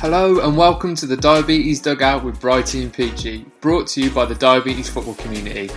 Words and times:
Hello 0.00 0.40
and 0.40 0.54
welcome 0.54 0.94
to 0.94 1.06
the 1.06 1.16
Diabetes 1.16 1.80
Dugout 1.80 2.22
with 2.22 2.38
Brighty 2.38 2.82
and 2.82 2.92
Peachy, 2.92 3.46
brought 3.62 3.86
to 3.88 4.02
you 4.02 4.10
by 4.10 4.26
the 4.26 4.34
diabetes 4.34 4.90
football 4.90 5.14
community. 5.14 5.70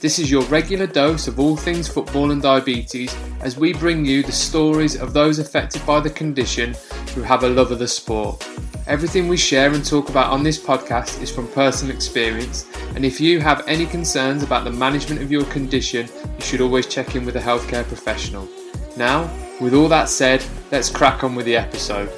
This 0.00 0.18
is 0.18 0.30
your 0.30 0.42
regular 0.44 0.86
dose 0.86 1.28
of 1.28 1.38
all 1.38 1.54
things 1.54 1.86
football 1.86 2.30
and 2.30 2.40
diabetes 2.40 3.14
as 3.42 3.58
we 3.58 3.74
bring 3.74 4.06
you 4.06 4.22
the 4.22 4.32
stories 4.32 4.98
of 4.98 5.12
those 5.12 5.38
affected 5.38 5.84
by 5.84 6.00
the 6.00 6.08
condition 6.08 6.74
who 7.14 7.20
have 7.20 7.44
a 7.44 7.48
love 7.48 7.70
of 7.70 7.78
the 7.78 7.86
sport. 7.86 8.48
Everything 8.86 9.28
we 9.28 9.36
share 9.36 9.70
and 9.74 9.84
talk 9.84 10.08
about 10.08 10.32
on 10.32 10.42
this 10.42 10.58
podcast 10.58 11.20
is 11.20 11.30
from 11.30 11.46
personal 11.48 11.94
experience, 11.94 12.66
and 12.94 13.04
if 13.04 13.20
you 13.20 13.38
have 13.38 13.68
any 13.68 13.84
concerns 13.84 14.42
about 14.42 14.64
the 14.64 14.72
management 14.72 15.20
of 15.20 15.30
your 15.30 15.44
condition, 15.44 16.08
you 16.38 16.40
should 16.42 16.62
always 16.62 16.86
check 16.86 17.16
in 17.16 17.26
with 17.26 17.36
a 17.36 17.40
healthcare 17.40 17.86
professional. 17.86 18.48
Now, 18.96 19.30
with 19.60 19.74
all 19.74 19.88
that 19.88 20.08
said, 20.08 20.42
let's 20.72 20.88
crack 20.88 21.22
on 21.22 21.34
with 21.34 21.44
the 21.44 21.56
episode. 21.56 22.10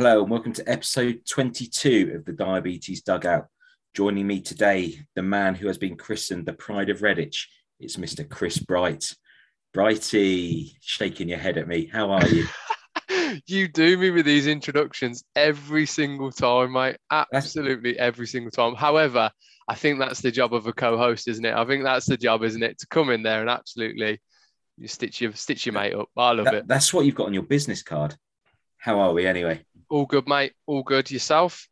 Hello 0.00 0.22
and 0.22 0.30
welcome 0.30 0.54
to 0.54 0.66
episode 0.66 1.20
22 1.28 2.14
of 2.16 2.24
the 2.24 2.32
Diabetes 2.32 3.02
Dugout. 3.02 3.48
Joining 3.92 4.26
me 4.26 4.40
today, 4.40 4.98
the 5.14 5.20
man 5.20 5.54
who 5.54 5.66
has 5.66 5.76
been 5.76 5.94
christened 5.94 6.46
the 6.46 6.54
pride 6.54 6.88
of 6.88 7.00
Redditch. 7.00 7.48
It's 7.78 7.96
Mr. 7.96 8.26
Chris 8.26 8.56
Bright. 8.56 9.14
Brighty, 9.76 10.70
shaking 10.80 11.28
your 11.28 11.36
head 11.36 11.58
at 11.58 11.68
me. 11.68 11.84
How 11.84 12.12
are 12.12 12.26
you? 12.26 12.46
you 13.46 13.68
do 13.68 13.98
me 13.98 14.08
with 14.08 14.24
these 14.24 14.46
introductions 14.46 15.22
every 15.36 15.84
single 15.84 16.32
time, 16.32 16.72
mate. 16.72 16.96
Absolutely 17.10 17.98
every 17.98 18.26
single 18.26 18.50
time. 18.50 18.76
However, 18.76 19.30
I 19.68 19.74
think 19.74 19.98
that's 19.98 20.22
the 20.22 20.30
job 20.30 20.54
of 20.54 20.66
a 20.66 20.72
co-host, 20.72 21.28
isn't 21.28 21.44
it? 21.44 21.54
I 21.54 21.66
think 21.66 21.84
that's 21.84 22.06
the 22.06 22.16
job, 22.16 22.42
isn't 22.42 22.62
it? 22.62 22.78
To 22.78 22.86
come 22.86 23.10
in 23.10 23.22
there 23.22 23.42
and 23.42 23.50
absolutely 23.50 24.22
you 24.78 24.88
stitch 24.88 25.20
your 25.20 25.34
stitch 25.34 25.66
your 25.66 25.74
mate 25.74 25.92
up. 25.92 26.08
I 26.16 26.32
love 26.32 26.46
That- 26.46 26.54
it. 26.54 26.68
That's 26.68 26.94
what 26.94 27.04
you've 27.04 27.16
got 27.16 27.26
on 27.26 27.34
your 27.34 27.42
business 27.42 27.82
card. 27.82 28.16
How 28.78 28.98
are 29.00 29.12
we 29.12 29.26
anyway? 29.26 29.62
All 29.90 30.06
good, 30.06 30.28
mate. 30.28 30.52
All 30.66 30.82
good. 30.82 31.10
Yourself? 31.10 31.68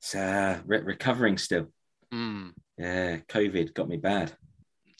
It's 0.00 0.14
uh, 0.14 0.58
re- 0.66 0.80
recovering 0.80 1.38
still. 1.38 1.66
Mm, 2.12 2.52
Yeah, 2.76 3.18
COVID 3.28 3.74
got 3.74 3.88
me 3.88 3.96
bad. 3.96 4.32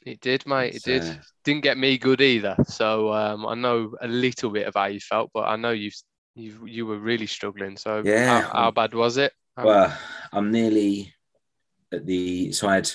it 0.06 0.20
did, 0.20 0.46
mate. 0.46 0.76
It 0.76 0.82
did. 0.84 1.02
uh, 1.02 1.14
Didn't 1.44 1.62
get 1.62 1.78
me 1.78 1.98
good 1.98 2.20
either. 2.20 2.56
So 2.68 3.12
um, 3.12 3.46
I 3.46 3.54
know 3.54 3.94
a 4.00 4.08
little 4.08 4.50
bit 4.50 4.66
of 4.66 4.74
how 4.74 4.86
you 4.86 5.00
felt, 5.00 5.30
but 5.34 5.42
I 5.48 5.56
know 5.56 5.70
you 5.70 5.90
you 6.34 6.66
you 6.66 6.86
were 6.86 6.98
really 6.98 7.26
struggling. 7.26 7.76
So 7.76 8.02
Yeah. 8.04 8.42
how, 8.42 8.50
how 8.64 8.70
bad 8.70 8.94
was 8.94 9.16
it? 9.16 9.32
How- 9.56 9.64
Well, 9.66 9.98
I'm 10.32 10.50
nearly 10.52 11.12
at 11.92 12.06
the 12.06 12.52
so 12.52 12.68
I 12.68 12.74
had 12.76 12.90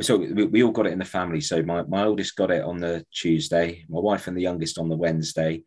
so 0.00 0.16
we, 0.16 0.44
we 0.44 0.62
all 0.62 0.70
got 0.72 0.86
it 0.86 0.92
in 0.92 0.98
the 0.98 1.04
family. 1.04 1.40
So 1.40 1.62
my, 1.62 1.82
my 1.82 2.04
oldest 2.04 2.36
got 2.36 2.50
it 2.50 2.62
on 2.62 2.78
the 2.78 3.04
Tuesday, 3.12 3.84
my 3.88 4.00
wife 4.00 4.26
and 4.28 4.36
the 4.36 4.42
youngest 4.42 4.78
on 4.78 4.88
the 4.88 4.96
Wednesday, 4.96 5.64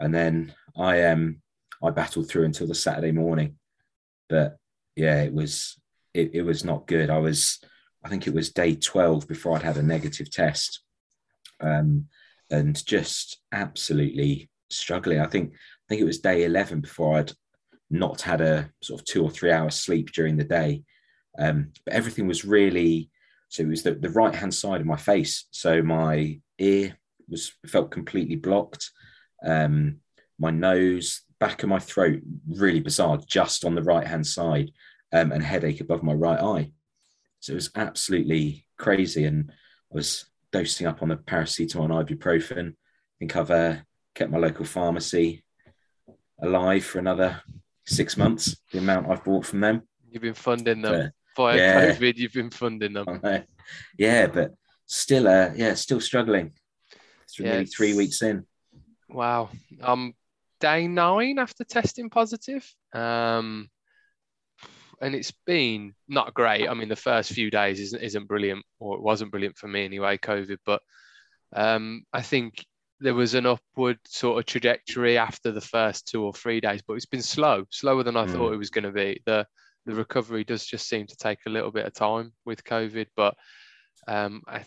and 0.00 0.14
then 0.14 0.54
I 0.76 1.02
um 1.04 1.42
I 1.82 1.90
battled 1.90 2.28
through 2.28 2.44
until 2.44 2.66
the 2.66 2.74
Saturday 2.74 3.12
morning. 3.12 3.56
But 4.28 4.56
yeah, 4.94 5.22
it 5.22 5.32
was 5.32 5.80
it, 6.14 6.34
it 6.34 6.42
was 6.42 6.64
not 6.64 6.86
good. 6.86 7.10
I 7.10 7.18
was 7.18 7.60
I 8.04 8.08
think 8.08 8.26
it 8.26 8.34
was 8.34 8.50
day 8.52 8.74
12 8.76 9.26
before 9.28 9.56
I'd 9.56 9.62
had 9.62 9.76
a 9.76 9.82
negative 9.82 10.30
test. 10.30 10.80
Um 11.60 12.06
and 12.50 12.84
just 12.86 13.38
absolutely 13.52 14.48
struggling. 14.70 15.20
I 15.20 15.26
think 15.26 15.52
I 15.52 15.84
think 15.88 16.00
it 16.00 16.06
was 16.06 16.18
day 16.18 16.44
11 16.44 16.80
before 16.80 17.18
I'd 17.18 17.32
not 17.90 18.20
had 18.20 18.40
a 18.40 18.70
sort 18.82 19.00
of 19.00 19.06
two 19.06 19.22
or 19.22 19.30
three 19.30 19.52
hours 19.52 19.76
sleep 19.76 20.10
during 20.12 20.36
the 20.36 20.44
day. 20.44 20.82
Um, 21.38 21.72
but 21.84 21.94
everything 21.94 22.26
was 22.26 22.44
really 22.44 23.10
so 23.48 23.62
it 23.62 23.68
was 23.68 23.82
the, 23.82 23.94
the 23.94 24.10
right 24.10 24.34
hand 24.34 24.54
side 24.54 24.80
of 24.80 24.86
my 24.86 24.96
face. 24.96 25.46
So 25.50 25.82
my 25.82 26.40
ear 26.58 26.96
was 27.28 27.52
felt 27.66 27.90
completely 27.90 28.36
blocked. 28.36 28.90
Um, 29.44 29.98
my 30.38 30.50
nose, 30.50 31.22
back 31.38 31.62
of 31.62 31.68
my 31.68 31.78
throat, 31.78 32.20
really 32.48 32.80
bizarre, 32.80 33.18
just 33.26 33.64
on 33.64 33.74
the 33.74 33.82
right 33.82 34.06
hand 34.06 34.26
side, 34.26 34.70
um, 35.12 35.32
and 35.32 35.42
headache 35.42 35.80
above 35.80 36.02
my 36.02 36.12
right 36.12 36.40
eye. 36.40 36.72
So 37.40 37.52
it 37.52 37.56
was 37.56 37.70
absolutely 37.76 38.66
crazy. 38.78 39.24
And 39.24 39.50
I 39.50 39.94
was 39.94 40.26
dosing 40.52 40.86
up 40.86 41.02
on 41.02 41.08
the 41.08 41.16
paracetamol 41.16 41.84
and 41.84 41.92
ibuprofen. 42.08 42.70
I 42.70 42.74
think 43.18 43.36
I've 43.36 43.50
uh, 43.50 43.76
kept 44.14 44.30
my 44.30 44.38
local 44.38 44.64
pharmacy 44.64 45.44
alive 46.42 46.84
for 46.84 46.98
another 46.98 47.42
six 47.86 48.16
months, 48.16 48.56
the 48.72 48.78
amount 48.78 49.10
I've 49.10 49.24
bought 49.24 49.46
from 49.46 49.60
them. 49.60 49.82
You've 50.10 50.22
been 50.22 50.34
funding 50.34 50.82
them 50.82 51.12
via 51.36 51.56
yeah. 51.56 51.92
COVID. 51.92 52.16
You've 52.16 52.32
been 52.32 52.50
funding 52.50 52.94
them. 52.94 53.20
Yeah, 53.98 54.26
but 54.26 54.54
still, 54.86 55.28
uh, 55.28 55.50
yeah, 55.54 55.74
still 55.74 56.00
struggling. 56.00 56.52
It's 57.24 57.38
Yeah, 57.38 57.50
nearly 57.50 57.66
three 57.66 57.94
weeks 57.94 58.22
in. 58.22 58.46
Wow. 59.08 59.50
Um, 59.82 60.14
day 60.60 60.88
nine 60.88 61.38
after 61.38 61.64
testing 61.64 62.10
positive. 62.10 62.68
Um, 62.92 63.68
and 65.00 65.14
it's 65.14 65.32
been 65.44 65.94
not 66.08 66.34
great. 66.34 66.68
I 66.68 66.74
mean, 66.74 66.88
the 66.88 66.96
first 66.96 67.32
few 67.32 67.50
days 67.50 67.80
isn't 67.80 68.02
isn't 68.02 68.28
brilliant, 68.28 68.64
or 68.78 68.96
it 68.96 69.02
wasn't 69.02 69.30
brilliant 69.30 69.58
for 69.58 69.68
me 69.68 69.84
anyway, 69.84 70.18
COVID. 70.18 70.58
But 70.64 70.82
um, 71.54 72.04
I 72.12 72.22
think 72.22 72.64
there 73.00 73.14
was 73.14 73.34
an 73.34 73.44
upward 73.46 73.98
sort 74.06 74.38
of 74.38 74.46
trajectory 74.46 75.18
after 75.18 75.52
the 75.52 75.60
first 75.60 76.06
two 76.08 76.24
or 76.24 76.32
three 76.32 76.60
days, 76.60 76.82
but 76.86 76.94
it's 76.94 77.06
been 77.06 77.22
slow, 77.22 77.64
slower 77.70 78.02
than 78.02 78.16
I 78.16 78.24
Mm. 78.24 78.32
thought 78.32 78.54
it 78.54 78.58
was 78.58 78.70
going 78.70 78.84
to 78.84 78.92
be. 78.92 79.20
The 79.26 79.46
the 79.84 79.94
recovery 79.94 80.42
does 80.44 80.66
just 80.66 80.88
seem 80.88 81.06
to 81.06 81.16
take 81.16 81.38
a 81.46 81.50
little 81.50 81.70
bit 81.70 81.86
of 81.86 81.94
time 81.94 82.32
with 82.44 82.64
COVID, 82.64 83.06
but 83.16 83.36
um, 84.08 84.42
I 84.48 84.64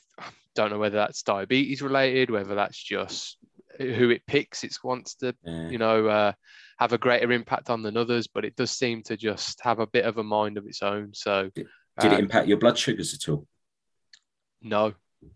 don't 0.55 0.69
know 0.69 0.79
whether 0.79 0.97
that's 0.97 1.23
diabetes 1.23 1.81
related, 1.81 2.29
whether 2.29 2.55
that's 2.55 2.81
just 2.81 3.37
who 3.79 4.09
it 4.09 4.25
picks. 4.27 4.63
It 4.63 4.75
wants 4.83 5.15
to 5.15 5.35
Yeah. 5.43 5.69
you 5.69 5.77
know, 5.77 6.07
uh, 6.07 6.33
have 6.77 6.93
a 6.93 6.97
greater 6.97 7.31
impact 7.31 7.69
on 7.69 7.81
than 7.81 7.97
others, 7.97 8.27
but 8.27 8.45
it 8.45 8.55
does 8.55 8.71
seem 8.71 9.03
to 9.03 9.17
just 9.17 9.61
have 9.61 9.79
a 9.79 9.87
bit 9.87 10.05
of 10.05 10.17
a 10.17 10.23
mind 10.23 10.57
of 10.57 10.65
its 10.65 10.81
own. 10.81 11.13
So, 11.13 11.49
Did 11.55 11.67
uh, 11.97 12.07
it 12.07 12.19
impact 12.19 12.47
your 12.47 12.57
blood 12.57 12.77
sugars 12.77 13.13
at 13.13 13.29
all? 13.29 13.47
no, 14.61 14.93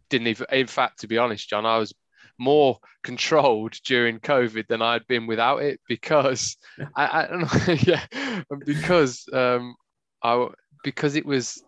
didn't 0.09 0.27
even. 0.27 0.45
In 0.51 0.67
fact, 0.67 0.99
to 0.99 1.07
be 1.07 1.17
honest, 1.17 1.49
John, 1.49 1.65
I 1.65 1.77
was 1.77 1.93
more 2.37 2.79
controlled 3.03 3.73
during 3.85 4.19
COVID 4.19 4.67
than 4.67 4.81
I'd 4.81 5.07
been 5.07 5.27
without 5.27 5.61
it 5.61 5.79
because 5.87 6.57
I, 6.95 7.23
I 7.23 7.27
don't 7.27 7.41
know, 7.67 7.73
yeah, 7.83 8.43
because 8.65 9.25
um, 9.31 9.75
I 10.23 10.47
because 10.83 11.15
it 11.15 11.25
was 11.25 11.63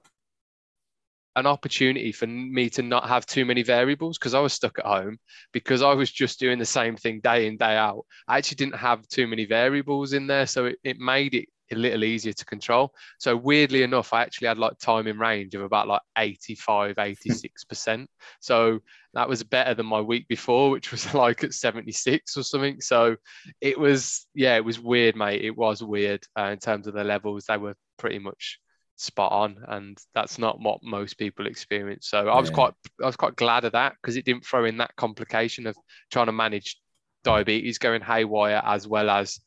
an 1.36 1.46
opportunity 1.46 2.12
for 2.12 2.28
me 2.28 2.70
to 2.72 2.82
not 2.82 3.08
have 3.08 3.26
too 3.26 3.46
many 3.46 3.64
variables 3.64 4.18
because 4.18 4.34
I 4.34 4.40
was 4.40 4.54
stuck 4.54 4.80
at 4.80 4.86
home 4.86 5.18
because 5.52 5.82
I 5.82 5.94
was 5.94 6.12
just 6.12 6.40
doing 6.40 6.60
the 6.60 6.66
same 6.66 6.96
thing 6.96 7.20
day 7.20 7.48
in 7.48 7.58
day 7.58 7.76
out. 7.76 8.06
I 8.28 8.38
actually 8.38 8.56
didn't 8.56 8.76
have 8.76 9.08
too 9.08 9.28
many 9.28 9.46
variables 9.46 10.14
in 10.14 10.28
there, 10.28 10.48
so 10.48 10.66
it, 10.66 10.78
it 10.84 10.98
made 11.00 11.36
it 11.36 11.50
a 11.72 11.76
little 11.76 12.04
easier 12.04 12.34
to 12.34 12.46
control. 12.46 12.94
So 13.18 13.36
weirdly 13.36 13.84
enough, 13.84 14.14
I 14.14 14.22
actually 14.22 14.48
had 14.48 14.58
like 14.58 14.78
time 14.78 15.08
in 15.08 15.18
range 15.18 15.56
of 15.56 15.62
about 15.62 15.88
like 15.88 16.02
85, 16.18 16.96
86%. 16.96 18.08
so 18.40 18.80
that 19.14 19.30
was 19.30 19.44
better 19.44 19.74
than 19.74 19.86
my 19.86 20.02
week 20.02 20.28
before, 20.28 20.70
which 20.70 20.92
was 20.92 21.14
like 21.14 21.44
at 21.44 21.54
76 21.54 22.38
or 22.38 22.44
something. 22.44 22.82
So 22.82 23.16
it 23.62 23.80
was, 23.80 24.28
yeah, 24.34 24.56
it 24.56 24.66
was 24.66 24.80
weird, 24.80 25.16
mate. 25.16 25.44
It 25.44 25.58
was 25.58 25.84
weird 25.84 26.24
uh, 26.38 26.46
in 26.46 26.60
terms 26.60 26.88
of 26.88 26.94
the 26.94 27.04
levels. 27.04 27.46
They 27.46 27.58
were 27.58 27.76
pretty 27.98 28.20
much 28.20 28.60
spot 28.98 29.32
on 29.32 29.58
and 29.68 29.98
that's 30.14 30.38
not 30.38 30.60
what 30.60 30.82
most 30.82 31.18
people 31.18 31.48
experience 31.48 32.08
so 32.08 32.30
i 32.30 32.40
was 32.40 32.50
Yeah. 32.50 32.56
quite 32.56 32.74
i 33.04 33.06
was 33.06 33.16
quite 33.18 33.36
glad 33.36 33.66
of 33.66 33.74
that 33.74 33.94
because 34.02 34.16
it 34.16 34.24
didn't 34.26 34.46
throw 34.46 34.66
in 34.66 34.78
that 34.78 34.96
complication 34.96 35.68
of 35.68 35.76
trying 36.12 36.28
to 36.28 36.32
manage 36.32 36.80
diabetes 37.24 37.78
going 37.78 38.02
haywire 38.02 38.62
as 38.66 38.88
well 38.88 39.10
as 39.10 39.40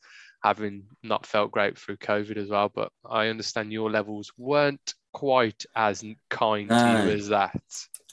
having 0.43 0.83
not 1.03 1.25
felt 1.25 1.51
great 1.51 1.77
through 1.77 1.97
covid 1.97 2.37
as 2.37 2.49
well 2.49 2.69
but 2.73 2.91
i 3.09 3.27
understand 3.27 3.73
your 3.73 3.89
levels 3.89 4.31
weren't 4.37 4.93
quite 5.13 5.65
as 5.75 6.03
kind 6.29 6.69
to 6.69 6.75
you 6.75 7.09
as 7.09 7.29
that 7.29 7.59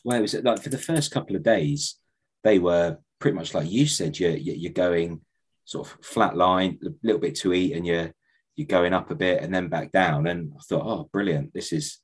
Well, 0.05 0.19
it 0.19 0.23
was 0.23 0.35
like 0.35 0.63
for 0.63 0.71
the 0.71 0.79
first 0.79 1.11
couple 1.13 1.37
of 1.37 1.43
days, 1.43 1.97
they 2.45 2.59
were 2.59 2.99
pretty 3.19 3.37
much 3.37 3.53
like 3.55 3.69
you 3.71 3.87
said. 3.87 4.19
You're 4.19 4.37
you're 4.37 4.73
going 4.73 5.21
sort 5.65 5.89
of 5.89 5.99
flat 6.05 6.37
line, 6.37 6.79
a 6.87 6.91
little 7.03 7.21
bit 7.21 7.35
to 7.43 7.53
eat, 7.53 7.73
and 7.75 7.85
you're 7.87 8.15
you're 8.57 8.67
going 8.67 8.93
up 8.95 9.11
a 9.11 9.15
bit 9.15 9.43
and 9.43 9.55
then 9.55 9.69
back 9.69 9.93
down. 9.93 10.27
And 10.27 10.53
I 10.57 10.61
thought, 10.63 10.87
oh, 10.87 11.09
brilliant! 11.13 11.53
This 11.55 11.73
is 11.73 11.99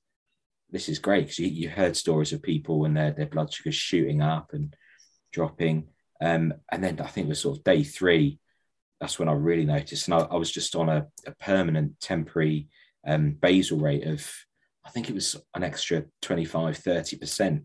this 0.71 0.89
is 0.89 0.99
great 0.99 1.25
because 1.25 1.39
you, 1.39 1.49
you 1.49 1.69
heard 1.69 1.97
stories 1.97 2.33
of 2.33 2.43
people 2.43 2.85
and 2.85 2.97
their 2.97 3.11
their 3.13 3.27
blood 3.27 3.53
sugars 3.53 3.75
shooting 3.75 4.23
up 4.23 4.51
and 4.53 4.75
dropping. 5.33 5.89
Um, 6.21 6.55
and 6.71 6.85
then 6.85 7.01
I 7.01 7.07
think 7.09 7.27
it 7.27 7.31
was 7.31 7.41
sort 7.41 7.59
of 7.59 7.65
day 7.65 7.83
three. 7.83 8.39
That's 9.01 9.19
when 9.19 9.29
I 9.29 9.33
really 9.33 9.65
noticed, 9.65 10.07
and 10.07 10.15
I, 10.15 10.19
I 10.19 10.37
was 10.37 10.53
just 10.53 10.77
on 10.77 10.89
a, 10.89 11.07
a 11.27 11.33
permanent 11.41 11.99
temporary 12.01 12.69
um, 13.05 13.33
basal 13.33 13.79
rate 13.81 14.07
of, 14.07 14.31
I 14.85 14.91
think 14.91 15.09
it 15.09 15.15
was 15.15 15.35
an 15.55 15.65
extra 15.65 16.05
25, 16.21 16.79
30% 16.79 17.65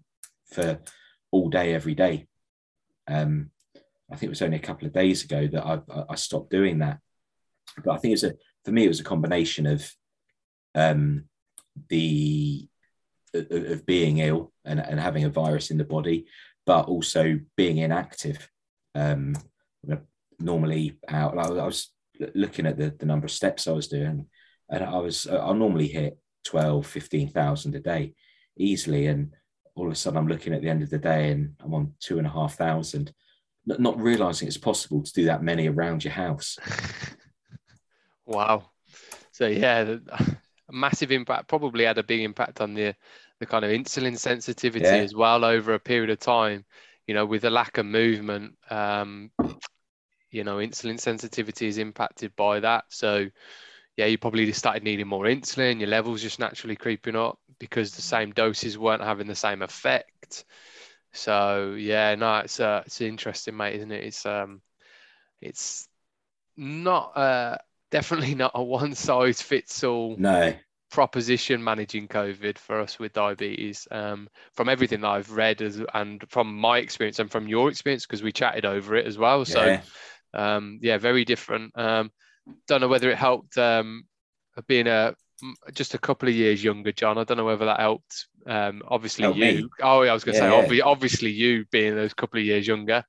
for 0.51 0.79
all 1.29 1.49
day, 1.49 1.75
every 1.75 1.93
day. 1.93 2.25
Um, 3.07 3.51
I 4.11 4.15
think 4.15 4.23
it 4.23 4.29
was 4.29 4.41
only 4.41 4.57
a 4.57 4.61
couple 4.61 4.87
of 4.87 4.93
days 4.93 5.23
ago 5.23 5.47
that 5.47 5.63
I, 5.63 5.79
I- 5.93 6.05
I 6.09 6.15
stopped 6.15 6.49
doing 6.49 6.79
that. 6.79 6.99
But 7.83 7.91
I 7.93 7.97
think 7.97 8.13
it's 8.13 8.23
a, 8.23 8.33
for 8.67 8.73
me, 8.73 8.83
it 8.83 8.89
was 8.89 8.99
a 8.99 9.05
combination 9.05 9.65
of 9.65 9.89
um, 10.75 11.23
the 11.87 12.67
of 13.33 13.85
being 13.85 14.17
ill 14.17 14.51
and, 14.65 14.81
and 14.81 14.99
having 14.99 15.23
a 15.23 15.29
virus 15.29 15.71
in 15.71 15.77
the 15.77 15.85
body, 15.85 16.25
but 16.65 16.89
also 16.89 17.39
being 17.55 17.77
inactive. 17.77 18.49
Um, 18.93 19.35
normally 20.37 20.97
out, 21.07 21.37
I 21.37 21.65
was 21.65 21.93
looking 22.35 22.65
at 22.65 22.77
the, 22.77 22.93
the 22.99 23.05
number 23.05 23.23
of 23.23 23.31
steps 23.31 23.69
I 23.69 23.71
was 23.71 23.87
doing, 23.87 24.25
and 24.69 24.83
I 24.83 24.97
was 24.97 25.27
I 25.27 25.53
normally 25.53 25.87
hit 25.87 26.17
12, 26.43 26.85
15,000 26.85 27.73
a 27.73 27.79
day 27.79 28.15
easily. 28.57 29.07
And 29.07 29.33
all 29.75 29.85
of 29.85 29.93
a 29.93 29.95
sudden, 29.95 30.17
I'm 30.17 30.27
looking 30.27 30.53
at 30.53 30.61
the 30.61 30.69
end 30.69 30.83
of 30.83 30.89
the 30.89 30.97
day 30.97 31.31
and 31.31 31.53
I'm 31.63 31.73
on 31.73 31.93
two 32.01 32.17
and 32.17 32.27
a 32.27 32.31
half 32.31 32.55
thousand, 32.55 33.13
not 33.65 33.97
realizing 33.97 34.49
it's 34.49 34.57
possible 34.57 35.03
to 35.03 35.13
do 35.13 35.23
that 35.23 35.41
many 35.41 35.69
around 35.69 36.03
your 36.03 36.11
house. 36.11 36.57
wow. 38.27 38.69
So, 39.31 39.47
yeah, 39.47 39.95
a 40.11 40.37
massive 40.71 41.11
impact, 41.11 41.47
probably 41.47 41.85
had 41.85 41.97
a 41.97 42.03
big 42.03 42.21
impact 42.21 42.61
on 42.61 42.73
the, 42.73 42.95
the 43.39 43.45
kind 43.45 43.65
of 43.65 43.71
insulin 43.71 44.17
sensitivity 44.17 44.85
yeah. 44.85 44.95
as 44.95 45.15
well 45.15 45.43
over 45.43 45.73
a 45.73 45.79
period 45.79 46.09
of 46.09 46.19
time. 46.19 46.65
You 47.07 47.13
know, 47.13 47.25
with 47.25 47.43
the 47.43 47.49
lack 47.49 47.77
of 47.77 47.85
movement, 47.85 48.57
um, 48.69 49.31
you 50.29 50.43
know, 50.43 50.57
insulin 50.57 50.99
sensitivity 50.99 51.67
is 51.67 51.77
impacted 51.77 52.35
by 52.35 52.59
that. 52.59 52.83
So, 52.89 53.27
yeah, 53.95 54.05
you 54.05 54.17
probably 54.17 54.45
just 54.45 54.59
started 54.59 54.83
needing 54.83 55.07
more 55.07 55.25
insulin. 55.25 55.79
Your 55.79 55.89
levels 55.89 56.21
just 56.21 56.39
naturally 56.39 56.75
creeping 56.75 57.15
up 57.15 57.39
because 57.59 57.93
the 57.93 58.01
same 58.01 58.31
doses 58.31 58.77
weren't 58.77 59.01
having 59.01 59.27
the 59.27 59.35
same 59.35 59.61
effect. 59.61 60.45
So 61.13 61.75
yeah, 61.77 62.13
no, 62.15 62.37
it's 62.39 62.59
uh, 62.59 62.83
it's 62.85 63.01
interesting, 63.01 63.57
mate, 63.57 63.75
isn't 63.75 63.91
it? 63.91 64.03
It's 64.03 64.25
um, 64.25 64.61
it's 65.41 65.87
not 66.55 67.17
uh, 67.17 67.57
definitely 67.91 68.35
not 68.35 68.51
a 68.55 68.63
one 68.63 68.95
size 68.95 69.41
fits 69.41 69.83
all. 69.83 70.15
No. 70.17 70.53
Proposition 70.89 71.63
managing 71.63 72.07
COVID 72.07 72.57
for 72.57 72.79
us 72.79 72.97
with 72.97 73.13
diabetes. 73.13 73.87
Um, 73.91 74.29
from 74.53 74.69
everything 74.69 75.01
that 75.01 75.09
I've 75.09 75.31
read 75.31 75.61
as, 75.61 75.81
and 75.93 76.23
from 76.29 76.55
my 76.55 76.77
experience 76.77 77.19
and 77.19 77.29
from 77.29 77.47
your 77.47 77.69
experience, 77.69 78.05
because 78.05 78.23
we 78.23 78.31
chatted 78.31 78.65
over 78.65 78.95
it 78.95 79.05
as 79.05 79.17
well. 79.17 79.43
So, 79.43 79.65
yeah, 79.65 79.81
um, 80.33 80.79
yeah 80.81 80.97
very 80.97 81.25
different. 81.25 81.77
Um, 81.77 82.11
don't 82.67 82.79
know 82.79 82.87
whether 82.87 83.09
it 83.09 83.17
helped 83.17 83.57
um, 83.57 84.05
being 84.67 84.87
a 84.87 85.13
just 85.73 85.93
a 85.93 85.99
couple 85.99 86.29
of 86.29 86.35
years 86.35 86.63
younger, 86.63 86.91
John. 86.91 87.17
I 87.17 87.23
don't 87.23 87.37
know 87.37 87.45
whether 87.45 87.65
that 87.65 87.79
helped. 87.79 88.27
Um, 88.45 88.81
obviously, 88.87 89.23
Help 89.23 89.35
you. 89.37 89.43
Me. 89.43 89.69
Oh, 89.81 90.01
I 90.01 90.13
was 90.13 90.23
going 90.23 90.37
to 90.37 90.43
yeah, 90.43 90.67
say, 90.67 90.75
yeah. 90.75 90.83
obviously, 90.83 91.31
you 91.31 91.65
being 91.69 91.95
those 91.95 92.13
couple 92.13 92.39
of 92.39 92.45
years 92.45 92.65
younger. 92.65 93.03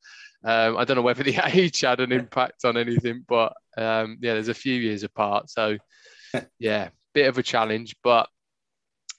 Um, 0.49 0.79
I 0.79 0.85
don't 0.85 0.97
know 0.97 1.03
whether 1.03 1.23
the 1.23 1.39
age 1.45 1.83
had 1.83 2.01
an 2.01 2.11
impact 2.11 2.65
on 2.65 2.79
anything, 2.79 3.23
but 3.29 3.53
um, 3.77 4.17
yeah, 4.23 4.33
there's 4.33 4.49
a 4.49 4.55
few 4.55 4.75
years 4.75 5.03
apart. 5.03 5.51
So, 5.51 5.77
yeah, 6.59 6.89
bit 7.13 7.29
of 7.29 7.37
a 7.37 7.43
challenge, 7.43 7.95
but 8.03 8.31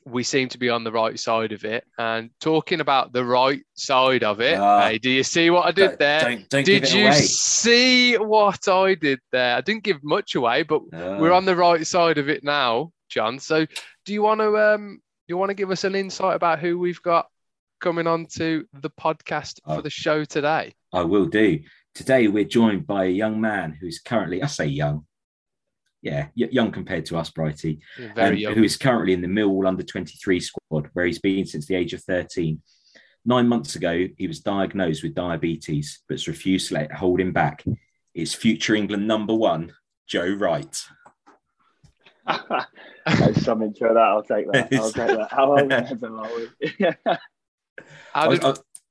we 0.05 0.23
seem 0.23 0.49
to 0.49 0.57
be 0.57 0.69
on 0.69 0.83
the 0.83 0.91
right 0.91 1.19
side 1.19 1.51
of 1.51 1.65
it. 1.65 1.83
And 1.99 2.31
talking 2.39 2.81
about 2.81 3.13
the 3.13 3.23
right 3.23 3.61
side 3.75 4.23
of 4.23 4.41
it, 4.41 4.55
uh, 4.55 4.87
hey, 4.87 4.97
do 4.97 5.11
you 5.11 5.21
see 5.21 5.51
what 5.51 5.67
I 5.67 5.71
did 5.71 5.99
there? 5.99 6.21
Don't, 6.21 6.49
don't 6.49 6.65
did 6.65 6.91
you 6.91 7.05
away. 7.05 7.21
see 7.21 8.17
what 8.17 8.67
I 8.67 8.95
did 8.95 9.19
there? 9.31 9.57
I 9.57 9.61
didn't 9.61 9.83
give 9.83 10.03
much 10.03 10.33
away, 10.33 10.63
but 10.63 10.81
uh, 10.91 11.17
we're 11.19 11.31
on 11.31 11.45
the 11.45 11.55
right 11.55 11.85
side 11.85 12.17
of 12.17 12.27
it 12.27 12.43
now, 12.43 12.91
John. 13.07 13.37
So, 13.37 13.67
do 14.03 14.13
you 14.13 14.23
want 14.23 14.41
to 14.41 14.57
um, 14.57 14.99
you 15.27 15.37
want 15.37 15.51
to 15.51 15.55
give 15.55 15.69
us 15.69 15.83
an 15.83 15.93
insight 15.93 16.35
about 16.35 16.57
who 16.57 16.79
we've 16.79 17.03
got 17.03 17.27
coming 17.79 18.07
on 18.07 18.25
to 18.37 18.65
the 18.73 18.89
podcast 18.89 19.59
for 19.65 19.81
the 19.81 19.89
show 19.89 20.25
today? 20.25 20.73
I 20.93 21.01
will 21.01 21.25
do. 21.25 21.59
Today 21.95 22.27
we're 22.27 22.43
joined 22.43 22.85
by 22.85 23.05
a 23.05 23.09
young 23.09 23.41
man 23.41 23.77
who's 23.79 23.99
currently, 23.99 24.43
I 24.43 24.47
say 24.47 24.65
young, 24.65 25.05
yeah, 26.01 26.27
young 26.33 26.71
compared 26.71 27.05
to 27.07 27.17
us, 27.17 27.29
Brighty, 27.29 27.79
um, 28.15 28.35
who 28.35 28.63
is 28.63 28.77
currently 28.77 29.13
in 29.13 29.21
the 29.21 29.27
Millwall 29.27 29.67
under 29.67 29.83
23 29.83 30.39
squad, 30.39 30.89
where 30.93 31.05
he's 31.05 31.19
been 31.19 31.45
since 31.45 31.65
the 31.65 31.75
age 31.75 31.93
of 31.93 32.01
13. 32.03 32.61
Nine 33.25 33.47
months 33.47 33.75
ago, 33.75 34.07
he 34.17 34.27
was 34.27 34.39
diagnosed 34.39 35.03
with 35.03 35.13
diabetes, 35.13 36.01
but 36.07 36.13
has 36.15 36.27
refused 36.27 36.69
to 36.69 36.75
let 36.75 36.85
it 36.85 36.93
hold 36.93 37.19
him 37.19 37.33
back. 37.33 37.65
It's 38.13 38.33
future 38.33 38.75
England 38.75 39.07
number 39.07 39.33
one, 39.33 39.73
Joe 40.07 40.29
Wright. 40.29 40.81
That's 43.05 43.43
some 43.43 43.61
intro 43.61 43.93
that. 43.93 43.99
I'll 43.99 44.23
take 44.23 44.51
that. 44.51 44.73
I'll 44.73 44.91
take 44.91 45.17
that. 45.17 45.31
How 45.31 45.49
long 45.49 45.69
How 48.13 48.29
did, 48.29 48.43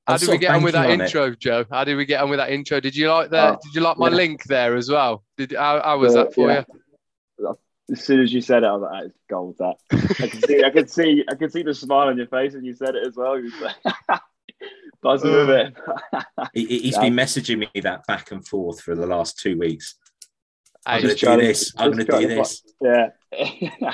how 0.07 0.17
did 0.17 0.29
we 0.29 0.37
get 0.37 0.55
on 0.55 0.63
with 0.63 0.73
that 0.73 0.89
on 0.89 1.01
intro, 1.01 1.31
it. 1.31 1.39
Joe? 1.39 1.65
How 1.69 1.83
did 1.83 1.95
we 1.95 2.05
get 2.05 2.21
on 2.21 2.29
with 2.29 2.39
that 2.39 2.51
intro? 2.51 2.79
Did 2.79 2.95
you 2.95 3.09
like 3.09 3.29
that? 3.31 3.55
Oh, 3.55 3.59
did 3.63 3.75
you 3.75 3.81
like 3.81 3.97
my 3.97 4.09
yeah. 4.09 4.15
link 4.15 4.43
there 4.45 4.75
as 4.75 4.89
well? 4.89 5.23
Did 5.37 5.53
how, 5.53 5.81
how 5.81 5.97
was 5.99 6.13
that 6.13 6.33
for 6.33 6.49
yeah. 6.49 6.63
you? 6.69 6.79
as 7.91 8.03
soon 8.03 8.21
as 8.21 8.31
you 8.33 8.41
said 8.41 8.63
it, 8.63 8.67
I 8.67 8.73
was 8.73 8.81
like, 8.81 9.05
"It's 9.05 9.19
gold." 9.29 9.55
That 9.59 9.75
I 9.91 10.27
could 10.27 10.45
see, 10.45 10.63
I 10.63 10.69
could 10.69 10.89
see, 10.89 11.25
I 11.29 11.35
could 11.35 11.51
see 11.51 11.63
the 11.63 11.73
smile 11.73 12.07
on 12.07 12.17
your 12.17 12.27
face 12.27 12.53
when 12.53 12.63
you 12.63 12.73
said 12.73 12.95
it 12.95 13.05
as 13.05 13.15
well. 13.15 13.39
You 13.39 13.51
like, 13.61 13.75
buzzing 15.01 15.31
with 15.31 15.49
it. 15.49 15.77
he, 16.53 16.87
has 16.87 16.97
been 16.97 17.13
messaging 17.13 17.59
me 17.59 17.81
that 17.81 18.05
back 18.05 18.31
and 18.31 18.45
forth 18.47 18.81
for 18.81 18.95
the 18.95 19.07
last 19.07 19.39
two 19.39 19.57
weeks. 19.57 19.95
I'm 20.85 21.01
going 21.01 21.15
to 21.15 21.25
do 21.25 21.37
this. 21.37 21.73
I'm 21.77 21.91
going 21.91 22.05
to 22.05 22.19
do 22.19 22.27
this. 22.27 22.63
Yeah. 22.81 23.09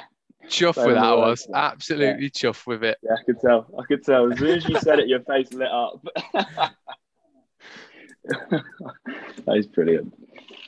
chuff 0.50 0.78
with 0.78 0.96
that 0.96 1.04
I 1.04 1.14
was 1.14 1.48
absolutely 1.54 2.24
yeah. 2.24 2.30
chuff 2.30 2.68
with 2.68 2.84
it. 2.84 2.98
Yeah, 3.02 3.14
I 3.20 3.24
could 3.24 3.40
tell. 3.40 3.68
I 3.78 3.84
could 3.88 4.04
tell. 4.04 4.32
As 4.32 4.40
soon 4.40 4.58
as 4.58 4.68
you 4.68 4.80
said 4.80 5.00
it, 5.00 5.08
your 5.08 5.22
face 5.22 5.52
lit 5.54 5.70
up. 5.70 6.06
that 8.26 9.58
is 9.58 9.68
brilliant 9.68 10.14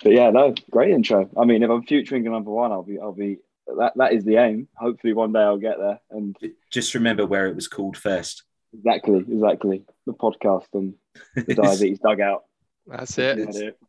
but 0.03 0.13
yeah, 0.13 0.29
no, 0.29 0.53
great 0.71 0.91
intro. 0.91 1.29
I 1.37 1.45
mean, 1.45 1.63
if 1.63 1.69
I'm 1.69 1.83
future 1.83 2.15
England 2.15 2.33
number 2.33 2.51
one, 2.51 2.71
I'll 2.71 2.83
be, 2.83 2.99
I'll 2.99 3.13
be. 3.13 3.39
That 3.77 3.93
that 3.97 4.13
is 4.13 4.23
the 4.23 4.37
aim. 4.37 4.69
Hopefully, 4.77 5.13
one 5.13 5.33
day 5.33 5.41
I'll 5.41 5.57
get 5.57 5.77
there. 5.77 5.99
And 6.09 6.35
just 6.71 6.95
remember 6.95 7.25
where 7.25 7.47
it 7.47 7.55
was 7.55 7.67
called 7.67 7.97
first. 7.97 8.43
Exactly, 8.73 9.17
exactly. 9.17 9.83
The 10.05 10.13
podcast 10.13 10.67
and 10.73 10.93
the 11.35 11.55
diabetes 11.61 11.99
dugout. 11.99 12.45
That's 12.85 13.17
it. 13.17 13.37
You 13.37 13.45
heard 13.45 13.55
it, 13.55 13.79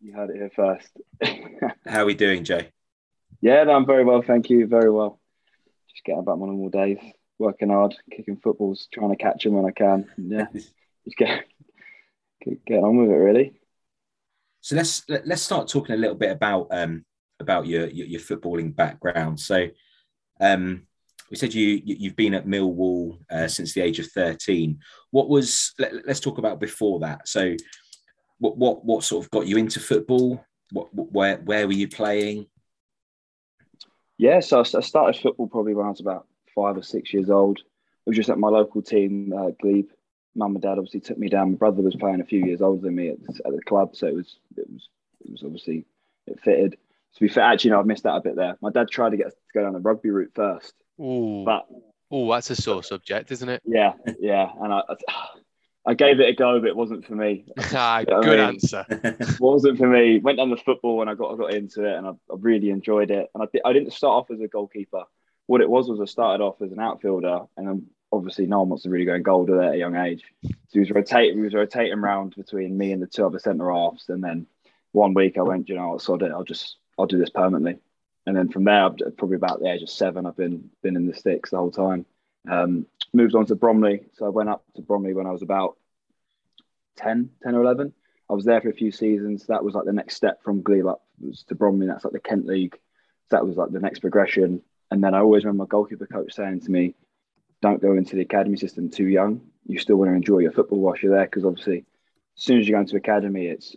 you 0.00 0.12
heard 0.12 0.30
it 0.30 0.36
here 0.36 0.50
first. 0.56 0.90
How 1.86 2.02
are 2.02 2.06
we 2.06 2.14
doing, 2.14 2.42
Jay? 2.42 2.70
Yeah, 3.40 3.62
no, 3.62 3.74
I'm 3.74 3.86
very 3.86 4.04
well, 4.04 4.22
thank 4.22 4.50
you. 4.50 4.66
Very 4.66 4.90
well. 4.90 5.20
Just 5.98 6.04
getting 6.04 6.20
about 6.20 6.38
my 6.38 6.46
normal 6.46 6.68
days, 6.68 6.98
working 7.40 7.70
hard, 7.70 7.92
kicking 8.14 8.36
footballs, 8.36 8.86
trying 8.94 9.10
to 9.10 9.16
catch 9.16 9.42
them 9.42 9.54
when 9.54 9.64
I 9.64 9.72
can. 9.72 10.08
Yeah, 10.16 10.46
just 10.52 11.16
get, 11.16 11.44
get 12.40 12.64
get 12.64 12.84
on 12.84 12.98
with 12.98 13.10
it, 13.10 13.14
really. 13.14 13.60
So 14.60 14.76
let's 14.76 15.02
let, 15.08 15.22
us 15.22 15.26
let 15.26 15.34
us 15.34 15.42
start 15.42 15.66
talking 15.66 15.96
a 15.96 15.98
little 15.98 16.14
bit 16.14 16.30
about 16.30 16.68
um, 16.70 17.04
about 17.40 17.66
your, 17.66 17.88
your, 17.88 18.06
your 18.06 18.20
footballing 18.20 18.76
background. 18.76 19.40
So 19.40 19.66
um, 20.40 20.86
we 21.32 21.36
said 21.36 21.52
you, 21.52 21.82
you 21.84 22.10
have 22.10 22.16
been 22.16 22.34
at 22.34 22.46
Millwall 22.46 23.18
uh, 23.28 23.48
since 23.48 23.74
the 23.74 23.80
age 23.80 23.98
of 23.98 24.06
thirteen. 24.06 24.78
What 25.10 25.28
was 25.28 25.74
let, 25.80 25.92
us 26.08 26.20
talk 26.20 26.38
about 26.38 26.60
before 26.60 27.00
that. 27.00 27.26
So 27.26 27.56
what 28.38 28.56
what 28.56 28.84
what 28.84 29.02
sort 29.02 29.24
of 29.24 29.32
got 29.32 29.48
you 29.48 29.56
into 29.56 29.80
football? 29.80 30.44
What 30.70 30.90
where 30.94 31.38
where 31.38 31.66
were 31.66 31.72
you 31.72 31.88
playing? 31.88 32.46
Yeah, 34.18 34.40
so 34.40 34.60
I 34.60 34.80
started 34.80 35.20
football 35.20 35.46
probably 35.46 35.74
when 35.74 35.86
I 35.86 35.90
was 35.90 36.00
about 36.00 36.26
five 36.54 36.76
or 36.76 36.82
six 36.82 37.14
years 37.14 37.30
old. 37.30 37.58
It 37.58 38.10
was 38.10 38.16
just 38.16 38.30
at 38.30 38.38
my 38.38 38.48
local 38.48 38.82
team, 38.82 39.32
uh, 39.36 39.50
Glebe, 39.60 39.90
mum 40.34 40.54
and 40.54 40.62
dad 40.62 40.78
obviously 40.78 41.00
took 41.00 41.18
me 41.18 41.28
down. 41.28 41.52
My 41.52 41.56
brother 41.56 41.82
was 41.82 41.96
playing 41.96 42.20
a 42.20 42.24
few 42.24 42.44
years 42.44 42.60
older 42.60 42.82
than 42.82 42.94
me 42.94 43.10
at, 43.10 43.18
at 43.44 43.52
the 43.52 43.62
club, 43.66 43.94
so 43.94 44.06
it 44.06 44.14
was 44.14 44.38
it 44.56 44.70
was 44.70 44.88
it 45.20 45.30
was 45.30 45.42
obviously 45.44 45.84
it 46.26 46.40
fitted. 46.40 46.76
To 47.14 47.20
be 47.20 47.28
fair, 47.28 47.44
actually, 47.44 47.70
no, 47.70 47.80
I've 47.80 47.86
missed 47.86 48.06
out 48.06 48.18
a 48.18 48.22
bit 48.22 48.36
there. 48.36 48.56
My 48.60 48.70
dad 48.70 48.88
tried 48.90 49.10
to 49.10 49.16
get 49.16 49.28
us 49.28 49.34
to 49.34 49.58
go 49.58 49.62
down 49.62 49.72
the 49.72 49.80
rugby 49.80 50.10
route 50.10 50.32
first, 50.34 50.74
Ooh. 51.00 51.44
but 51.44 51.66
oh, 52.10 52.30
that's 52.32 52.50
a 52.50 52.56
sore 52.56 52.82
subject, 52.82 53.30
isn't 53.32 53.48
it? 53.48 53.62
Yeah, 53.64 53.92
yeah, 54.20 54.50
and 54.60 54.72
I. 54.72 54.82
I 55.86 55.94
gave 55.94 56.20
it 56.20 56.28
a 56.28 56.34
go, 56.34 56.60
but 56.60 56.68
it 56.68 56.76
wasn't 56.76 57.06
for 57.06 57.14
me. 57.14 57.46
ah, 57.72 58.02
good 58.04 58.12
I 58.12 58.30
mean? 58.30 58.40
answer. 58.40 58.84
it 58.90 59.40
wasn't 59.40 59.78
for 59.78 59.88
me. 59.88 60.18
Went 60.18 60.38
down 60.38 60.50
the 60.50 60.56
football 60.56 61.00
and 61.00 61.08
I 61.08 61.14
got 61.14 61.32
I 61.32 61.36
got 61.36 61.54
into 61.54 61.84
it, 61.84 61.96
and 61.96 62.06
I, 62.06 62.10
I 62.10 62.36
really 62.38 62.70
enjoyed 62.70 63.10
it. 63.10 63.30
And 63.34 63.42
I, 63.42 63.68
I 63.68 63.72
didn't 63.72 63.92
start 63.92 64.24
off 64.24 64.30
as 64.30 64.40
a 64.40 64.48
goalkeeper. 64.48 65.04
What 65.46 65.62
it 65.62 65.70
was 65.70 65.88
was 65.88 66.00
I 66.00 66.04
started 66.04 66.44
off 66.44 66.60
as 66.60 66.72
an 66.72 66.80
outfielder, 66.80 67.40
and 67.56 67.66
then 67.66 67.86
obviously 68.12 68.46
no 68.46 68.60
one 68.60 68.70
wants 68.70 68.84
to 68.84 68.90
really 68.90 69.04
go 69.04 69.14
in 69.14 69.22
goal 69.22 69.46
do 69.46 69.60
at 69.60 69.74
a 69.74 69.78
young 69.78 69.96
age. 69.96 70.24
So 70.42 70.50
he 70.72 70.80
was 70.80 70.90
rotating, 70.90 71.38
he 71.38 71.44
was 71.44 71.54
rotating 71.54 71.98
around 71.98 72.34
between 72.36 72.76
me 72.76 72.92
and 72.92 73.02
the 73.02 73.06
two 73.06 73.26
other 73.26 73.38
centre 73.38 73.70
halves. 73.70 74.08
And 74.08 74.22
then 74.22 74.46
one 74.92 75.14
week 75.14 75.38
I 75.38 75.42
went, 75.42 75.68
you 75.68 75.74
know, 75.74 75.92
I'll 75.92 75.98
sod 75.98 76.22
it. 76.22 76.32
I'll 76.32 76.44
just 76.44 76.76
I'll 76.98 77.06
do 77.06 77.18
this 77.18 77.30
permanently. 77.30 77.78
And 78.26 78.36
then 78.36 78.50
from 78.50 78.64
there, 78.64 78.90
probably 79.16 79.36
about 79.36 79.60
the 79.60 79.70
age 79.70 79.82
of 79.82 79.90
seven, 79.90 80.26
I've 80.26 80.36
been 80.36 80.70
been 80.82 80.96
in 80.96 81.06
the 81.06 81.14
sticks 81.14 81.50
the 81.50 81.56
whole 81.56 81.70
time. 81.70 82.04
Um, 82.50 82.86
moved 83.12 83.34
on 83.34 83.46
to 83.46 83.54
Bromley. 83.54 84.06
So 84.14 84.26
I 84.26 84.30
went 84.30 84.48
up 84.48 84.64
to 84.76 84.82
Bromley 84.82 85.14
when 85.14 85.26
I 85.26 85.32
was 85.32 85.42
about 85.42 85.76
10, 86.96 87.30
10 87.42 87.54
or 87.54 87.62
11. 87.62 87.92
I 88.30 88.34
was 88.34 88.44
there 88.44 88.60
for 88.60 88.68
a 88.68 88.74
few 88.74 88.92
seasons. 88.92 89.46
That 89.46 89.64
was 89.64 89.74
like 89.74 89.84
the 89.84 89.92
next 89.92 90.16
step 90.16 90.42
from 90.42 90.62
Glebe 90.62 90.86
up 90.86 91.02
was 91.20 91.44
to 91.44 91.54
Bromley. 91.54 91.86
That's 91.86 92.04
like 92.04 92.12
the 92.12 92.20
Kent 92.20 92.46
League. 92.46 92.74
So 93.30 93.36
that 93.36 93.46
was 93.46 93.56
like 93.56 93.70
the 93.70 93.80
next 93.80 94.00
progression. 94.00 94.62
And 94.90 95.02
then 95.02 95.14
I 95.14 95.20
always 95.20 95.44
remember 95.44 95.64
my 95.64 95.68
goalkeeper 95.68 96.06
coach 96.06 96.34
saying 96.34 96.60
to 96.60 96.70
me, 96.70 96.94
don't 97.60 97.82
go 97.82 97.94
into 97.94 98.16
the 98.16 98.22
academy 98.22 98.56
system 98.56 98.88
too 98.88 99.06
young. 99.06 99.40
You 99.66 99.78
still 99.78 99.96
want 99.96 100.10
to 100.10 100.14
enjoy 100.14 100.38
your 100.38 100.52
football 100.52 100.80
whilst 100.80 101.02
you're 101.02 101.14
there 101.14 101.26
because 101.26 101.44
obviously, 101.44 101.84
as 102.36 102.44
soon 102.44 102.60
as 102.60 102.68
you 102.68 102.74
go 102.74 102.80
into 102.80 102.96
academy, 102.96 103.46
it's 103.46 103.76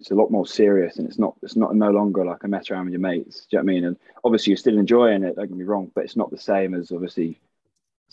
it's 0.00 0.10
a 0.10 0.14
lot 0.14 0.30
more 0.30 0.46
serious 0.46 0.98
and 0.98 1.08
it's 1.08 1.18
not 1.18 1.34
it's 1.42 1.56
not 1.56 1.74
no 1.74 1.90
longer 1.90 2.24
like 2.24 2.42
a 2.44 2.48
mess 2.48 2.70
around 2.70 2.86
with 2.86 2.92
your 2.92 3.00
mates. 3.00 3.46
Do 3.46 3.56
you 3.56 3.58
know 3.58 3.64
what 3.64 3.70
I 3.70 3.74
mean? 3.74 3.84
And 3.84 3.96
obviously 4.24 4.50
you're 4.50 4.58
still 4.58 4.78
enjoying 4.78 5.22
it, 5.22 5.36
don't 5.36 5.48
get 5.48 5.56
me 5.56 5.64
wrong, 5.64 5.90
but 5.94 6.04
it's 6.04 6.16
not 6.16 6.30
the 6.30 6.38
same 6.38 6.74
as 6.74 6.92
obviously 6.92 7.40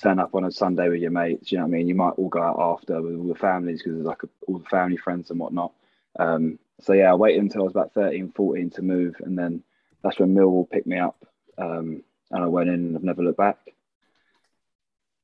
turn 0.01 0.19
up 0.19 0.33
on 0.35 0.45
a 0.45 0.51
Sunday 0.51 0.89
with 0.89 1.01
your 1.01 1.11
mates. 1.11 1.51
You 1.51 1.59
know 1.59 1.65
what 1.65 1.69
I 1.69 1.77
mean? 1.77 1.87
You 1.87 1.95
might 1.95 2.11
all 2.11 2.29
go 2.29 2.41
out 2.41 2.59
after 2.59 3.01
with 3.01 3.15
all 3.15 3.27
the 3.27 3.35
families 3.35 3.79
because 3.79 3.93
there's 3.95 4.05
like 4.05 4.23
a, 4.23 4.29
all 4.47 4.57
the 4.57 4.65
family 4.65 4.97
friends 4.97 5.29
and 5.29 5.39
whatnot. 5.39 5.73
Um, 6.19 6.59
so 6.81 6.93
yeah, 6.93 7.11
I 7.11 7.15
waited 7.15 7.41
until 7.41 7.61
I 7.61 7.63
was 7.65 7.73
about 7.73 7.93
13, 7.93 8.31
14 8.35 8.69
to 8.71 8.81
move, 8.81 9.15
and 9.23 9.37
then 9.37 9.63
that's 10.03 10.19
when 10.19 10.33
Millwall 10.33 10.69
picked 10.69 10.87
me 10.87 10.97
up, 10.97 11.23
um, 11.57 12.03
and 12.31 12.43
I 12.43 12.47
went 12.47 12.69
in 12.69 12.75
and 12.75 12.97
I've 12.97 13.03
never 13.03 13.21
looked 13.21 13.37
back. 13.37 13.57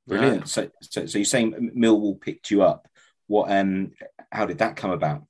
Brilliant. 0.07 0.47
So, 0.47 0.69
so, 0.81 1.05
so 1.05 1.17
you're 1.17 1.25
saying 1.25 1.71
Millwall 1.75 2.19
picked 2.19 2.51
you 2.51 2.61
up? 2.61 2.87
What? 3.25 3.51
Um, 3.51 3.91
how 4.31 4.45
did 4.45 4.59
that 4.59 4.75
come 4.75 4.91
about? 4.91 5.23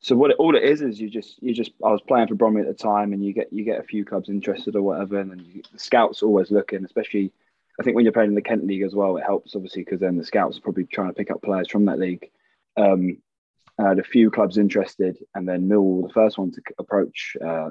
So 0.00 0.14
what 0.14 0.30
it, 0.30 0.36
all 0.38 0.54
it 0.54 0.62
is 0.62 0.82
is 0.82 1.00
you 1.00 1.10
just 1.10 1.42
you 1.42 1.52
just 1.52 1.72
I 1.84 1.88
was 1.88 2.02
playing 2.06 2.28
for 2.28 2.34
Bromley 2.34 2.60
at 2.60 2.68
the 2.68 2.74
time, 2.74 3.12
and 3.12 3.24
you 3.24 3.32
get 3.32 3.52
you 3.52 3.64
get 3.64 3.80
a 3.80 3.84
few 3.84 4.04
clubs 4.04 4.28
interested 4.28 4.76
or 4.76 4.82
whatever, 4.82 5.18
and 5.18 5.30
then 5.30 5.44
you, 5.44 5.62
the 5.72 5.78
scouts 5.78 6.22
always 6.22 6.50
looking, 6.50 6.84
especially 6.84 7.32
I 7.78 7.82
think 7.82 7.94
when 7.94 8.04
you're 8.04 8.12
playing 8.12 8.30
in 8.30 8.34
the 8.34 8.42
Kent 8.42 8.66
League 8.66 8.82
as 8.82 8.94
well, 8.94 9.16
it 9.16 9.24
helps 9.24 9.54
obviously 9.54 9.84
because 9.84 10.00
then 10.00 10.16
the 10.16 10.24
scouts 10.24 10.58
are 10.58 10.62
probably 10.62 10.84
trying 10.84 11.08
to 11.08 11.14
pick 11.14 11.30
up 11.30 11.42
players 11.42 11.68
from 11.68 11.84
that 11.86 11.98
league. 11.98 12.30
Um, 12.76 13.18
I 13.78 13.88
had 13.88 13.98
a 13.98 14.04
few 14.04 14.30
clubs 14.30 14.56
interested, 14.56 15.18
and 15.34 15.46
then 15.46 15.68
Millwall, 15.68 16.06
the 16.06 16.14
first 16.14 16.38
one 16.38 16.50
to 16.52 16.62
approach 16.78 17.36
uh, 17.44 17.70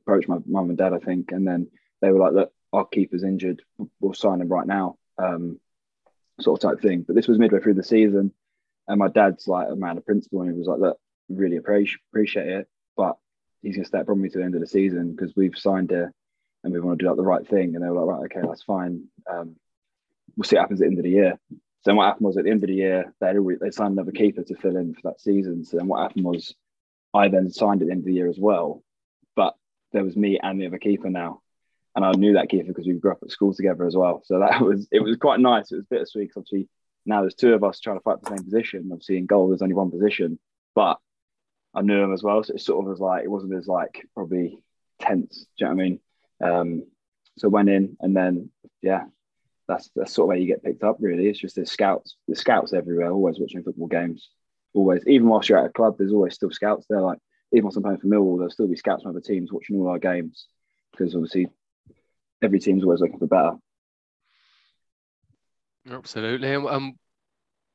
approach 0.00 0.28
my 0.28 0.38
mum 0.46 0.68
and 0.68 0.78
dad, 0.78 0.92
I 0.92 0.98
think, 0.98 1.32
and 1.32 1.46
then 1.46 1.68
they 2.00 2.12
were 2.12 2.20
like, 2.20 2.32
"Look, 2.32 2.52
our 2.72 2.86
keeper's 2.86 3.24
injured. 3.24 3.62
We'll 4.00 4.14
sign 4.14 4.40
him 4.40 4.48
right 4.48 4.66
now," 4.66 4.96
um, 5.18 5.58
sort 6.40 6.62
of 6.62 6.70
type 6.70 6.82
thing. 6.82 7.02
But 7.02 7.16
this 7.16 7.26
was 7.26 7.38
midway 7.38 7.60
through 7.60 7.74
the 7.74 7.82
season, 7.82 8.32
and 8.86 8.98
my 8.98 9.08
dad's 9.08 9.48
like 9.48 9.68
a 9.68 9.76
man 9.76 9.98
of 9.98 10.06
principle, 10.06 10.42
and 10.42 10.52
he 10.52 10.56
was 10.56 10.68
like, 10.68 10.78
"Look, 10.78 10.98
really 11.28 11.56
appreciate 11.56 12.00
appreciate 12.10 12.48
it, 12.48 12.68
but 12.96 13.16
he's 13.62 13.74
going 13.74 13.84
to 13.84 13.88
step 13.88 14.06
from 14.06 14.20
me 14.20 14.28
to 14.28 14.38
the 14.38 14.44
end 14.44 14.54
of 14.54 14.60
the 14.60 14.66
season 14.68 15.12
because 15.12 15.34
we've 15.34 15.56
signed 15.56 15.90
it 15.90 16.10
and 16.64 16.72
we 16.72 16.80
want 16.80 16.98
to 16.98 17.04
do 17.04 17.08
like 17.08 17.16
the 17.16 17.22
right 17.22 17.46
thing." 17.46 17.74
And 17.74 17.84
they 17.84 17.88
were 17.88 18.04
like, 18.04 18.16
"Right, 18.16 18.38
okay, 18.38 18.46
that's 18.46 18.62
fine. 18.62 19.04
Um, 19.30 19.56
we'll 20.36 20.44
see 20.44 20.56
what 20.56 20.62
happens 20.62 20.80
at 20.80 20.86
the 20.86 20.90
end 20.90 20.98
of 20.98 21.04
the 21.04 21.10
year." 21.10 21.38
So 21.84 21.90
then 21.90 21.96
what 21.96 22.06
happened 22.06 22.26
was 22.26 22.38
at 22.38 22.44
the 22.44 22.50
end 22.50 22.64
of 22.64 22.68
the 22.68 22.74
year, 22.74 23.14
they 23.20 23.34
they 23.60 23.70
signed 23.70 23.92
another 23.92 24.10
keeper 24.10 24.42
to 24.42 24.56
fill 24.56 24.76
in 24.78 24.94
for 24.94 25.02
that 25.04 25.20
season. 25.20 25.64
So 25.64 25.76
then 25.76 25.86
what 25.86 26.00
happened 26.00 26.24
was 26.24 26.54
I 27.12 27.28
then 27.28 27.50
signed 27.50 27.82
at 27.82 27.86
the 27.86 27.92
end 27.92 28.00
of 28.00 28.06
the 28.06 28.14
year 28.14 28.28
as 28.28 28.38
well. 28.38 28.82
But 29.36 29.54
there 29.92 30.02
was 30.02 30.16
me 30.16 30.38
and 30.42 30.60
the 30.60 30.66
other 30.66 30.78
keeper 30.78 31.10
now. 31.10 31.42
And 31.94 32.04
I 32.04 32.12
knew 32.12 32.32
that 32.32 32.48
keeper 32.48 32.68
because 32.68 32.86
we 32.86 32.94
grew 32.94 33.12
up 33.12 33.22
at 33.22 33.30
school 33.30 33.54
together 33.54 33.86
as 33.86 33.94
well. 33.94 34.22
So 34.24 34.38
that 34.38 34.60
was 34.64 34.88
it 34.90 35.00
was 35.00 35.16
quite 35.16 35.40
nice. 35.40 35.70
It 35.70 35.76
was 35.76 35.84
bittersweet 35.84 36.28
because 36.28 36.40
obviously 36.40 36.68
now 37.04 37.20
there's 37.20 37.34
two 37.34 37.52
of 37.52 37.62
us 37.62 37.80
trying 37.80 37.98
to 37.98 38.02
fight 38.02 38.22
the 38.22 38.30
same 38.30 38.44
position. 38.44 38.88
Obviously 38.90 39.18
in 39.18 39.26
goal 39.26 39.48
there's 39.48 39.62
only 39.62 39.74
one 39.74 39.90
position, 39.90 40.38
but 40.74 40.98
I 41.74 41.82
knew 41.82 42.02
him 42.02 42.14
as 42.14 42.22
well. 42.22 42.42
So 42.42 42.54
it 42.54 42.60
sort 42.60 42.84
of 42.84 42.90
was 42.90 43.00
like 43.00 43.24
it 43.24 43.30
wasn't 43.30 43.54
as 43.54 43.68
like 43.68 44.06
probably 44.14 44.58
tense. 45.00 45.46
Do 45.58 45.64
you 45.64 45.66
know 45.66 45.74
what 45.74 45.82
I 45.82 45.84
mean? 45.84 46.00
Um, 46.44 46.84
so 47.36 47.48
went 47.48 47.68
in 47.68 47.96
and 48.00 48.14
then 48.16 48.50
yeah, 48.82 49.04
that's 49.66 49.90
that's 49.96 50.12
sort 50.12 50.26
of 50.26 50.28
where 50.28 50.36
you 50.36 50.46
get 50.46 50.62
picked 50.62 50.84
up. 50.84 50.96
Really, 51.00 51.28
it's 51.28 51.38
just 51.38 51.56
there's 51.56 51.70
scouts. 51.70 52.16
There's 52.26 52.40
scouts 52.40 52.72
everywhere. 52.72 53.10
Always 53.10 53.40
watching 53.40 53.62
football 53.62 53.86
games. 53.86 54.30
Always, 54.74 55.02
even 55.06 55.28
whilst 55.28 55.48
you're 55.48 55.58
at 55.58 55.66
a 55.66 55.70
club, 55.70 55.96
there's 55.96 56.12
always 56.12 56.34
still 56.34 56.50
scouts 56.50 56.86
there. 56.88 57.00
Like 57.00 57.18
even 57.52 57.64
whilst 57.64 57.76
I'm 57.76 57.82
playing 57.82 57.98
for 57.98 58.08
Millwall, 58.08 58.36
there'll 58.36 58.50
still 58.50 58.68
be 58.68 58.76
scouts 58.76 59.02
from 59.02 59.10
other 59.10 59.20
teams 59.20 59.52
watching 59.52 59.76
all 59.76 59.88
our 59.88 59.98
games 59.98 60.46
because 60.92 61.14
obviously 61.14 61.48
every 62.42 62.60
team's 62.60 62.84
always 62.84 63.00
looking 63.00 63.18
for 63.18 63.26
better. 63.26 63.52
Absolutely, 65.90 66.52
and 66.52 66.66
um, 66.66 66.98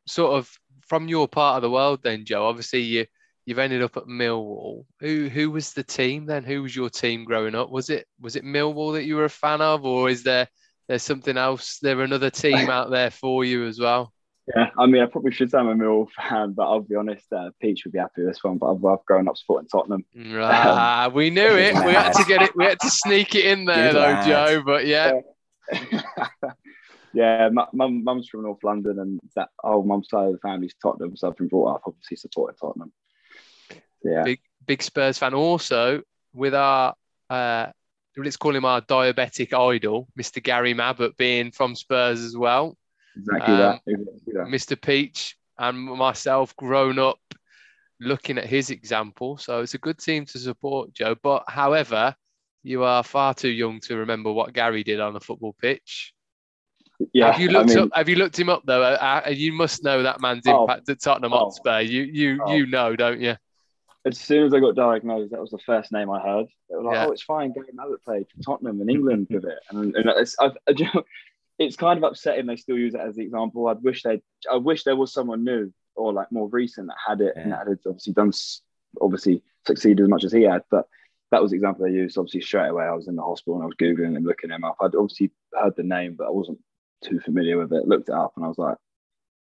sort 0.07 0.33
of 0.33 0.51
from 0.87 1.07
your 1.07 1.27
part 1.27 1.57
of 1.57 1.61
the 1.61 1.69
world, 1.71 2.01
then 2.03 2.25
Joe. 2.25 2.45
Obviously, 2.45 2.81
you 2.81 3.05
you've 3.45 3.59
ended 3.59 3.81
up 3.81 3.97
at 3.97 4.05
Millwall. 4.05 4.85
Who 4.99 5.27
who 5.27 5.51
was 5.51 5.73
the 5.73 5.83
team 5.83 6.25
then? 6.25 6.43
Who 6.43 6.63
was 6.63 6.75
your 6.75 6.89
team 6.89 7.25
growing 7.25 7.55
up? 7.55 7.69
Was 7.69 7.89
it 7.89 8.07
was 8.19 8.35
it 8.35 8.43
Millwall 8.43 8.93
that 8.93 9.05
you 9.05 9.15
were 9.15 9.25
a 9.25 9.29
fan 9.29 9.61
of, 9.61 9.85
or 9.85 10.09
is 10.09 10.23
there 10.23 10.47
there's 10.89 11.03
something 11.03 11.37
else. 11.37 11.77
There 11.79 12.01
another 12.01 12.31
team 12.31 12.69
out 12.69 12.89
there 12.89 13.11
for 13.11 13.45
you 13.45 13.65
as 13.65 13.79
well. 13.79 14.11
Yeah, 14.55 14.71
I 14.79 14.87
mean, 14.87 15.03
I 15.03 15.05
probably 15.05 15.31
should 15.31 15.51
say 15.51 15.59
I'm 15.59 15.67
a 15.67 15.75
Millwall 15.75 16.09
fan, 16.09 16.53
but 16.53 16.63
I'll 16.63 16.81
be 16.81 16.95
honest, 16.95 17.31
uh, 17.31 17.51
Peach 17.61 17.85
would 17.85 17.93
be 17.93 17.99
happy 17.99 18.23
with 18.23 18.33
this 18.33 18.43
one. 18.43 18.57
But 18.57 18.73
I've, 18.73 18.83
I've 18.83 19.05
grown 19.05 19.27
up 19.27 19.37
supporting 19.37 19.69
Tottenham. 19.69 20.03
Ah, 20.33 21.05
um, 21.05 21.13
we 21.13 21.29
knew 21.29 21.41
it. 21.41 21.75
We 21.85 21.93
had 21.93 22.13
to 22.13 22.23
get 22.25 22.41
it. 22.41 22.55
We 22.55 22.65
had 22.65 22.79
to 22.79 22.89
sneak 22.89 23.35
it 23.35 23.45
in 23.45 23.65
there, 23.65 23.93
though. 23.93 24.21
Joe. 24.25 24.63
But 24.65 24.87
yeah. 24.87 25.19
yeah, 27.13 27.49
mum, 27.73 28.03
mum's 28.03 28.27
from 28.27 28.41
North 28.41 28.63
London, 28.63 28.97
and 28.97 29.19
that 29.35 29.49
oh, 29.63 29.83
mum's 29.83 30.09
side 30.09 30.25
of 30.25 30.33
the 30.33 30.39
family's 30.39 30.73
Tottenham, 30.81 31.15
so 31.15 31.27
I've 31.27 31.37
been 31.37 31.47
brought 31.47 31.75
up 31.75 31.83
obviously 31.85 32.17
supporting 32.17 32.57
Tottenham. 32.59 32.91
Yeah, 34.03 34.23
big 34.23 34.39
big 34.65 34.81
Spurs 34.83 35.17
fan. 35.17 35.33
Also, 35.33 36.01
with 36.33 36.53
our 36.53 36.93
uh, 37.29 37.67
let's 38.17 38.37
call 38.37 38.55
him 38.55 38.65
our 38.65 38.81
diabetic 38.81 39.53
idol, 39.53 40.07
Mr. 40.19 40.41
Gary 40.43 40.73
Mabbutt, 40.73 41.15
being 41.17 41.51
from 41.51 41.75
Spurs 41.75 42.21
as 42.21 42.35
well. 42.35 42.77
Exactly, 43.17 43.53
um, 43.53 43.59
that. 43.59 43.81
exactly 43.87 44.33
that. 44.33 44.47
Mr. 44.47 44.81
Peach 44.81 45.37
and 45.57 45.77
myself 45.77 46.55
grown 46.55 46.99
up 46.99 47.19
looking 47.99 48.37
at 48.37 48.45
his 48.45 48.69
example. 48.69 49.37
So 49.37 49.61
it's 49.61 49.73
a 49.73 49.79
good 49.79 49.99
team 49.99 50.25
to 50.25 50.39
support, 50.39 50.93
Joe. 50.93 51.15
But 51.21 51.43
however, 51.47 52.15
you 52.63 52.83
are 52.83 53.03
far 53.03 53.33
too 53.33 53.49
young 53.49 53.79
to 53.81 53.97
remember 53.97 54.31
what 54.31 54.53
Gary 54.53 54.83
did 54.83 54.99
on 54.99 55.13
the 55.13 55.19
football 55.19 55.55
pitch. 55.61 56.13
Yeah, 57.13 57.31
have 57.31 57.41
you 57.41 57.49
looked 57.49 57.71
I 57.71 57.75
mean, 57.75 57.83
up? 57.85 57.89
Have 57.93 58.09
you 58.09 58.15
looked 58.17 58.37
him 58.37 58.49
up 58.49 58.63
though? 58.65 58.83
Uh, 58.83 59.21
uh 59.25 59.29
you 59.29 59.53
must 59.53 59.85
know 59.85 60.03
that 60.03 60.19
man's 60.19 60.45
oh, 60.47 60.63
impact 60.63 60.89
at 60.89 61.01
Tottenham 61.01 61.31
oh, 61.31 61.45
Hotspur. 61.45 61.79
You 61.79 62.03
you 62.03 62.41
oh. 62.45 62.53
you 62.53 62.67
know, 62.67 62.97
don't 62.97 63.21
you? 63.21 63.37
As 64.09 64.19
soon 64.19 64.45
as 64.45 64.53
I 64.53 64.59
got 64.59 64.75
diagnosed, 64.75 65.31
that 65.31 65.41
was 65.41 65.51
the 65.51 65.59
first 65.59 65.91
name 65.91 66.09
I 66.09 66.19
heard. 66.19 66.47
They 66.69 66.75
were 66.75 66.83
like, 66.83 66.95
yeah. 66.95 67.05
"Oh, 67.07 67.11
it's 67.11 67.23
fine. 67.23 67.53
Gary 67.53 67.67
Mabbutt 67.73 68.03
played 68.03 68.27
for 68.29 68.41
Tottenham 68.41 68.81
in 68.81 68.89
England 68.89 69.27
with 69.29 69.45
it," 69.45 69.59
and, 69.69 69.95
and 69.95 70.09
it's, 70.17 70.35
I, 70.39 70.51
I, 70.67 70.73
it's 71.59 71.75
kind 71.75 71.97
of 71.97 72.03
upsetting 72.03 72.45
they 72.45 72.55
still 72.55 72.77
use 72.77 72.93
it 72.93 73.01
as 73.01 73.15
the 73.15 73.23
example. 73.23 73.67
I'd 73.67 73.83
wish 73.83 74.03
they, 74.03 74.21
I 74.51 74.55
wish 74.57 74.83
there 74.83 74.95
was 74.95 75.13
someone 75.13 75.43
new 75.43 75.71
or 75.95 76.13
like 76.13 76.31
more 76.31 76.47
recent 76.47 76.87
that 76.87 76.97
had 77.05 77.21
it 77.21 77.33
yeah. 77.35 77.43
and 77.43 77.51
that 77.51 77.67
had 77.67 77.79
obviously 77.85 78.13
done, 78.13 78.31
obviously 79.01 79.43
succeeded 79.67 80.03
as 80.03 80.09
much 80.09 80.23
as 80.23 80.31
he 80.31 80.43
had. 80.43 80.63
But 80.71 80.87
that 81.31 81.41
was 81.41 81.51
the 81.51 81.57
example 81.57 81.85
they 81.85 81.91
used. 81.91 82.17
Obviously, 82.17 82.41
straight 82.41 82.69
away, 82.69 82.85
I 82.85 82.93
was 82.93 83.07
in 83.07 83.15
the 83.15 83.21
hospital 83.21 83.55
and 83.55 83.63
I 83.63 83.65
was 83.67 83.75
googling 83.75 84.15
and 84.15 84.25
looking 84.25 84.49
him 84.49 84.63
up. 84.63 84.77
I'd 84.81 84.95
obviously 84.95 85.31
heard 85.53 85.75
the 85.75 85.83
name, 85.83 86.15
but 86.17 86.27
I 86.27 86.31
wasn't 86.31 86.59
too 87.03 87.19
familiar 87.19 87.57
with 87.57 87.73
it. 87.73 87.87
Looked 87.87 88.09
it 88.09 88.15
up 88.15 88.33
and 88.35 88.45
I 88.45 88.47
was 88.47 88.57
like, 88.57 88.77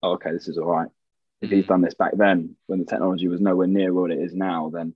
oh, 0.04 0.14
"Okay, 0.14 0.32
this 0.32 0.48
is 0.48 0.58
all 0.58 0.68
right." 0.68 0.90
If 1.44 1.52
he's 1.52 1.68
done 1.68 1.82
this 1.82 1.94
back 1.94 2.14
then 2.16 2.56
when 2.68 2.80
the 2.80 2.86
technology 2.86 3.28
was 3.28 3.42
nowhere 3.42 3.68
near 3.68 3.94
what 3.94 4.12
it 4.12 4.20
is 4.20 4.34
now, 4.34 4.72
then 4.74 4.94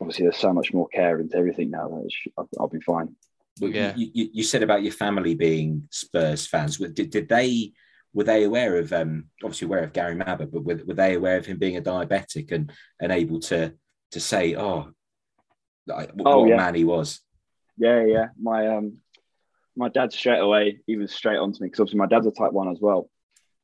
obviously 0.00 0.24
there's 0.24 0.36
so 0.36 0.52
much 0.52 0.72
more 0.72 0.88
care 0.88 1.18
into 1.18 1.36
everything 1.36 1.70
now 1.70 1.88
that 1.88 2.10
I'll, 2.36 2.48
I'll, 2.60 2.68
be 2.68 2.80
fine. 2.80 3.16
yeah. 3.60 3.94
You, 3.96 4.10
you, 4.12 4.28
you, 4.34 4.42
said 4.42 4.62
about 4.62 4.82
your 4.82 4.92
family 4.92 5.34
being 5.34 5.88
Spurs 5.90 6.46
fans. 6.46 6.76
Did, 6.76 7.10
did 7.10 7.28
they 7.28 7.72
were 8.12 8.24
they 8.24 8.44
aware 8.44 8.76
of 8.76 8.92
um, 8.92 9.24
obviously 9.42 9.66
aware 9.66 9.82
of 9.82 9.92
Gary 9.92 10.14
Mabbutt, 10.16 10.52
but 10.52 10.64
were, 10.64 10.80
were 10.86 10.94
they 10.94 11.14
aware 11.14 11.36
of 11.36 11.46
him 11.46 11.58
being 11.58 11.76
a 11.76 11.82
diabetic 11.82 12.52
and 12.52 12.72
and 13.00 13.10
able 13.10 13.40
to 13.40 13.72
to 14.12 14.20
say, 14.20 14.54
oh, 14.54 14.90
like, 15.86 16.10
oh 16.24 16.40
what 16.40 16.50
yeah. 16.50 16.56
man 16.56 16.74
he 16.74 16.84
was? 16.84 17.20
Yeah, 17.76 18.04
yeah. 18.04 18.26
My 18.40 18.68
um 18.68 18.98
my 19.76 19.88
dad 19.88 20.12
straight 20.12 20.38
away 20.38 20.78
he 20.86 20.96
was 20.96 21.12
straight 21.12 21.38
on 21.38 21.52
to 21.52 21.62
me 21.62 21.66
because 21.66 21.80
obviously 21.80 21.98
my 21.98 22.06
dad's 22.06 22.26
a 22.26 22.30
type 22.30 22.52
one 22.52 22.68
as 22.68 22.78
well. 22.80 23.10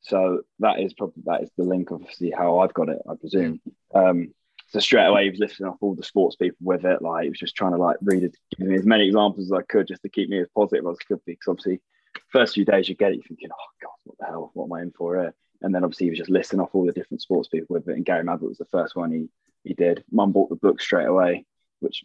So 0.02 0.42
that 0.60 0.80
is 0.80 0.94
probably 0.94 1.22
that 1.26 1.42
is 1.42 1.50
the 1.56 1.64
link, 1.64 1.92
obviously, 1.92 2.30
how 2.30 2.60
I've 2.60 2.74
got 2.74 2.88
it, 2.88 2.98
I 3.08 3.14
presume. 3.14 3.60
Um, 3.94 4.32
so 4.68 4.78
straight 4.78 5.06
away, 5.06 5.24
he 5.24 5.30
was 5.30 5.40
lifting 5.40 5.66
off 5.66 5.78
all 5.80 5.94
the 5.94 6.02
sports 6.02 6.36
people 6.36 6.58
with 6.60 6.84
it. 6.84 7.02
Like 7.02 7.24
he 7.24 7.28
was 7.28 7.38
just 7.38 7.56
trying 7.56 7.72
to 7.72 7.78
like 7.78 7.96
read 8.02 8.22
it, 8.22 8.36
give 8.56 8.68
me 8.68 8.76
as 8.76 8.86
many 8.86 9.08
examples 9.08 9.46
as 9.46 9.52
I 9.52 9.62
could, 9.62 9.88
just 9.88 10.02
to 10.02 10.08
keep 10.08 10.28
me 10.28 10.40
as 10.40 10.48
positive 10.54 10.86
as 10.86 10.96
I 11.00 11.04
could 11.06 11.24
be. 11.24 11.32
Because 11.32 11.48
obviously, 11.48 11.80
first 12.28 12.54
few 12.54 12.64
days 12.64 12.88
you 12.88 12.94
get 12.94 13.12
it, 13.12 13.16
you're 13.16 13.24
thinking, 13.24 13.50
oh 13.52 13.70
god, 13.82 13.90
what 14.04 14.18
the 14.18 14.26
hell? 14.26 14.50
What 14.54 14.66
am 14.66 14.72
I 14.72 14.82
in 14.82 14.92
for 14.92 15.16
here? 15.16 15.34
And 15.62 15.74
then 15.74 15.84
obviously 15.84 16.06
he 16.06 16.10
was 16.10 16.18
just 16.18 16.30
listing 16.30 16.60
off 16.60 16.70
all 16.72 16.86
the 16.86 16.92
different 16.92 17.20
sports 17.20 17.48
people 17.48 17.74
with 17.74 17.88
it. 17.88 17.96
And 17.96 18.04
Gary 18.04 18.24
Mabbutt 18.24 18.48
was 18.48 18.58
the 18.58 18.64
first 18.66 18.96
one 18.96 19.12
he 19.12 19.28
he 19.64 19.74
did. 19.74 20.04
Mum 20.10 20.32
bought 20.32 20.48
the 20.48 20.56
book 20.56 20.80
straight 20.80 21.06
away, 21.06 21.44
which 21.80 22.04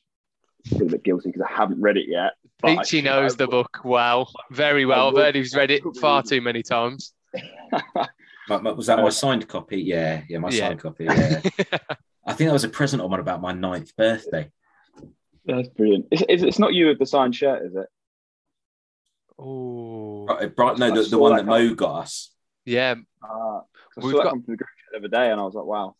I 0.65 0.77
feel 0.77 0.87
a 0.87 0.91
bit 0.91 1.03
guilty 1.03 1.29
because 1.29 1.47
I 1.47 1.53
haven't 1.53 1.81
read 1.81 1.97
it 1.97 2.07
yet. 2.07 2.33
Peachy 2.63 3.01
knows 3.01 3.35
the 3.37 3.47
book 3.47 3.79
well, 3.83 4.31
very 4.51 4.85
well. 4.85 5.09
I've 5.09 5.15
heard 5.15 5.35
he's 5.35 5.55
read 5.55 5.71
it 5.71 5.83
far 6.01 6.23
too 6.23 6.41
many 6.41 6.63
times. 6.63 7.13
was 8.49 8.87
that 8.87 8.99
my 8.99 9.09
signed 9.09 9.47
copy? 9.47 9.81
Yeah, 9.81 10.23
yeah, 10.27 10.37
my 10.37 10.49
yeah. 10.49 10.67
signed 10.67 10.79
copy. 10.79 11.05
Yeah. 11.05 11.41
I 12.27 12.33
think 12.33 12.47
that 12.47 12.53
was 12.53 12.63
a 12.63 12.69
present 12.69 13.01
on 13.01 13.13
about 13.13 13.41
my 13.41 13.51
ninth 13.51 13.95
birthday. 13.95 14.51
That's 15.45 15.67
brilliant. 15.69 16.07
It's, 16.11 16.23
it's, 16.27 16.43
it's 16.43 16.59
not 16.59 16.73
you 16.73 16.87
with 16.87 16.99
the 16.99 17.05
signed 17.05 17.35
shirt, 17.35 17.65
is 17.65 17.75
it? 17.75 17.87
Oh, 19.37 20.25
right, 20.25 20.55
bright, 20.55 20.77
no, 20.77 20.95
the, 20.95 21.03
the 21.09 21.19
one 21.19 21.35
that 21.35 21.45
Mo 21.45 21.73
got 21.75 22.03
us. 22.03 22.31
Yeah, 22.63 22.95
uh, 23.23 23.59
I 23.97 24.01
saw 24.01 24.11
got... 24.11 24.29
from 24.31 24.43
the 24.47 24.55
group 24.55 24.69
the 24.91 24.97
other 24.97 25.07
day, 25.07 25.29
and 25.29 25.39
I 25.39 25.43
was 25.43 25.53
like, 25.53 25.65
wow. 25.65 25.95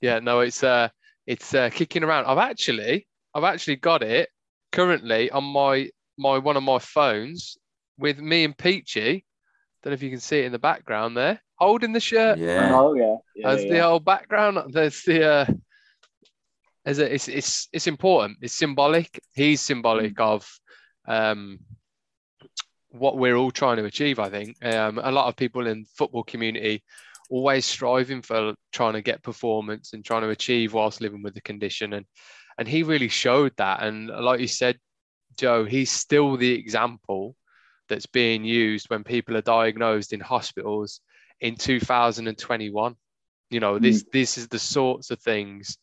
Yeah, 0.00 0.20
no, 0.20 0.40
it's 0.40 0.62
uh, 0.62 0.88
it's 1.26 1.52
uh, 1.52 1.68
kicking 1.70 2.04
around. 2.04 2.26
I've 2.26 2.38
actually, 2.38 3.06
I've 3.34 3.44
actually 3.44 3.76
got 3.76 4.02
it 4.02 4.30
currently 4.72 5.30
on 5.30 5.44
my 5.44 5.90
my 6.16 6.38
one 6.38 6.56
of 6.56 6.62
my 6.62 6.78
phones 6.78 7.58
with 7.98 8.18
me 8.18 8.44
and 8.44 8.56
Peachy 8.56 9.24
don't 9.82 9.92
know 9.92 9.94
if 9.94 10.02
you 10.02 10.10
can 10.10 10.20
see 10.20 10.40
it 10.40 10.44
in 10.46 10.52
the 10.52 10.58
background 10.58 11.16
there, 11.16 11.40
holding 11.56 11.92
the 11.92 12.00
shirt. 12.00 12.38
Yeah. 12.38 12.70
Oh 12.74 12.94
yeah. 12.94 13.16
yeah 13.34 13.48
As 13.48 13.64
yeah. 13.64 13.70
the 13.70 13.80
old 13.80 14.04
background, 14.04 14.58
there's 14.72 15.02
the 15.02 15.24
uh, 15.26 15.46
as 16.84 16.98
a, 16.98 17.14
it's 17.14 17.28
it's 17.28 17.68
it's 17.72 17.86
important. 17.86 18.38
It's 18.42 18.54
symbolic. 18.54 19.20
He's 19.32 19.60
symbolic 19.60 20.14
Mm. 20.14 20.20
of 20.22 20.58
um, 21.08 21.58
what 22.90 23.16
we're 23.16 23.36
all 23.36 23.50
trying 23.50 23.76
to 23.76 23.84
achieve. 23.84 24.18
I 24.18 24.28
think 24.28 24.56
um, 24.64 24.98
a 25.02 25.10
lot 25.10 25.28
of 25.28 25.36
people 25.36 25.66
in 25.66 25.86
football 25.96 26.24
community 26.24 26.82
always 27.30 27.64
striving 27.64 28.20
for 28.22 28.54
trying 28.72 28.94
to 28.94 29.02
get 29.02 29.22
performance 29.22 29.92
and 29.92 30.04
trying 30.04 30.22
to 30.22 30.30
achieve 30.30 30.72
whilst 30.74 31.00
living 31.00 31.22
with 31.22 31.34
the 31.34 31.40
condition, 31.40 31.92
and 31.94 32.06
and 32.58 32.68
he 32.68 32.82
really 32.82 33.08
showed 33.08 33.52
that. 33.56 33.82
And 33.82 34.08
like 34.08 34.40
you 34.40 34.48
said, 34.48 34.78
Joe, 35.38 35.64
he's 35.64 35.90
still 35.90 36.36
the 36.36 36.52
example 36.52 37.36
that's 37.90 38.06
being 38.06 38.44
used 38.44 38.88
when 38.88 39.04
people 39.04 39.36
are 39.36 39.42
diagnosed 39.42 40.14
in 40.14 40.20
hospitals 40.20 41.00
in 41.40 41.56
2021 41.56 42.96
you 43.50 43.60
know 43.60 43.78
this 43.78 44.04
this 44.12 44.38
is 44.38 44.48
the 44.48 44.58
sorts 44.58 45.10
of 45.10 45.20
things 45.20 45.76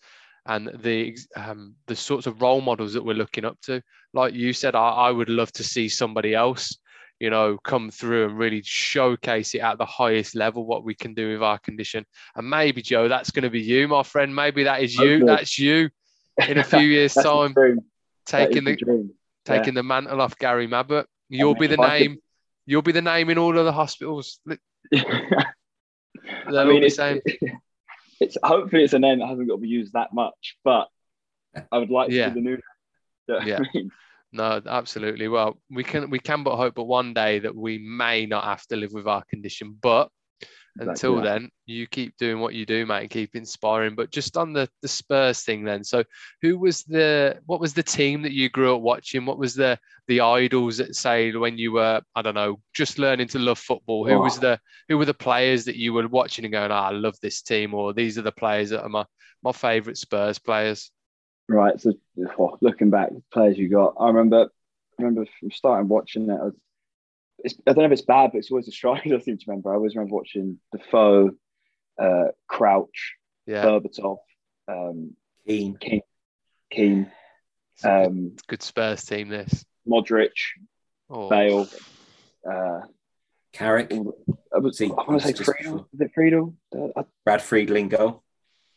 and 0.48 0.72
the 0.82 1.18
um, 1.36 1.76
the 1.88 1.96
sorts 1.96 2.26
of 2.26 2.42
role 2.42 2.62
models 2.62 2.94
that 2.94 3.04
we're 3.04 3.14
looking 3.14 3.46
up 3.46 3.60
to. 3.62 3.82
Like 4.14 4.34
you 4.34 4.54
said 4.54 4.76
I, 4.76 4.90
I 4.90 5.12
would 5.12 5.30
love 5.30 5.52
to 5.54 5.64
see 5.64 5.90
somebody 5.90 6.34
else 6.34 6.78
you 7.20 7.30
know 7.30 7.58
come 7.64 7.92
through 7.92 8.26
and 8.26 8.38
really 8.38 8.62
showcase 8.64 9.54
it 9.56 9.60
at 9.60 9.78
the 9.78 9.86
highest 9.86 10.36
level 10.36 10.66
what 10.66 10.84
we 10.84 10.96
can 10.96 11.14
do 11.14 11.34
with 11.34 11.44
our 11.44 11.60
condition. 11.60 12.06
And 12.36 12.50
maybe 12.50 12.82
joe 12.82 13.08
that's 13.08 13.32
going 13.32 13.44
to 13.44 13.50
be 13.50 13.62
you 13.62 13.88
my 13.88 14.04
friend. 14.04 14.34
Maybe 14.34 14.64
that 14.64 14.82
is 14.82 14.96
you. 14.96 15.20
Hopefully. 15.20 15.36
that's 15.36 15.60
you 15.60 15.90
in 16.48 16.58
a 16.58 16.64
few 16.76 16.80
years 16.80 17.14
time 17.14 17.54
dream. 17.54 17.76
That 18.28 18.44
is 18.44 18.48
taking 18.48 18.64
the 18.64 18.76
dream. 18.78 19.12
taking 19.44 19.74
the 19.74 19.84
mantle 19.84 20.22
off 20.22 20.38
gary 20.38 20.68
mabbutt 20.68 21.06
you'll 21.30 21.56
be 21.56 21.68
the 21.68 21.80
I 21.82 22.00
could- 22.00 22.10
name 22.10 22.18
you'll 22.66 22.82
be 22.82 22.92
the 22.92 23.02
name 23.02 23.30
in 23.30 23.38
all 23.38 23.58
of 23.58 23.66
the 23.66 23.72
hospitals 23.72 24.40
They'll 24.92 26.60
I 26.60 26.64
mean, 26.66 26.84
it's, 26.84 26.98
it's 28.20 28.38
hopefully 28.44 28.84
it's 28.84 28.94
a 28.94 29.00
name 29.00 29.20
that 29.20 29.28
hasn't 29.28 29.48
got 29.48 29.56
to 29.56 29.62
be 29.62 29.68
used 29.68 29.94
that 29.94 30.14
much, 30.14 30.58
but 30.64 30.88
I 31.72 31.78
would 31.78 31.90
like 31.90 32.10
to 32.10 32.16
Yeah. 32.16 32.30
see 32.30 32.36
the 32.36 32.42
new. 32.42 32.58
name. 33.30 33.48
Yeah. 33.48 33.60
I 33.60 33.66
mean, 33.74 33.92
No, 34.34 34.62
absolutely. 34.66 35.28
Well, 35.28 35.58
we 35.70 35.84
can 35.84 36.10
we 36.10 36.20
can 36.20 36.44
but 36.44 36.56
hope, 36.56 36.76
but 36.76 36.86
one 36.86 37.14
day 37.14 37.40
that 37.40 37.56
we 37.56 37.78
may 37.78 38.26
not 38.26 38.44
have 38.46 38.66
to 38.68 38.76
live 38.76 38.92
with 38.94 39.08
our 39.08 39.24
condition. 39.30 39.78
But 39.82 40.10
Exactly 40.80 40.92
until 40.92 41.22
then, 41.22 41.50
you 41.66 41.88
keep 41.88 42.16
doing 42.18 42.40
what 42.40 42.54
you 42.54 42.66
do, 42.66 42.86
mate, 42.86 43.02
and 43.02 43.10
keep 43.10 43.36
inspiring. 43.36 43.96
But 43.96 44.12
just 44.12 44.38
on 44.38 44.54
the 44.54 44.70
the 44.82 44.88
Spurs 44.88 45.42
thing, 45.42 45.64
then. 45.64 45.84
So, 45.84 46.04
who 46.42 46.58
was 46.60 46.84
the 46.84 47.40
what 47.46 47.60
was 47.60 47.74
the 47.74 47.84
team 47.84 48.22
that 48.22 48.32
you 48.32 48.50
grew 48.50 48.76
up 48.76 48.82
watching? 48.82 49.26
What 49.26 49.40
was 49.40 49.56
the 49.56 49.80
the 50.08 50.22
idols 50.22 50.78
that 50.78 50.96
say 50.96 51.32
when 51.32 51.58
you 51.58 51.72
were 51.74 52.02
I 52.16 52.22
don't 52.22 52.36
know 52.36 52.60
just 52.76 53.00
learning 53.00 53.28
to 53.30 53.40
love 53.40 53.60
football? 53.60 54.08
Who 54.08 54.20
was 54.20 54.38
Oh. 54.38 54.42
the 54.42 54.60
who 54.88 54.98
were 54.98 55.06
the 55.06 55.14
players 55.14 55.66
that 55.66 55.78
you 55.78 55.94
were 55.94 56.08
watching 56.08 56.46
and 56.46 56.52
going, 56.52 56.72
oh, 56.72 56.76
I 56.76 56.92
love 56.92 57.16
this 57.22 57.42
team, 57.42 57.74
or 57.74 57.94
these 57.94 58.18
are 58.18 58.24
the 58.24 58.32
players 58.32 58.70
that 58.70 58.84
are 58.84 58.90
my 58.90 59.06
my 59.44 59.52
favourite 59.52 59.98
Spurs 59.98 60.40
players. 60.40 60.92
right. 61.50 61.80
So 61.80 61.94
oh, 62.40 62.58
looking 62.62 62.90
back, 62.90 63.10
players 63.34 63.58
you 63.58 63.70
got, 63.70 63.96
I 64.00 64.08
remember. 64.08 64.50
I 65.00 65.04
remember 65.04 65.28
from 65.40 65.52
starting 65.52 65.88
watching 65.90 66.30
it. 66.30 66.34
I, 66.34 66.46
was, 66.46 66.56
I 67.46 67.50
don't 67.74 67.78
know 67.78 67.86
if 67.86 67.92
it's 67.92 68.02
bad, 68.02 68.32
but 68.32 68.40
it's 68.40 68.52
always 68.52 68.66
the 68.66 68.72
strikers 68.72 69.12
I 69.16 69.20
seem 69.20 69.38
to 69.38 69.44
remember. 69.48 69.72
I 69.72 69.76
always 69.76 69.96
remember 69.96 70.16
watching 70.16 70.60
Defoe, 70.72 71.32
uh, 72.00 72.26
Crouch, 72.48 73.16
Yeah, 73.46 73.64
Berbatov, 73.64 74.18
um, 74.68 75.16
Keane. 75.48 75.78
King, 75.78 76.02
Keane, 76.72 77.12
it's 77.76 77.84
a 77.86 77.88
good, 77.88 78.08
um, 78.08 78.36
good 78.48 78.64
Spurs 78.64 79.04
team. 79.06 79.30
This. 79.30 79.66
Modric, 79.88 80.32
Oh. 81.10 81.30
Bale. 81.30 81.68
Uh, 82.50 82.82
Carrick. 83.54 83.92
I 84.54 84.58
was, 84.60 84.78
See, 84.78 84.86
I 84.86 84.90
want 84.90 85.22
to 85.22 85.34
say 85.34 85.44
Friedel. 85.44 85.88
Is 85.94 86.02
it 86.02 86.12
Friedel? 86.14 86.54
Uh, 86.76 86.88
I, 86.98 87.04
Brad 87.24 87.40
Friedling 87.40 87.90
goal. 87.90 88.24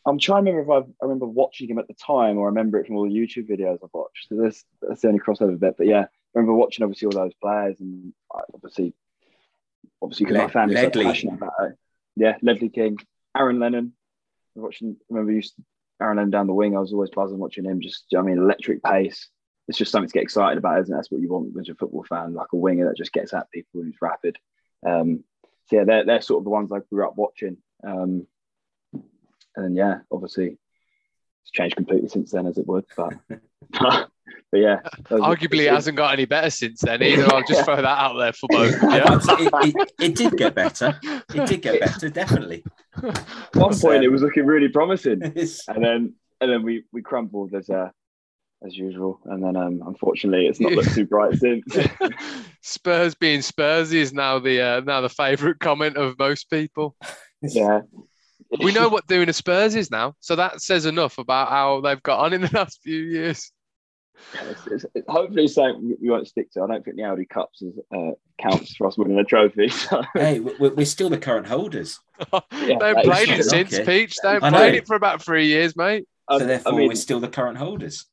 I'm 0.07 0.19
trying 0.19 0.45
to 0.47 0.53
remember 0.53 0.73
if 0.79 0.85
I've, 0.85 0.91
I 1.03 1.05
remember 1.05 1.27
watching 1.27 1.69
him 1.69 1.79
at 1.79 1.87
the 1.89 1.95
time 1.95 2.39
or 2.39 2.45
I 2.45 2.47
remember 2.47 2.79
it 2.79 2.87
from 2.87 2.97
all 2.97 3.05
the 3.05 3.11
YouTube 3.15 3.51
videos 3.51 3.79
I've 3.85 3.91
watched. 3.93 4.29
So 4.29 4.37
that's, 4.37 4.65
that's 4.81 5.03
the 5.03 5.09
only 5.09 5.21
crossover 5.21 5.59
bit. 5.59 5.75
But 5.77 5.87
yeah, 5.89 6.03
I 6.03 6.07
remember 6.35 6.55
watching 6.55 6.85
obviously 6.85 7.07
all 7.07 7.13
those 7.13 7.35
players 7.35 7.81
and 7.81 8.13
obviously, 8.55 8.95
obviously 10.03 10.27
because 10.27 10.39
Le- 10.39 10.47
my 10.47 10.53
family's 10.53 10.81
so 10.81 10.91
passionate 10.91 11.35
about 11.35 11.53
it. 11.63 11.77
Yeah, 12.17 12.37
Ledley 12.43 12.69
King, 12.69 12.99
Aaron 13.37 13.59
Lennon. 13.59 13.93
I 14.57 14.61
was 14.61 14.65
Watching, 14.65 14.97
remember 15.09 15.33
used 15.33 15.55
Aaron 16.01 16.17
Lennon 16.17 16.31
down 16.31 16.47
the 16.47 16.55
wing. 16.55 16.77
I 16.77 16.81
was 16.81 16.93
always 16.93 17.11
buzzing 17.11 17.39
watching 17.39 17.65
him. 17.65 17.81
Just, 17.81 18.05
I 18.17 18.23
mean, 18.23 18.39
electric 18.39 18.83
pace. 18.83 19.29
It's 19.69 19.79
just 19.79 19.93
something 19.93 20.09
to 20.09 20.13
get 20.13 20.25
excited 20.25 20.59
about, 20.59 20.81
isn't 20.81 20.93
it? 20.93 20.97
That's 20.97 21.11
what 21.11 21.21
you 21.21 21.29
want 21.29 21.55
as 21.61 21.69
a 21.69 21.75
football 21.75 22.05
fan, 22.05 22.35
like 22.35 22.49
a 22.53 22.57
winger 22.57 22.89
that 22.89 22.97
just 22.97 23.13
gets 23.13 23.33
at 23.33 23.51
people 23.53 23.83
who's 23.83 23.97
rapid. 24.01 24.37
Um, 24.85 25.23
so 25.67 25.77
yeah, 25.77 25.85
they're, 25.85 26.05
they're 26.05 26.21
sort 26.21 26.41
of 26.41 26.45
the 26.45 26.51
ones 26.51 26.73
I 26.73 26.81
grew 26.91 27.07
up 27.07 27.17
watching. 27.17 27.59
Um, 27.87 28.27
and 28.93 29.65
then 29.65 29.75
yeah, 29.75 29.99
obviously 30.11 30.59
it's 31.43 31.51
changed 31.53 31.77
completely 31.77 32.09
since 32.09 32.33
then, 32.33 32.47
as 32.47 32.59
it 32.59 32.67
would. 32.67 32.85
But 32.97 33.15
but, 34.51 34.59
yeah, 34.59 34.81
Arguably, 35.11 35.67
it 35.67 35.73
hasn't 35.73 35.97
got 35.97 36.13
any 36.13 36.25
better 36.25 36.51
since 36.51 36.81
then 36.81 37.03
either. 37.03 37.33
I'll 37.33 37.45
just 37.47 37.65
throw 37.65 37.77
that 37.77 37.85
out 37.85 38.19
there 38.19 38.33
for 38.33 38.49
both. 38.51 38.77
Yeah. 38.83 39.19
it, 39.39 39.75
it, 39.77 39.93
it 40.01 40.15
did 40.17 40.37
get 40.37 40.55
better. 40.55 40.99
It 41.03 41.47
did 41.47 41.63
get 41.63 41.81
better, 41.81 42.09
definitely. 42.09 42.65
At 43.03 43.57
one 43.57 43.79
point, 43.79 44.05
it 44.05 44.09
was 44.09 44.23
looking 44.23 44.47
really 44.47 44.69
promising, 44.69 45.23
and 45.69 45.85
then 45.85 46.15
and 46.41 46.51
then 46.51 46.63
we 46.63 46.85
we 46.93 47.03
crumbled 47.03 47.55
as 47.55 47.71
uh, 47.71 47.91
as 48.65 48.77
usual. 48.77 49.21
And 49.27 49.43
then 49.43 49.57
um, 49.57 49.83
unfortunately, 49.87 50.47
it's 50.47 50.61
not 50.61 50.73
looked 50.73 50.95
too 50.95 51.07
bright 51.07 51.35
since. 51.39 51.65
Spurs 52.63 53.15
being 53.15 53.41
Spursy 53.41 53.95
is 53.95 54.13
now 54.13 54.39
the 54.39 54.61
uh, 54.61 54.81
now 54.81 55.01
the 55.01 55.09
favourite 55.09 55.61
comment 55.61 55.97
of 55.97 56.19
most 56.19 56.51
people. 56.51 56.97
yeah, 57.43 57.81
We 58.63 58.73
know 58.73 58.89
what 58.89 59.07
doing 59.07 59.29
a 59.29 59.33
Spurs 59.33 59.75
is 59.75 59.91
now, 59.91 60.15
so 60.21 60.37
that 60.37 60.61
says 60.61 60.87
enough 60.87 61.19
about 61.19 61.49
how 61.49 61.81
they've 61.81 62.03
got 62.03 62.21
on 62.21 62.33
in 62.33 62.43
the 62.43 62.51
last 62.53 62.81
few 62.83 62.99
years. 62.99 63.53
It's, 64.43 64.67
it's, 64.67 64.87
it's 64.95 65.09
hopefully 65.09 65.49
something 65.49 65.89
we- 65.89 65.97
we 66.01 66.11
won't 66.11 66.29
stick 66.29 66.51
to. 66.53 66.63
I 66.63 66.67
don't 66.67 66.85
think 66.85 66.97
the 66.97 67.05
Audi 67.05 67.25
Cups 67.25 67.63
is, 67.63 67.79
uh, 67.95 68.13
counts 68.41 68.77
for 68.77 68.87
us 68.87 68.97
winning 68.99 69.19
a 69.19 69.25
trophy. 69.25 69.69
So. 69.71 70.03
hey, 70.15 70.41
we're, 70.41 70.75
we're 70.75 70.87
still 70.87 71.11
the 71.11 71.19
current 71.19 71.47
holders. 71.47 71.99
they 72.19 72.39
haven't 72.51 72.79
that 72.81 72.99
is 72.99 73.07
played 73.07 73.29
it 73.31 73.45
since 73.45 73.75
Okay. 73.75 73.85
Peach. 73.85 74.17
They 74.23 74.31
haven't 74.35 74.55
I 74.55 74.59
played 74.59 74.75
it 74.75 74.87
for 74.87 74.97
about 74.97 75.23
three 75.23 75.47
years, 75.47 75.77
mate. 75.77 76.07
So 76.31 76.37
Um, 76.41 76.47
therefore, 76.47 76.73
I 76.73 76.77
mean, 76.77 76.89
we're 76.89 76.95
still 76.95 77.21
the 77.21 77.29
current 77.29 77.59
holders. 77.59 78.07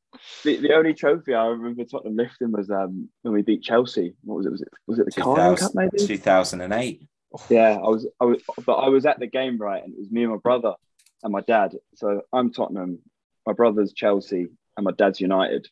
the, 0.44 0.58
the 0.58 0.74
only 0.74 0.94
trophy 0.94 1.34
I 1.34 1.46
remember 1.48 1.84
Tottenham 1.84 2.16
lifting 2.16 2.52
was 2.52 2.70
um, 2.72 3.10
when 3.22 3.34
we 3.34 3.42
beat 3.44 3.62
Chelsea. 3.62 4.14
What 4.24 4.38
was 4.38 4.46
it? 4.48 4.52
Was 4.52 4.62
it 4.62 4.68
was 4.88 5.00
it 5.00 5.06
the 5.14 5.22
Carling 5.22 5.58
Cup 5.58 5.72
maybe? 5.76 5.98
2008. 5.98 7.04
Yeah, 7.50 7.74
I 7.84 7.88
was, 7.90 8.08
I 8.22 8.26
was, 8.26 8.42
but 8.66 8.76
I 8.76 8.88
was 8.90 9.06
at 9.06 9.20
the 9.20 9.28
game 9.28 9.58
right, 9.60 9.84
and 9.84 9.94
it 9.94 10.00
was 10.00 10.10
me 10.10 10.24
and 10.24 10.32
my 10.32 10.38
brother 10.38 10.74
and 11.24 11.32
my 11.34 11.42
dad. 11.42 11.76
So 11.96 12.22
I'm 12.34 12.52
Tottenham, 12.52 13.00
my 13.46 13.54
brother's 13.54 13.94
Chelsea, 13.94 14.48
and 14.78 14.86
my 14.86 14.92
dad's 14.92 15.20
United. 15.20 15.68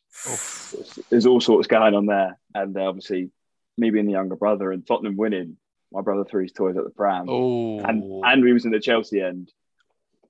There's, 1.08 1.26
all 1.26 1.40
sorts 1.40 1.68
going 1.68 1.94
on 1.94 2.06
there, 2.06 2.38
and 2.54 2.76
uh, 2.76 2.82
obviously 2.82 3.30
me 3.78 3.90
being 3.90 4.06
the 4.06 4.12
younger 4.12 4.36
brother 4.36 4.72
and 4.72 4.86
Tottenham 4.86 5.16
winning, 5.16 5.56
my 5.92 6.02
brother 6.02 6.24
threw 6.24 6.42
his 6.42 6.52
toys 6.52 6.76
at 6.76 6.84
the 6.84 6.90
pram, 6.90 7.28
Oh, 7.28 7.78
and 7.78 8.02
and 8.24 8.42
we 8.42 8.52
was 8.52 8.64
in 8.64 8.72
the 8.72 8.80
Chelsea 8.80 9.20
end. 9.22 9.52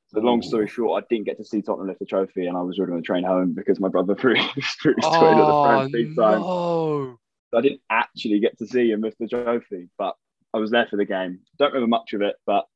So 0.09 0.21
long 0.21 0.39
Ooh. 0.39 0.43
story 0.43 0.69
short, 0.69 1.03
I 1.03 1.07
didn't 1.09 1.27
get 1.27 1.39
to 1.39 1.45
see 1.45 1.62
Tottenham 1.62 1.89
lift 1.89 1.99
the 1.99 2.07
trophy, 2.07 2.47
and 2.47 2.57
I 2.57 2.61
was 2.61 2.79
already 2.79 2.93
on 2.93 2.99
the 2.99 3.03
train 3.03 3.25
home 3.25 3.55
because 3.55 3.81
my 3.81 3.89
brother 3.89 4.15
threw, 4.15 4.37
threw 4.83 4.95
his 4.95 5.05
toys 5.05 5.39
at 5.39 5.47
the 5.47 5.53
oh 5.55 5.62
pram 5.62 5.91
big 5.91 6.15
time. 6.15 6.41
no. 6.41 7.19
So 7.51 7.59
I 7.59 7.61
didn't 7.61 7.81
actually 7.89 8.41
get 8.41 8.59
to 8.59 8.67
see 8.67 8.91
him 8.91 9.01
lift 9.01 9.19
the 9.19 9.29
trophy, 9.29 9.89
but 9.97 10.15
I 10.53 10.59
was 10.59 10.71
there 10.71 10.87
for 10.91 10.97
the 10.97 11.05
game. 11.05 11.41
Don't 11.59 11.73
remember 11.73 11.89
much 11.89 12.12
of 12.12 12.23
it, 12.23 12.37
but 12.45 12.67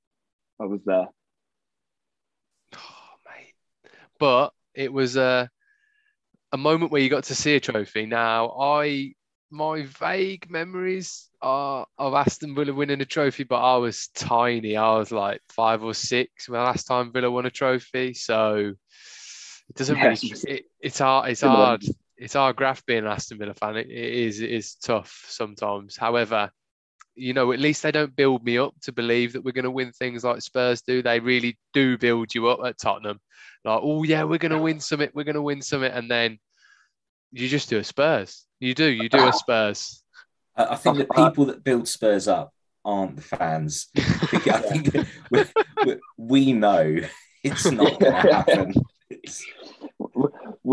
I 0.58 0.64
was 0.64 0.80
there. 0.84 1.08
Oh, 2.76 3.16
mate. 3.26 3.54
But 4.18 4.52
it 4.74 4.92
was 4.92 5.16
a 5.16 5.50
a 6.52 6.58
moment 6.58 6.90
where 6.92 7.00
you 7.00 7.08
got 7.10 7.24
to 7.24 7.34
see 7.34 7.56
a 7.56 7.60
trophy. 7.60 8.06
Now, 8.06 8.56
I 8.60 9.14
my 9.50 9.84
vague 9.84 10.50
memories 10.50 11.28
are 11.42 11.86
of 11.98 12.14
Aston 12.14 12.54
Villa 12.54 12.72
winning 12.72 13.00
a 13.00 13.04
trophy, 13.04 13.44
but 13.44 13.60
I 13.60 13.76
was 13.78 14.08
tiny. 14.14 14.76
I 14.76 14.96
was 14.96 15.10
like 15.10 15.40
five 15.50 15.82
or 15.82 15.94
six 15.94 16.48
when 16.48 16.60
the 16.60 16.64
last 16.64 16.84
time 16.84 17.12
Villa 17.12 17.30
won 17.30 17.46
a 17.46 17.50
trophy. 17.50 18.14
So 18.14 18.74
it 19.68 19.76
doesn't 19.76 19.98
Yeah, 19.98 20.00
really. 20.00 20.18
It, 20.44 20.64
it's 20.80 20.98
hard. 20.98 21.30
It's 21.30 21.42
hard. 21.42 21.82
It's 22.16 22.34
hard 22.34 22.56
graph 22.56 22.84
being 22.86 23.00
an 23.00 23.06
Aston 23.10 23.38
Villa 23.38 23.54
fan. 23.54 23.76
It, 23.76 23.88
it 23.90 24.14
is. 24.14 24.40
It 24.40 24.50
is 24.50 24.74
tough 24.76 25.24
sometimes. 25.28 25.96
However, 25.96 26.50
you 27.20 27.34
know, 27.34 27.52
at 27.52 27.60
least 27.60 27.82
they 27.82 27.92
don't 27.92 28.16
build 28.16 28.42
me 28.42 28.56
up 28.56 28.74
to 28.82 28.92
believe 28.92 29.34
that 29.34 29.44
we're 29.44 29.52
going 29.52 29.64
to 29.64 29.70
win 29.70 29.92
things 29.92 30.24
like 30.24 30.40
Spurs 30.40 30.80
do. 30.80 31.02
They 31.02 31.20
really 31.20 31.58
do 31.74 31.98
build 31.98 32.34
you 32.34 32.48
up 32.48 32.60
at 32.64 32.78
Tottenham. 32.78 33.20
Like, 33.62 33.80
oh 33.82 34.04
yeah, 34.04 34.24
we're 34.24 34.38
going 34.38 34.52
to 34.52 34.58
win 34.58 34.80
something. 34.80 35.10
We're 35.12 35.24
going 35.24 35.34
to 35.34 35.42
win 35.42 35.60
something, 35.60 35.92
and 35.92 36.10
then 36.10 36.38
you 37.30 37.46
just 37.46 37.68
do 37.68 37.76
a 37.76 37.84
Spurs. 37.84 38.46
You 38.58 38.74
do. 38.74 38.86
You 38.86 39.10
do 39.10 39.28
a 39.28 39.32
Spurs. 39.34 40.02
I, 40.56 40.64
I 40.64 40.76
think 40.76 40.96
the 40.96 41.04
people 41.04 41.44
that 41.46 41.62
build 41.62 41.88
Spurs 41.88 42.26
up 42.26 42.54
aren't 42.86 43.16
the 43.16 43.22
fans. 43.22 43.88
I 43.96 44.00
think 44.00 44.92
that 44.92 45.06
we, 45.30 45.44
we, 45.84 45.96
we 46.16 46.52
know 46.54 47.00
it's 47.44 47.70
not 47.70 48.00
going 48.00 48.12
to 48.12 48.32
happen. 48.32 48.74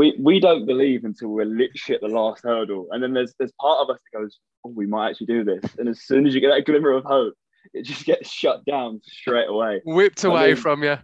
It's, 0.01 0.17
We 0.17 0.23
we 0.23 0.39
don't 0.39 0.65
believe 0.65 1.03
until 1.05 1.29
we're 1.29 1.45
literally 1.45 1.95
at 1.95 2.01
the 2.01 2.07
last 2.07 2.43
hurdle, 2.43 2.87
and 2.91 3.01
then 3.03 3.13
there's 3.13 3.33
there's 3.39 3.51
part 3.59 3.79
of 3.79 3.89
us 3.89 3.99
that 4.11 4.17
goes, 4.19 4.39
"Oh, 4.65 4.69
we 4.69 4.85
might 4.85 5.09
actually 5.11 5.27
do 5.27 5.43
this." 5.43 5.63
And 5.77 5.87
as 5.89 6.01
soon 6.01 6.25
as 6.27 6.33
you 6.35 6.41
get 6.41 6.49
that 6.49 6.65
glimmer 6.65 6.91
of 6.91 7.03
hope, 7.03 7.33
it 7.73 7.83
just 7.83 8.05
gets 8.05 8.29
shut 8.31 8.63
down 8.65 9.01
straight 9.03 9.47
away. 9.49 9.81
Whipped 9.85 10.23
I 10.25 10.29
away 10.29 10.47
mean- 10.47 10.55
from 10.57 10.83
you. 10.83 10.97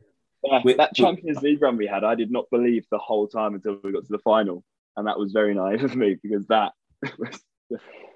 Yeah, 0.45 0.61
We- 0.65 0.73
that 0.73 0.91
we- 0.97 1.03
Champions 1.03 1.41
League 1.41 1.61
run 1.61 1.77
we 1.77 1.87
had, 1.87 2.03
I 2.03 2.15
did 2.15 2.29
not 2.29 2.45
believe 2.51 2.85
the 2.91 2.97
whole 2.97 3.27
time 3.27 3.55
until 3.55 3.79
we 3.83 3.91
got 3.93 4.03
to 4.05 4.11
the 4.11 4.19
final, 4.19 4.63
and 4.97 5.07
that 5.07 5.17
was 5.17 5.31
very 5.31 5.53
naive 5.53 5.83
of 5.83 5.95
me 5.95 6.17
because 6.21 6.45
that 6.47 6.73
was. 7.17 7.41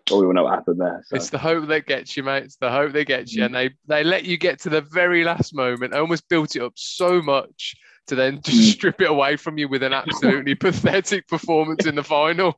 Well, 0.10 0.22
we 0.22 0.26
all 0.28 0.34
know 0.34 0.44
what 0.44 0.54
happened 0.54 0.80
there. 0.80 1.04
So. 1.08 1.16
It's 1.18 1.30
the 1.30 1.38
hope 1.38 1.68
that 1.68 1.86
gets 1.86 2.16
you, 2.16 2.24
mate. 2.24 2.44
It's 2.44 2.56
the 2.58 2.70
hope 2.72 2.94
that 2.94 3.08
gets 3.08 3.34
Mm. 3.34 3.38
you. 3.38 3.44
And 3.46 3.56
they, 3.56 3.70
they 3.88 4.04
let 4.06 4.24
you 4.24 4.38
get 4.38 4.60
to 4.62 4.70
the 4.70 4.82
very 4.82 5.24
last 5.26 5.54
moment, 5.54 5.94
I 5.94 6.00
almost 6.00 6.30
built 6.30 6.56
it 6.56 6.62
up 6.62 6.74
so 6.76 7.22
much 7.22 7.76
to 8.08 8.16
then 8.16 8.42
just 8.42 8.58
Mm. 8.58 8.72
strip 8.74 9.02
it 9.02 9.10
away 9.10 9.36
from 9.36 9.58
you 9.58 9.68
with 9.68 9.84
an 9.84 9.94
absolutely 9.94 10.56
pathetic 10.68 11.28
performance 11.28 11.86
in 11.86 11.96
the 11.96 12.04
final. 12.04 12.56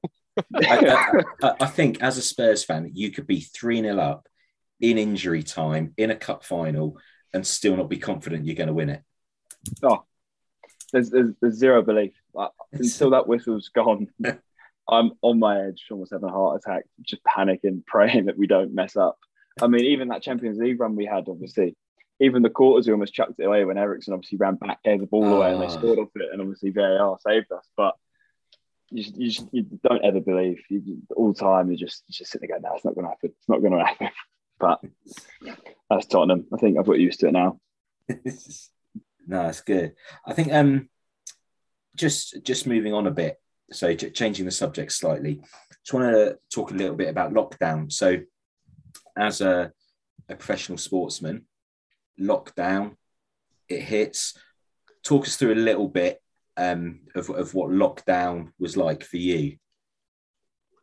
I, 0.56 1.24
I, 1.44 1.54
I 1.62 1.66
think 1.66 2.02
as 2.02 2.18
a 2.18 2.22
Spurs 2.22 2.64
fan, 2.64 2.92
you 2.94 3.12
could 3.12 3.28
be 3.28 3.42
3 3.42 3.82
0 3.82 3.98
up 4.00 4.28
in 4.80 4.98
injury 4.98 5.44
time 5.44 5.94
in 5.98 6.12
a 6.12 6.16
cup 6.16 6.44
final 6.46 6.98
and 7.34 7.46
still 7.46 7.76
not 7.76 7.90
be 7.90 7.98
confident 7.98 8.46
you're 8.46 8.56
going 8.56 8.68
to 8.68 8.74
win 8.74 8.90
it. 8.90 9.04
Oh, 9.84 10.04
there's, 10.94 11.10
there's, 11.10 11.32
there's 11.42 11.56
zero 11.56 11.82
belief 11.82 12.14
Like, 12.34 12.52
until 12.72 13.10
that 13.12 13.28
whistle's 13.28 13.70
gone. 13.70 14.08
I'm 14.90 15.12
on 15.22 15.38
my 15.38 15.66
edge, 15.68 15.86
almost 15.92 16.14
having 16.14 16.30
a 16.30 16.32
heart 16.32 16.62
attack, 16.66 16.86
just 17.02 17.22
panicking, 17.24 17.86
praying 17.86 18.26
that 18.26 18.38
we 18.38 18.48
don't 18.48 18.74
mess 18.74 18.96
up. 18.96 19.20
I 19.62 19.68
mean, 19.68 19.86
even 19.86 20.08
that 20.08 20.24
Champions 20.24 20.58
League 20.58 20.80
run 20.80 20.96
we 20.96 21.06
had, 21.06 21.26
obviously, 21.28 21.76
even 22.20 22.42
the 22.42 22.50
quarters 22.50 22.88
we 22.88 22.94
almost 22.94 23.14
chucked 23.14 23.40
it 23.40 23.46
away 23.46 23.64
when 23.66 23.78
Eriksen 23.78 24.14
obviously 24.14 24.38
ran 24.38 24.56
back, 24.56 24.84
gave 24.84 25.00
the 25.00 25.06
ball 25.08 25.26
away, 25.26 25.54
and 25.54 25.62
they 25.62 25.68
Ah. 25.68 25.70
scored 25.70 26.00
off 26.00 26.10
it, 26.16 26.30
and 26.32 26.42
obviously 26.42 26.72
VAR 26.72 27.18
saved 27.26 27.52
us. 27.52 27.68
But 27.78 27.96
you, 28.92 29.04
just, 29.04 29.18
you, 29.18 29.30
just, 29.30 29.48
you 29.54 29.66
don't 29.84 30.04
ever 30.04 30.20
believe. 30.20 30.60
You, 30.70 31.02
all 31.16 31.34
time, 31.34 31.72
you 31.72 31.78
just 31.78 32.04
you 32.08 32.14
just 32.14 32.32
sitting 32.32 32.48
there 32.50 32.60
going, 32.60 32.64
"No, 32.70 32.76
it's 32.76 32.86
not 32.86 32.96
going 32.96 33.06
to 33.06 33.10
happen. 33.12 33.32
It's 33.38 33.50
not 33.50 33.62
going 33.62 33.74
to 33.78 33.86
happen." 33.86 34.10
But 34.60 34.82
that's 35.90 36.06
Tottenham. 36.08 36.46
I 36.54 36.58
think 36.58 36.78
I've 36.78 36.86
got 36.86 37.00
used 37.00 37.20
to 37.22 37.28
it 37.28 37.32
now. 37.34 37.60
no, 39.28 39.48
it's 39.48 39.62
good. 39.62 39.94
I 40.26 40.34
think 40.34 40.52
um, 40.52 40.90
just 41.96 42.44
just 42.44 42.68
moving 42.68 42.94
on 42.94 43.08
a 43.08 43.12
bit. 43.12 43.40
So 43.72 43.94
ch- 43.96 44.14
changing 44.14 44.46
the 44.46 44.52
subject 44.52 44.92
slightly. 44.92 45.42
Just 45.86 45.94
want 45.94 46.12
to 46.14 46.38
talk 46.54 46.72
a 46.72 46.76
little 46.76 46.96
bit 46.96 47.10
about 47.10 47.34
lockdown. 47.34 47.92
So, 47.94 48.18
as 49.16 49.42
a, 49.42 49.72
a 50.28 50.36
professional 50.36 50.78
sportsman, 50.80 51.46
lockdown 52.20 52.96
it 53.70 53.82
hits. 53.82 54.38
Talk 55.04 55.26
us 55.26 55.38
through 55.38 55.54
a 55.54 55.56
little 55.56 55.88
bit 55.88 56.22
um, 56.58 57.02
of 57.16 57.30
of 57.30 57.54
what 57.54 57.70
lockdown 57.70 58.52
was 58.60 58.76
like 58.76 59.04
for 59.04 59.18
you. 59.18 59.58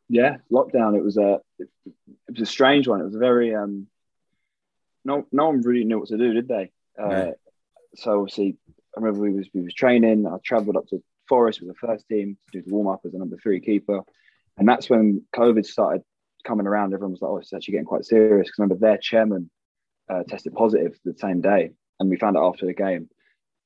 yeah, 0.09 0.38
lockdown. 0.51 0.96
It 0.96 1.05
was 1.05 1.16
a 1.18 1.40
it, 1.59 1.68
was 2.29 2.40
a 2.40 2.46
strange 2.46 2.88
one. 2.88 3.01
It 3.01 3.05
was 3.05 3.16
a 3.16 3.18
very 3.18 3.55
um, 3.55 3.88
no 5.05 5.27
no 5.33 5.46
one 5.46 5.61
really 5.62 5.85
knew 5.85 5.99
what 5.99 6.09
to 6.09 6.16
do, 6.16 6.33
did 6.33 6.49
they? 6.49 6.70
Uh, 6.99 7.09
No. 7.09 7.35
So 7.96 8.20
obviously, 8.20 8.57
I 8.96 9.01
remember 9.01 9.20
we 9.20 9.33
was 9.33 9.49
we 9.53 9.62
was 9.62 9.75
training. 9.75 10.27
I 10.27 10.37
travelled 10.44 10.77
up 10.77 10.87
to 10.88 11.03
Forest 11.29 11.61
with 11.61 11.68
the 11.68 11.87
first 11.87 12.09
team 12.09 12.38
to 12.53 12.59
do 12.59 12.64
the 12.66 12.75
warm 12.75 12.88
up 12.88 13.01
as 13.05 13.14
a 13.14 13.18
number 13.18 13.37
three 13.37 13.61
keeper, 13.61 14.03
and 14.57 14.68
that's 14.68 14.88
when 14.88 15.22
COVID 15.35 15.66
started 15.66 16.03
coming 16.44 16.66
around. 16.66 16.94
Everyone 16.94 17.12
was 17.12 17.22
like, 17.22 17.31
"Oh, 17.31 17.38
it's 17.38 17.53
actually 17.53 17.72
getting 17.72 17.87
quite 17.87 18.05
serious." 18.05 18.49
Because 18.49 18.59
remember, 18.59 18.77
their 18.77 18.99
chairman 18.99 19.51
uh, 20.09 20.23
tested 20.25 20.55
positive 20.55 20.99
the 21.05 21.14
same 21.19 21.40
day, 21.40 21.71
and 21.99 22.11
we 22.11 22.16
found 22.16 22.37
out 22.37 22.49
after 22.49 22.66
the 22.66 22.75
game. 22.75 23.09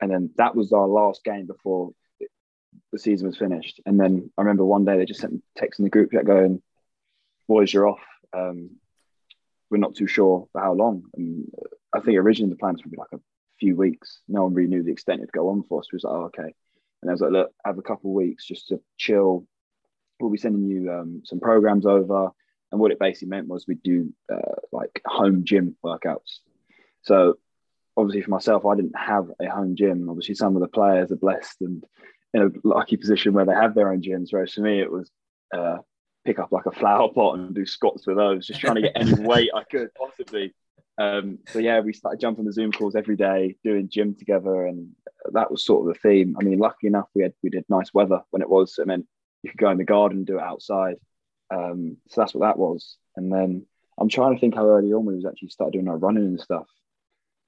And 0.00 0.10
then 0.10 0.30
that 0.36 0.54
was 0.56 0.72
our 0.72 0.86
last 0.86 1.24
game 1.24 1.46
before 1.46 1.90
the 2.92 2.98
season 2.98 3.26
was 3.26 3.36
finished. 3.36 3.80
And 3.86 3.98
then 3.98 4.30
I 4.36 4.42
remember 4.42 4.64
one 4.64 4.84
day 4.84 4.96
they 4.96 5.04
just 5.04 5.20
sent 5.20 5.42
text 5.56 5.78
in 5.78 5.84
the 5.84 5.90
group 5.90 6.12
chat 6.12 6.24
going, 6.24 6.62
"Boys, 7.48 7.72
you're 7.72 7.88
off. 7.88 8.00
Um, 8.32 8.76
we're 9.70 9.78
not 9.78 9.94
too 9.94 10.06
sure 10.06 10.48
for 10.52 10.60
how 10.60 10.72
long." 10.72 11.04
And 11.14 11.52
I 11.92 12.00
think 12.00 12.16
originally 12.16 12.50
the 12.50 12.58
plan 12.58 12.74
was 12.74 12.82
probably 12.82 12.98
like 12.98 13.12
a 13.12 13.20
few 13.58 13.76
weeks. 13.76 14.22
No 14.28 14.44
one 14.44 14.54
really 14.54 14.70
knew 14.70 14.82
the 14.82 14.92
extent 14.92 15.20
it'd 15.20 15.32
go 15.32 15.50
on 15.50 15.62
for. 15.64 15.82
So 15.82 15.88
we 15.92 15.96
was 15.96 16.04
like, 16.04 16.14
"Oh, 16.14 16.24
okay." 16.24 16.54
And 17.02 17.10
I 17.10 17.12
was 17.12 17.20
like, 17.20 17.32
"Look, 17.32 17.52
have 17.64 17.78
a 17.78 17.82
couple 17.82 18.10
of 18.10 18.14
weeks 18.14 18.46
just 18.46 18.68
to 18.68 18.80
chill. 18.96 19.46
We'll 20.18 20.30
be 20.30 20.38
sending 20.38 20.66
you 20.66 20.90
um, 20.92 21.22
some 21.24 21.40
programs 21.40 21.86
over." 21.86 22.30
And 22.72 22.80
what 22.80 22.92
it 22.92 22.98
basically 22.98 23.28
meant 23.28 23.48
was 23.48 23.66
we'd 23.66 23.82
do 23.82 24.12
uh, 24.32 24.60
like 24.72 25.00
home 25.04 25.44
gym 25.44 25.76
workouts. 25.84 26.38
So 27.02 27.38
obviously 27.96 28.22
for 28.22 28.30
myself, 28.30 28.64
I 28.64 28.76
didn't 28.76 28.96
have 28.96 29.30
a 29.40 29.46
home 29.46 29.76
gym. 29.76 30.08
Obviously, 30.08 30.34
some 30.34 30.56
of 30.56 30.62
the 30.62 30.68
players 30.68 31.10
are 31.10 31.16
blessed 31.16 31.60
and 31.60 31.84
in 32.32 32.42
a 32.42 32.68
lucky 32.68 32.96
position 32.96 33.32
where 33.32 33.44
they 33.44 33.52
have 33.52 33.74
their 33.74 33.90
own 33.90 34.02
gyms. 34.02 34.28
Whereas 34.30 34.54
for 34.54 34.60
me, 34.60 34.80
it 34.80 34.90
was 34.90 35.10
uh, 35.52 35.78
pick 36.24 36.38
up 36.38 36.52
like 36.52 36.66
a 36.66 36.72
flower 36.72 37.08
pot 37.12 37.38
and 37.38 37.54
do 37.54 37.66
squats 37.66 38.06
with 38.06 38.16
those, 38.16 38.46
just 38.46 38.60
trying 38.60 38.76
to 38.76 38.82
get 38.82 38.92
any 38.94 39.14
weight 39.14 39.50
I 39.54 39.64
could 39.64 39.88
possibly. 39.94 40.54
Um, 40.98 41.38
so 41.48 41.58
yeah, 41.58 41.80
we 41.80 41.92
started 41.92 42.20
jumping 42.20 42.44
the 42.44 42.52
Zoom 42.52 42.72
calls 42.72 42.94
every 42.94 43.16
day, 43.16 43.56
doing 43.64 43.88
gym 43.88 44.14
together, 44.14 44.66
and 44.66 44.90
that 45.32 45.50
was 45.50 45.64
sort 45.64 45.88
of 45.88 45.94
the 45.94 46.00
theme. 46.00 46.36
I 46.38 46.44
mean, 46.44 46.58
lucky 46.58 46.86
enough, 46.86 47.08
we 47.14 47.22
had 47.22 47.32
we 47.42 47.50
did 47.50 47.64
nice 47.68 47.92
weather 47.94 48.20
when 48.30 48.42
it 48.42 48.50
was. 48.50 48.74
So 48.74 48.82
it 48.82 48.88
meant 48.88 49.06
you 49.42 49.50
could 49.50 49.58
go 49.58 49.70
in 49.70 49.78
the 49.78 49.84
garden 49.84 50.24
do 50.24 50.38
it 50.38 50.42
outside. 50.42 50.96
Um, 51.50 51.96
so 52.08 52.20
that's 52.20 52.34
what 52.34 52.46
that 52.46 52.58
was. 52.58 52.96
And 53.16 53.32
then 53.32 53.66
I'm 53.98 54.08
trying 54.08 54.34
to 54.34 54.40
think 54.40 54.54
how 54.54 54.66
early 54.68 54.92
on 54.92 55.04
we 55.04 55.14
was 55.14 55.26
actually 55.26 55.48
started 55.48 55.72
doing 55.72 55.88
our 55.88 55.96
running 55.98 56.24
and 56.24 56.40
stuff. 56.40 56.66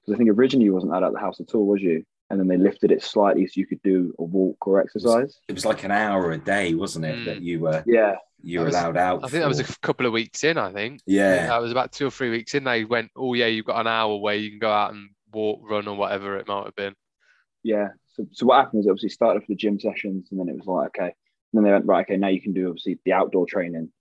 Because 0.01 0.15
I 0.15 0.17
think 0.17 0.29
originally 0.31 0.65
you 0.65 0.73
wasn't 0.73 0.91
allowed 0.91 1.03
out 1.03 1.07
of 1.09 1.13
the 1.13 1.19
house 1.19 1.39
at 1.39 1.55
all, 1.55 1.65
was 1.65 1.81
you? 1.81 2.03
And 2.29 2.39
then 2.39 2.47
they 2.47 2.57
lifted 2.57 2.91
it 2.91 3.03
slightly 3.03 3.45
so 3.47 3.53
you 3.55 3.67
could 3.67 3.81
do 3.83 4.13
a 4.17 4.23
walk 4.23 4.65
or 4.67 4.79
exercise. 4.81 5.39
It 5.47 5.53
was 5.53 5.65
like 5.65 5.83
an 5.83 5.91
hour 5.91 6.31
a 6.31 6.37
day, 6.37 6.73
wasn't 6.73 7.05
it? 7.05 7.15
Mm. 7.19 7.25
That 7.25 7.41
you 7.41 7.59
were 7.59 7.83
Yeah, 7.85 8.15
you 8.41 8.59
were 8.59 8.65
was- 8.65 8.75
allowed 8.75 8.97
out. 8.97 9.23
I 9.23 9.27
think 9.27 9.41
that 9.43 9.47
was 9.47 9.59
a 9.59 9.79
couple 9.79 10.05
of 10.05 10.13
weeks 10.13 10.43
in, 10.43 10.57
I 10.57 10.71
think. 10.73 11.01
yeah. 11.05 11.47
That 11.47 11.61
was 11.61 11.71
about 11.71 11.91
two 11.91 12.07
or 12.07 12.11
three 12.11 12.31
weeks 12.31 12.55
in. 12.55 12.63
They 12.63 12.85
went, 12.85 13.11
oh, 13.15 13.33
yeah, 13.33 13.45
you've 13.47 13.65
got 13.65 13.79
an 13.81 13.87
hour 13.87 14.17
where 14.17 14.35
you 14.35 14.49
can 14.49 14.59
go 14.59 14.71
out 14.71 14.93
and 14.93 15.09
walk, 15.31 15.61
run, 15.63 15.87
or 15.87 15.95
whatever 15.95 16.37
it 16.37 16.47
might 16.47 16.65
have 16.65 16.75
been. 16.75 16.95
yeah. 17.63 17.89
So, 18.15 18.27
so 18.31 18.45
what 18.45 18.57
happened 18.63 18.77
was 18.79 18.87
obviously 18.87 19.09
started 19.09 19.41
for 19.41 19.47
the 19.49 19.55
gym 19.55 19.79
sessions, 19.79 20.27
and 20.29 20.39
then 20.39 20.47
it 20.47 20.55
was 20.55 20.67
like 20.67 20.89
okay. 20.99 21.15
And 21.53 21.59
then 21.59 21.63
they 21.63 21.71
went 21.71 21.85
right, 21.85 22.05
okay. 22.05 22.17
Now 22.17 22.29
you 22.29 22.41
can 22.41 22.53
do 22.53 22.67
obviously 22.67 22.99
the 23.05 23.13
outdoor 23.13 23.45
training. 23.45 23.91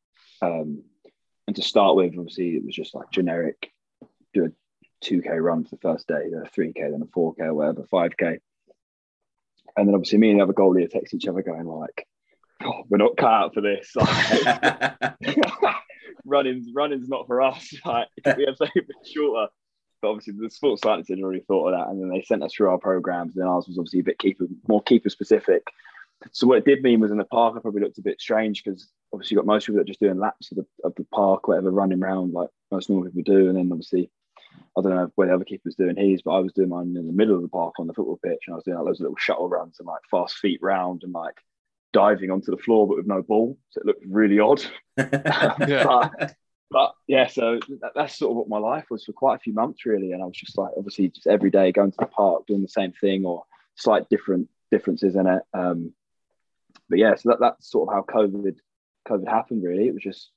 Um, 0.41 0.83
and 1.47 1.57
to 1.57 1.63
start 1.63 1.97
with, 1.97 2.15
obviously 2.17 2.57
it 2.57 2.65
was 2.65 2.75
just 2.75 2.95
like 2.95 3.11
generic, 3.11 3.71
do 4.33 4.47
a 4.47 4.49
two 5.03 5.21
k 5.21 5.31
run 5.31 5.65
for 5.65 5.71
the 5.71 5.81
first 5.83 6.09
day, 6.09 6.31
then 6.31 6.45
a 6.47 6.49
three 6.49 6.73
k, 6.73 6.83
then 6.83 7.03
a 7.03 7.11
four 7.13 7.35
k, 7.35 7.45
or 7.45 7.55
whatever, 7.55 7.85
five 7.91 8.17
k. 8.17 8.39
And 9.77 9.89
then 9.89 9.95
obviously 9.95 10.19
me 10.19 10.31
and 10.31 10.41
the 10.41 10.45
other 10.45 10.53
goalie 10.53 10.89
text 10.89 11.15
each 11.15 11.29
other 11.29 11.43
going 11.43 11.67
like, 11.67 12.07
oh, 12.65 12.85
"We're 12.89 12.99
not 12.99 13.17
cut 13.17 13.31
out 13.31 13.55
for 13.55 13.61
this." 13.61 13.95
Running's 16.25 16.69
running's 16.73 17.09
not 17.09 17.27
for 17.27 17.43
us. 17.43 17.75
Like, 17.85 18.09
we 18.37 18.45
have 18.47 18.57
something 18.57 18.83
a 18.83 18.87
bit 18.87 18.97
shorter. 19.05 19.51
But 20.01 20.09
obviously, 20.09 20.35
the 20.39 20.51
sports 20.51 20.83
science 20.83 21.09
had 21.09 21.21
already 21.21 21.45
thought 21.47 21.69
of 21.69 21.79
that, 21.79 21.89
and 21.89 22.01
then 22.01 22.11
they 22.11 22.23
sent 22.23 22.43
us 22.43 22.55
through 22.55 22.71
our 22.71 22.79
programs. 22.79 23.37
And 23.37 23.49
ours 23.49 23.69
was 23.69 23.79
obviously 23.79 24.01
a 24.01 24.05
bit 24.05 24.19
keeper, 24.19 24.47
more 24.69 24.83
keeper 24.83 25.11
specific. 25.11 25.67
So 26.33 26.47
what 26.47 26.59
it 26.59 26.65
did 26.65 26.83
mean 26.83 27.01
was 27.01 27.11
in 27.11 27.19
the 27.19 27.25
park, 27.25 27.55
I 27.57 27.61
probably 27.61 27.83
looked 27.83 27.99
a 27.99 28.03
bit 28.03 28.21
strange 28.21 28.63
because 28.63 28.89
obviously 29.13 29.35
you 29.35 29.39
got 29.39 29.47
most 29.47 29.67
people 29.67 29.77
that 29.77 29.83
are 29.83 29.93
just 29.93 30.01
doing 30.01 30.19
laps 30.19 30.51
of 30.51 30.59
the, 30.59 30.67
of 30.85 30.95
the 30.95 31.05
park, 31.13 31.49
whatever, 31.49 31.71
running 31.71 32.03
around 32.03 32.33
like 32.33 32.49
most 32.71 32.89
normal 32.89 33.11
people 33.11 33.35
do. 33.35 33.49
And 33.49 33.57
then 33.57 33.71
obviously, 33.71 34.11
I 34.77 34.81
don't 34.81 34.95
know 34.95 35.11
where 35.17 35.29
the 35.29 35.35
other 35.35 35.45
keeper 35.45 35.63
was 35.65 35.75
doing 35.75 35.97
his, 35.97 36.23
but 36.23 36.33
I 36.33 36.41
was 36.41 36.53
doing 36.53 36.69
mine 36.69 36.97
in 36.97 37.07
the 37.07 37.13
middle 37.13 37.37
of 37.37 37.43
the 37.43 37.49
park 37.49 37.75
on 37.79 37.87
the 37.87 37.95
football 37.95 38.21
pitch, 38.25 38.45
and 38.47 38.55
I 38.55 38.57
was 38.57 38.65
doing 38.65 38.77
like, 38.77 38.87
loads 38.87 39.01
of 39.01 39.05
little 39.05 39.17
shuttle 39.19 39.49
runs 39.49 39.79
and 39.79 39.87
like 39.87 40.01
fast 40.11 40.37
feet 40.37 40.61
round 40.63 41.03
and 41.05 41.13
like 41.13 41.37
diving 41.93 42.31
onto 42.31 42.51
the 42.51 42.63
floor, 42.63 42.87
but 42.87 42.97
with 42.97 43.07
no 43.07 43.23
ball. 43.23 43.59
So 43.71 43.81
it 43.81 43.87
looked 43.87 44.05
really 44.07 44.39
odd. 44.39 44.63
Yeah. 44.97 45.85
but, 45.85 46.35
but 46.71 46.95
yeah, 47.07 47.27
so 47.27 47.61
that, 47.81 47.93
that's 47.95 48.17
sort 48.17 48.31
of 48.31 48.37
what 48.37 48.49
my 48.49 48.59
life 48.59 48.87
was 48.91 49.05
for 49.05 49.13
quite 49.13 49.37
a 49.37 49.41
few 49.41 49.53
months, 49.53 49.85
really. 49.85 50.13
And 50.13 50.23
I 50.23 50.27
was 50.27 50.37
just 50.37 50.57
like, 50.57 50.73
obviously, 50.77 51.09
just 51.09 51.27
every 51.27 51.51
day 51.51 51.71
going 51.71 51.91
to 51.91 51.97
the 51.99 52.07
park, 52.07 52.47
doing 52.47 52.63
the 52.63 52.69
same 52.69 52.93
thing 52.93 53.27
or 53.27 53.45
slight 53.75 54.09
different 54.09 54.49
differences 54.71 55.17
in 55.17 55.27
it. 55.27 55.43
Um, 55.53 55.93
but 56.93 56.99
yeah, 56.99 57.15
so 57.15 57.31
that, 57.31 57.41
that's 57.41 57.71
sort 57.71 57.89
of 57.89 57.95
how 57.95 58.03
COVID 58.03 58.55
COVID 59.09 59.27
happened. 59.27 59.65
Really, 59.65 59.89
it 59.89 59.95
was 59.95 60.03
just 60.03 60.31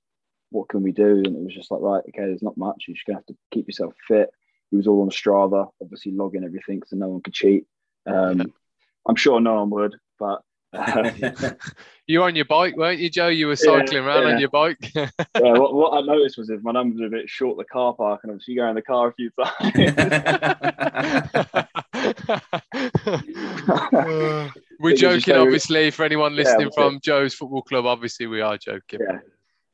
what 0.52 0.70
can 0.70 0.84
we 0.84 0.94
do, 0.94 1.18
and 1.18 1.36
it 1.36 1.44
was 1.44 1.54
just 1.54 1.70
like 1.70 1.82
right, 1.82 2.02
okay, 2.08 2.28
there's 2.28 2.42
not 2.42 2.56
much. 2.56 2.86
You're 2.88 2.96
just 2.96 3.06
gonna 3.06 3.18
have 3.18 3.26
to 3.26 3.36
keep 3.52 3.68
yourself 3.68 3.94
fit. 4.08 4.30
It 4.72 4.76
was 4.78 4.88
all 4.88 5.02
on 5.02 5.10
Strava, 5.10 5.70
obviously 5.82 6.14
logging 6.14 6.46
everything, 6.46 6.82
so 6.88 6.96
no 6.96 7.10
one 7.10 7.22
could 7.22 7.34
cheat. 7.34 7.66
Um, 8.06 8.40
Yeah. 8.40 8.46
I'm 9.06 9.18
sure 9.18 9.42
no 9.42 9.56
one 9.56 9.70
would, 9.72 9.98
but. 10.18 10.44
Uh, 10.72 11.12
You 12.08 12.20
were 12.20 12.26
on 12.26 12.36
your 12.36 12.46
bike, 12.46 12.78
weren't 12.78 13.00
you, 13.00 13.10
Joe? 13.10 13.30
You 13.30 13.48
were 13.48 13.54
Yeah, 13.54 13.80
cycling 13.80 14.06
around 14.06 14.22
yeah. 14.24 14.34
on 14.34 14.40
your 14.40 14.50
bike. 14.50 14.92
yeah, 14.96 15.10
what, 15.34 15.74
what 15.74 15.94
I 15.94 16.02
noticed 16.06 16.38
was 16.38 16.52
if 16.52 16.62
my 16.62 16.72
numbers 16.72 17.02
were 17.02 17.08
a 17.08 17.10
bit 17.10 17.28
short, 17.28 17.58
the 17.58 17.64
car 17.66 17.96
park, 17.96 18.22
and 18.24 18.32
obviously 18.32 18.54
you 18.54 18.62
go 18.62 18.70
in 18.70 18.76
the 18.76 18.82
car 18.82 19.10
a 19.10 19.14
few 19.14 19.30
times. 19.44 19.74
we're 24.80 24.92
It 24.92 24.94
was 24.94 25.00
just 25.00 25.26
joking, 25.26 25.42
obviously, 25.42 25.92
for 25.92 26.04
anyone 26.04 26.36
listening 26.36 26.66
that's 26.68 26.76
from 26.76 27.00
Joe's 27.02 27.34
football 27.34 27.62
club. 27.62 27.86
Obviously, 27.86 28.28
we 28.28 28.42
are 28.42 28.58
joking. 28.58 29.00
yeah, 29.02 29.20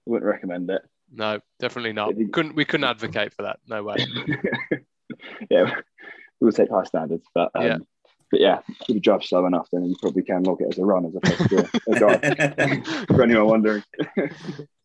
wouldn't 0.06 0.30
recommend 0.30 0.70
it. 0.70 0.82
No, 1.14 1.40
definitely 1.60 1.94
not. 1.94 2.18
It 2.18 2.32
Couldn't 2.32 2.56
we 2.56 2.66
couldn't 2.66 2.86
advocate 2.86 3.34
for 3.34 3.44
that? 3.44 3.60
No 3.68 3.84
way. 3.84 3.96
yeah, 5.50 5.76
we'll 6.40 6.52
take 6.52 6.70
high 6.70 6.84
standards, 6.84 7.26
but 7.34 7.52
um, 7.56 7.64
Yeah. 7.66 7.78
But 8.32 8.40
yeah, 8.40 8.60
if 8.68 8.90
you 8.90 9.00
drive 9.00 9.24
slow 9.24 9.46
enough, 9.46 9.68
then 9.72 9.86
you 9.86 9.96
probably 10.02 10.24
can 10.24 10.44
log 10.44 10.62
it 10.62 10.70
as 10.72 10.80
a 10.80 10.86
run 10.86 11.06
as 11.06 11.16
opposed 11.16 11.50
to 11.50 11.58
a, 11.58 11.92
a 11.92 12.00
drive. 12.00 13.08
For 13.08 13.24
anyone 13.24 13.48
wondering. 13.48 13.84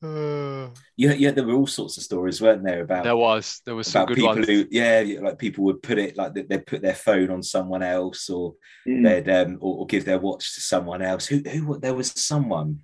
Uh, 0.03 0.69
yeah, 0.97 1.13
yeah, 1.15 1.31
there 1.31 1.45
were 1.45 1.55
all 1.55 1.67
sorts 1.67 1.97
of 1.97 2.03
stories, 2.03 2.41
weren't 2.41 2.63
there, 2.63 2.83
about 2.83 3.05
there 3.05 3.17
was 3.17 3.63
there 3.65 3.75
was 3.75 3.87
some 3.89 4.03
about 4.03 4.09
good 4.09 4.17
people 4.17 4.29
ones. 4.35 4.47
who, 4.47 4.67
yeah, 4.71 5.01
yeah, 5.01 5.21
like 5.21 5.39
people 5.39 5.65
would 5.65 5.83
put 5.83 5.99
it 5.99 6.17
like 6.17 6.35
they- 6.35 6.43
they'd 6.43 6.67
put 6.67 6.83
their 6.83 6.95
phone 6.95 7.31
on 7.31 7.43
someone 7.43 7.83
else, 7.83 8.29
or 8.29 8.55
Mm. 8.87 9.03
they'd 9.03 9.29
um, 9.33 9.59
or, 9.61 9.79
or 9.79 9.87
give 9.87 10.05
their 10.05 10.19
watch 10.19 10.55
to 10.55 10.61
someone 10.61 11.03
else. 11.03 11.27
Who, 11.27 11.39
who? 11.39 11.79
There 11.81 11.95
was 11.95 12.13
someone, 12.13 12.81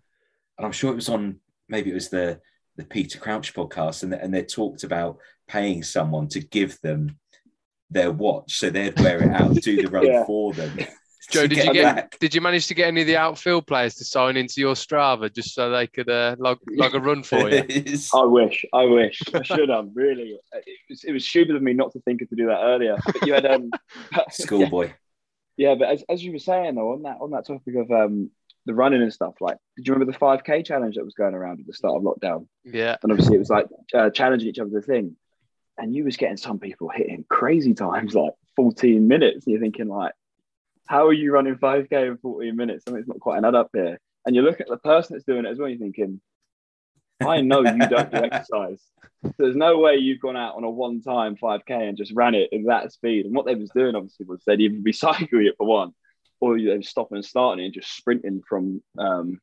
and 0.58 0.66
I'm 0.66 0.72
sure 0.72 0.90
it 0.90 0.96
was 0.96 1.08
on. 1.08 1.38
Maybe 1.68 1.90
it 1.90 1.94
was 1.94 2.08
the 2.08 2.40
the 2.76 2.84
Peter 2.84 3.18
Crouch 3.18 3.54
podcast, 3.54 4.02
and 4.02 4.12
and 4.14 4.32
they 4.34 4.42
talked 4.42 4.82
about 4.82 5.18
paying 5.48 5.82
someone 5.82 6.28
to 6.28 6.40
give 6.40 6.80
them 6.80 7.18
their 7.92 8.10
watch, 8.10 8.54
so 8.58 8.70
they'd 8.70 8.98
wear 9.00 9.22
it 9.22 9.30
out, 9.30 9.54
do 9.56 9.76
the 9.82 9.88
run 9.90 10.06
Yeah. 10.06 10.24
for 10.24 10.52
them. 10.52 10.76
Joe, 11.30 11.42
to 11.46 11.48
did 11.48 11.64
you 11.64 11.72
get 11.72 11.94
back. 11.94 12.18
did 12.18 12.34
you 12.34 12.40
manage 12.40 12.66
to 12.66 12.74
get 12.74 12.88
any 12.88 13.02
of 13.02 13.06
the 13.06 13.16
outfield 13.16 13.66
players 13.66 13.94
to 13.96 14.04
sign 14.04 14.36
into 14.36 14.60
your 14.60 14.74
Strava 14.74 15.32
just 15.32 15.54
so 15.54 15.70
they 15.70 15.86
could 15.86 16.10
uh, 16.10 16.36
log 16.38 16.58
log 16.70 16.94
a 16.94 17.00
run 17.00 17.22
for 17.22 17.48
you? 17.48 17.62
I 18.14 18.24
wish, 18.24 18.64
I 18.74 18.84
wish, 18.84 19.22
I 19.32 19.42
should 19.42 19.68
have 19.70 19.88
really. 19.94 20.36
It 20.52 20.64
was, 20.90 21.04
it 21.04 21.12
was 21.12 21.24
stupid 21.26 21.54
of 21.56 21.62
me 21.62 21.72
not 21.74 21.92
to 21.92 22.00
think 22.00 22.20
of 22.22 22.28
to 22.30 22.36
do 22.36 22.46
that 22.46 22.60
earlier. 22.62 22.96
But 23.06 23.26
you 23.26 23.32
had 23.34 23.46
um, 23.46 23.70
Schoolboy. 24.30 24.92
Yeah, 25.56 25.74
but 25.76 25.88
as, 25.88 26.04
as 26.08 26.24
you 26.24 26.32
were 26.32 26.38
saying 26.38 26.74
though, 26.74 26.92
on 26.92 27.02
that 27.02 27.18
on 27.20 27.30
that 27.30 27.46
topic 27.46 27.74
of 27.76 27.90
um 27.90 28.30
the 28.66 28.74
running 28.74 29.02
and 29.02 29.12
stuff, 29.12 29.34
like, 29.40 29.56
did 29.76 29.86
you 29.86 29.92
remember 29.94 30.12
the 30.12 30.18
five 30.18 30.44
k 30.44 30.62
challenge 30.62 30.96
that 30.96 31.04
was 31.04 31.14
going 31.14 31.34
around 31.34 31.60
at 31.60 31.66
the 31.66 31.72
start 31.72 31.96
of 31.96 32.02
lockdown? 32.02 32.46
Yeah, 32.64 32.96
And 33.02 33.10
obviously, 33.12 33.36
it 33.36 33.40
was 33.40 33.50
like 33.50 33.66
uh, 33.94 34.10
challenging 34.10 34.48
each 34.48 34.58
other 34.58 34.70
the 34.70 34.82
thing, 34.82 35.16
and 35.78 35.94
you 35.94 36.04
was 36.04 36.16
getting 36.16 36.36
some 36.36 36.58
people 36.58 36.88
hitting 36.88 37.24
crazy 37.28 37.74
times, 37.74 38.14
like 38.14 38.32
fourteen 38.56 39.08
minutes. 39.08 39.46
And 39.46 39.52
you're 39.52 39.62
thinking 39.62 39.88
like, 39.88 40.12
how 40.86 41.06
are 41.06 41.12
you 41.12 41.32
running 41.32 41.56
five 41.56 41.88
k 41.88 42.06
in 42.06 42.18
fourteen 42.18 42.56
minutes? 42.56 42.84
Something's 42.84 43.08
not 43.08 43.20
quite 43.20 43.38
an 43.38 43.44
add 43.44 43.54
up 43.54 43.70
here. 43.72 43.98
And 44.24 44.36
you 44.36 44.42
look 44.42 44.60
at 44.60 44.68
the 44.68 44.76
person 44.76 45.14
that's 45.14 45.24
doing 45.24 45.44
it 45.44 45.50
as 45.50 45.58
well. 45.58 45.68
You're 45.68 45.78
thinking, 45.78 46.20
I 47.26 47.40
know 47.40 47.60
you 47.60 47.88
don't 47.88 48.10
do 48.10 48.16
exercise. 48.32 48.82
There's 49.38 49.56
no 49.56 49.78
way 49.78 49.96
you've 49.96 50.20
gone 50.20 50.36
out 50.36 50.56
on 50.56 50.64
a 50.64 50.70
one-time 50.70 51.36
5k 51.36 51.88
and 51.88 51.96
just 51.96 52.12
ran 52.12 52.34
it 52.34 52.50
at 52.52 52.60
that 52.66 52.92
speed. 52.92 53.26
And 53.26 53.34
what 53.34 53.46
they 53.46 53.54
was 53.54 53.70
doing, 53.70 53.94
obviously, 53.94 54.26
was 54.26 54.42
they'd 54.46 54.60
even 54.60 54.82
be 54.82 54.92
cycling 54.92 55.46
it 55.46 55.54
for 55.56 55.66
one, 55.66 55.92
or 56.40 56.58
they 56.58 56.66
were 56.66 56.82
stopping 56.82 57.16
and 57.16 57.24
starting 57.24 57.64
and 57.64 57.74
just 57.74 57.96
sprinting 57.96 58.42
from, 58.48 58.82
um, 58.98 59.40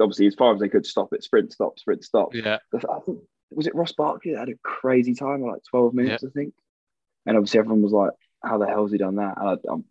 obviously, 0.00 0.26
as 0.26 0.34
far 0.34 0.54
as 0.54 0.60
they 0.60 0.68
could 0.68 0.86
stop 0.86 1.12
it, 1.12 1.22
sprint, 1.22 1.52
stop, 1.52 1.78
sprint, 1.78 2.04
stop. 2.04 2.34
yeah. 2.34 2.58
Was 3.50 3.66
it 3.66 3.74
Ross 3.74 3.92
Barkley 3.92 4.32
that 4.32 4.40
had 4.40 4.48
a 4.48 4.58
crazy 4.62 5.14
time 5.14 5.42
of 5.42 5.52
like 5.52 5.62
12 5.70 5.94
minutes, 5.94 6.24
I 6.24 6.30
think. 6.30 6.54
And 7.26 7.36
obviously, 7.36 7.58
everyone 7.58 7.82
was 7.82 7.92
like, 7.92 8.12
"How 8.42 8.58
the 8.58 8.66
hell's 8.66 8.92
he 8.92 8.98
done 8.98 9.16
that?" 9.16 9.38
And 9.38 9.48
I, 9.48 9.52
I'm, 9.52 9.84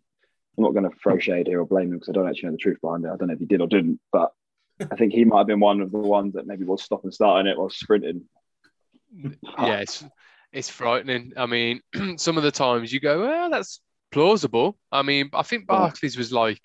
I'm 0.56 0.64
not 0.64 0.72
going 0.72 0.90
to 0.90 0.96
throw 0.96 1.18
shade 1.18 1.46
here 1.46 1.60
or 1.60 1.66
blame 1.66 1.92
him 1.92 1.98
because 1.98 2.08
I 2.08 2.12
don't 2.12 2.28
actually 2.28 2.48
know 2.48 2.52
the 2.52 2.58
truth 2.58 2.80
behind 2.80 3.04
it. 3.04 3.08
I 3.08 3.16
don't 3.16 3.28
know 3.28 3.34
if 3.34 3.40
he 3.40 3.46
did 3.46 3.60
or 3.60 3.68
didn't, 3.68 4.00
but 4.12 4.32
I 4.80 4.96
think 4.96 5.12
he 5.12 5.24
might 5.24 5.38
have 5.38 5.46
been 5.46 5.60
one 5.60 5.80
of 5.80 5.92
the 5.92 5.98
ones 5.98 6.34
that 6.34 6.46
maybe 6.46 6.64
was 6.64 6.82
stop 6.82 7.04
and 7.04 7.14
starting 7.14 7.50
it 7.50 7.58
or 7.58 7.70
sprinting. 7.70 8.24
yeah, 9.14 9.78
it's 9.78 10.04
it's 10.52 10.68
frightening. 10.68 11.32
I 11.36 11.46
mean, 11.46 11.80
some 12.16 12.36
of 12.36 12.42
the 12.42 12.50
times 12.50 12.92
you 12.92 13.00
go, 13.00 13.20
well, 13.20 13.50
that's 13.50 13.80
plausible. 14.10 14.78
I 14.90 15.02
mean, 15.02 15.30
I 15.32 15.42
think. 15.42 15.66
Barkley's 15.66 16.16
was 16.16 16.32
like 16.32 16.60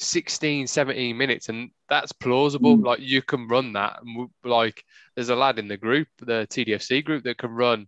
16, 0.00 0.66
17 0.66 1.16
minutes, 1.16 1.48
and 1.48 1.70
that's 1.88 2.12
plausible. 2.12 2.76
Mm. 2.78 2.84
Like 2.84 3.00
you 3.00 3.22
can 3.22 3.46
run 3.48 3.72
that. 3.74 4.00
And 4.02 4.16
we- 4.18 4.50
like 4.50 4.82
there's 5.14 5.28
a 5.28 5.36
lad 5.36 5.58
in 5.58 5.68
the 5.68 5.76
group, 5.76 6.08
the 6.18 6.46
TDFC 6.50 7.04
group, 7.04 7.24
that 7.24 7.38
can 7.38 7.50
run 7.50 7.86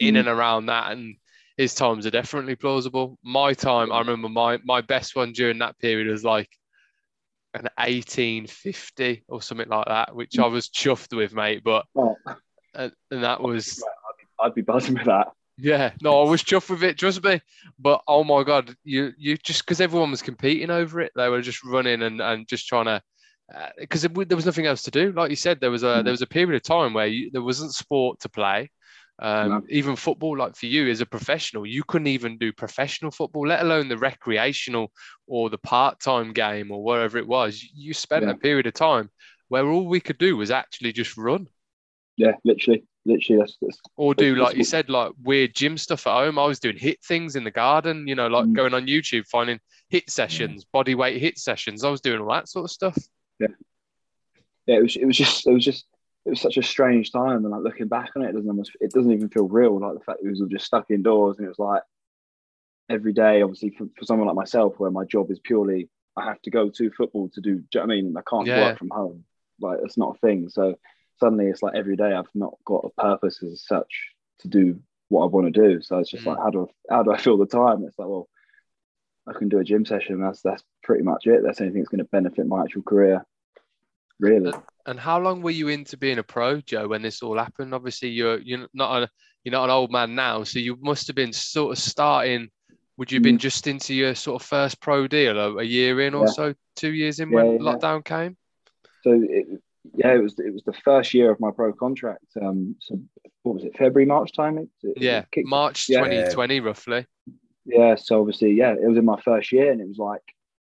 in 0.00 0.14
Mm. 0.14 0.20
and 0.20 0.28
around 0.28 0.66
that, 0.66 0.92
and 0.92 1.16
his 1.56 1.74
times 1.74 2.06
are 2.06 2.10
definitely 2.10 2.54
plausible. 2.56 3.18
My 3.22 3.52
time, 3.52 3.92
I 3.92 3.98
remember 3.98 4.28
my 4.28 4.58
my 4.64 4.80
best 4.80 5.14
one 5.16 5.32
during 5.32 5.58
that 5.58 5.78
period 5.78 6.06
was 6.08 6.24
like 6.24 6.48
an 7.54 7.68
1850 7.76 9.24
or 9.28 9.42
something 9.42 9.68
like 9.68 9.86
that, 9.86 10.14
which 10.14 10.38
I 10.38 10.46
was 10.46 10.68
chuffed 10.70 11.14
with, 11.14 11.34
mate. 11.34 11.62
But 11.64 11.84
Oh, 11.94 12.16
and, 12.74 12.92
and 13.10 13.24
that 13.24 13.42
was 13.42 13.82
I'd 14.40 14.54
be 14.54 14.62
buzzing 14.62 14.94
with 14.94 15.04
that. 15.06 15.28
Yeah, 15.62 15.92
no, 16.02 16.22
I 16.26 16.30
was 16.30 16.42
chuffed 16.42 16.70
with 16.70 16.82
it, 16.82 16.98
trust 16.98 17.22
me. 17.22 17.40
But 17.78 18.02
oh 18.08 18.24
my 18.24 18.42
god, 18.42 18.74
you 18.84 19.12
you 19.16 19.36
just 19.36 19.64
because 19.64 19.80
everyone 19.80 20.10
was 20.10 20.22
competing 20.22 20.70
over 20.70 21.00
it, 21.00 21.12
they 21.14 21.28
were 21.28 21.40
just 21.42 21.64
running 21.64 22.02
and, 22.02 22.20
and 22.20 22.48
just 22.48 22.66
trying 22.66 22.86
to 22.86 23.02
because 23.78 24.02
there 24.02 24.36
was 24.36 24.46
nothing 24.46 24.66
else 24.66 24.82
to 24.82 24.90
do. 24.90 25.12
Like 25.12 25.30
you 25.30 25.36
said, 25.36 25.60
there 25.60 25.70
was 25.70 25.82
a 25.82 25.86
Mm. 25.86 26.04
there 26.04 26.12
was 26.12 26.22
a 26.22 26.26
period 26.26 26.56
of 26.56 26.62
time 26.62 26.94
where 26.94 27.06
you, 27.06 27.30
there 27.30 27.42
wasn't 27.42 27.74
sport 27.74 28.20
to 28.20 28.28
play. 28.28 28.70
Um, 29.20 29.48
No. 29.50 29.62
Even 29.68 29.94
football, 29.94 30.36
like 30.36 30.56
for 30.56 30.66
you 30.66 30.88
as 30.90 31.00
a 31.00 31.06
professional, 31.06 31.64
you 31.66 31.84
couldn't 31.84 32.08
even 32.08 32.38
do 32.38 32.52
professional 32.52 33.10
football, 33.12 33.46
let 33.46 33.60
alone 33.62 33.88
the 33.88 33.98
recreational 33.98 34.90
or 35.28 35.48
the 35.50 35.58
part 35.58 36.00
time 36.00 36.32
game 36.32 36.72
or 36.72 36.82
whatever 36.82 37.18
it 37.18 37.28
was. 37.28 37.62
You 37.62 37.94
spent 37.94 38.24
Yeah. 38.24 38.30
a 38.32 38.34
period 38.36 38.66
of 38.66 38.74
time 38.74 39.10
where 39.48 39.66
all 39.66 39.86
we 39.86 40.00
could 40.00 40.18
do 40.18 40.36
was 40.36 40.50
actually 40.50 40.92
just 40.92 41.16
run 41.16 41.46
Yeah, 42.16 42.32
literally, 42.44 42.84
literally. 43.04 43.40
That's, 43.40 43.56
that's 43.60 43.78
or 43.96 44.14
do 44.14 44.34
That's 44.34 44.42
like 44.50 44.56
you 44.56 44.64
said 44.64 44.88
like 44.88 45.12
weird 45.22 45.54
gym 45.54 45.76
stuff 45.76 46.06
at 46.06 46.12
home 46.12 46.38
i 46.38 46.46
was 46.46 46.58
doing 46.58 46.76
HIIT 46.76 47.04
things 47.04 47.36
in 47.36 47.44
the 47.44 47.50
garden 47.50 48.06
you 48.06 48.14
know 48.14 48.26
like 48.28 48.46
Mm. 48.46 48.54
going 48.54 48.74
on 48.74 48.86
youtube 48.86 49.26
finding 49.26 49.60
HIIT 49.92 50.08
sessions 50.08 50.64
body 50.64 50.94
weight 50.94 51.20
HIIT 51.22 51.38
sessions 51.38 51.84
i 51.84 51.90
was 51.90 52.00
doing 52.00 52.20
all 52.20 52.30
that 52.32 52.48
sort 52.48 52.64
of 52.64 52.70
stuff 52.70 52.96
yeah, 53.38 53.48
yeah 54.66 54.76
it 54.76 54.82
was 54.82 54.96
it 54.96 55.04
was 55.04 55.16
just 55.16 55.46
it 55.46 55.52
was 55.52 55.64
just 55.64 55.86
it 56.24 56.30
was 56.30 56.40
such 56.40 56.56
a 56.56 56.62
strange 56.62 57.10
time 57.10 57.44
and 57.44 57.50
like 57.50 57.62
looking 57.62 57.88
back 57.88 58.10
on 58.14 58.22
it, 58.22 58.28
it 58.28 58.32
doesn't 58.32 58.48
almost 58.48 58.72
it 58.80 58.92
doesn't 58.92 59.12
even 59.12 59.28
feel 59.28 59.48
real. 59.48 59.80
Like 59.80 59.94
the 59.94 60.04
fact 60.04 60.18
that 60.20 60.24
we 60.24 60.30
was 60.30 60.40
all 60.40 60.46
just 60.46 60.66
stuck 60.66 60.90
indoors 60.90 61.36
and 61.38 61.46
it 61.46 61.48
was 61.48 61.58
like 61.58 61.82
every 62.88 63.12
day, 63.12 63.42
obviously 63.42 63.70
for, 63.70 63.86
for 63.98 64.04
someone 64.04 64.26
like 64.28 64.36
myself 64.36 64.74
where 64.78 64.90
my 64.90 65.04
job 65.04 65.30
is 65.30 65.40
purely 65.40 65.88
I 66.16 66.24
have 66.24 66.40
to 66.42 66.50
go 66.50 66.68
to 66.68 66.90
football 66.90 67.28
to 67.30 67.40
do, 67.40 67.56
do 67.56 67.58
you 67.58 67.80
know 67.80 67.86
what 67.86 67.92
I 67.92 67.96
mean? 67.96 68.16
I 68.16 68.22
can't 68.28 68.46
Yeah. 68.46 68.66
work 68.68 68.78
from 68.78 68.90
home. 68.90 69.24
Like 69.60 69.78
it's 69.82 69.98
not 69.98 70.14
a 70.16 70.18
thing. 70.20 70.48
So 70.48 70.76
suddenly 71.18 71.46
it's 71.46 71.62
like 71.62 71.74
every 71.74 71.96
day 71.96 72.12
I've 72.12 72.28
not 72.34 72.54
got 72.64 72.84
a 72.84 73.00
purpose 73.00 73.42
as 73.42 73.64
such 73.66 73.92
to 74.40 74.48
do 74.48 74.80
what 75.08 75.24
I 75.24 75.26
want 75.26 75.52
to 75.52 75.68
do. 75.68 75.82
So 75.82 75.98
it's 75.98 76.10
just 76.10 76.24
Mm. 76.24 76.28
like 76.28 76.38
how 76.38 76.50
do 76.50 76.68
I 76.90 76.94
how 76.94 77.02
do 77.02 77.12
I 77.12 77.18
fill 77.18 77.38
the 77.38 77.46
time? 77.46 77.84
It's 77.84 77.98
like, 77.98 78.08
well, 78.08 78.28
I 79.26 79.32
can 79.34 79.48
do 79.48 79.58
a 79.58 79.64
gym 79.64 79.84
session. 79.84 80.20
That's 80.20 80.42
that's 80.42 80.64
pretty 80.82 81.04
much 81.04 81.26
it. 81.26 81.42
That's 81.44 81.60
anything 81.60 81.80
that's 81.80 81.90
going 81.90 81.98
to 81.98 82.04
benefit 82.04 82.46
my 82.46 82.62
actual 82.62 82.82
career. 82.82 83.24
Really. 84.20 84.52
and 84.86 85.00
how 85.00 85.18
long 85.18 85.42
were 85.42 85.50
you 85.50 85.68
into 85.68 85.96
being 85.96 86.18
a 86.18 86.22
pro 86.22 86.60
joe 86.60 86.86
when 86.86 87.02
this 87.02 87.22
all 87.22 87.36
happened 87.36 87.74
obviously 87.74 88.08
you're 88.08 88.38
you're 88.38 88.68
not 88.72 89.02
a 89.02 89.08
you're 89.42 89.52
not 89.52 89.64
an 89.64 89.70
old 89.70 89.90
man 89.90 90.14
now 90.14 90.44
so 90.44 90.60
you 90.60 90.76
must 90.80 91.08
have 91.08 91.16
been 91.16 91.32
sort 91.32 91.72
of 91.72 91.78
starting 91.82 92.48
would 92.96 93.10
you 93.10 93.16
have 93.16 93.22
been 93.24 93.38
just 93.38 93.66
into 93.66 93.94
your 93.94 94.14
sort 94.14 94.40
of 94.40 94.46
first 94.46 94.80
pro 94.80 95.08
deal 95.08 95.38
a, 95.38 95.56
a 95.56 95.64
year 95.64 96.00
in 96.02 96.14
or 96.14 96.24
Mm. 96.24 96.26
Yeah. 96.28 96.32
so 96.34 96.54
two 96.76 96.92
years 96.92 97.18
in 97.18 97.30
Yeah, 97.30 97.36
when 97.42 97.46
yeah. 97.54 97.58
lockdown 97.72 98.04
came 98.04 98.36
So 99.02 99.10
it, 99.12 99.60
yeah, 99.94 100.14
it 100.14 100.22
was 100.22 100.38
it 100.38 100.52
was 100.52 100.62
the 100.64 100.72
first 100.72 101.12
year 101.14 101.30
of 101.30 101.40
my 101.40 101.50
pro 101.50 101.72
contract. 101.72 102.24
Um, 102.40 102.76
so 102.80 103.00
what 103.42 103.54
was 103.54 103.64
it? 103.64 103.76
February, 103.76 104.06
March 104.06 104.32
time. 104.32 104.58
It, 104.58 104.68
it 104.82 105.00
yeah 105.00 105.24
kicked- 105.32 105.48
march 105.48 105.88
Yeah. 105.88 105.98
2020 106.04 106.60
roughly 106.60 107.06
Yeah. 107.64 107.96
So 107.96 108.20
obviously, 108.20 108.52
yeah, 108.52 108.72
it 108.72 108.86
was 108.88 108.98
in 108.98 109.04
my 109.04 109.20
first 109.20 109.52
year, 109.52 109.72
and 109.72 109.80
it 109.80 109.88
was 109.88 109.98
like 109.98 110.22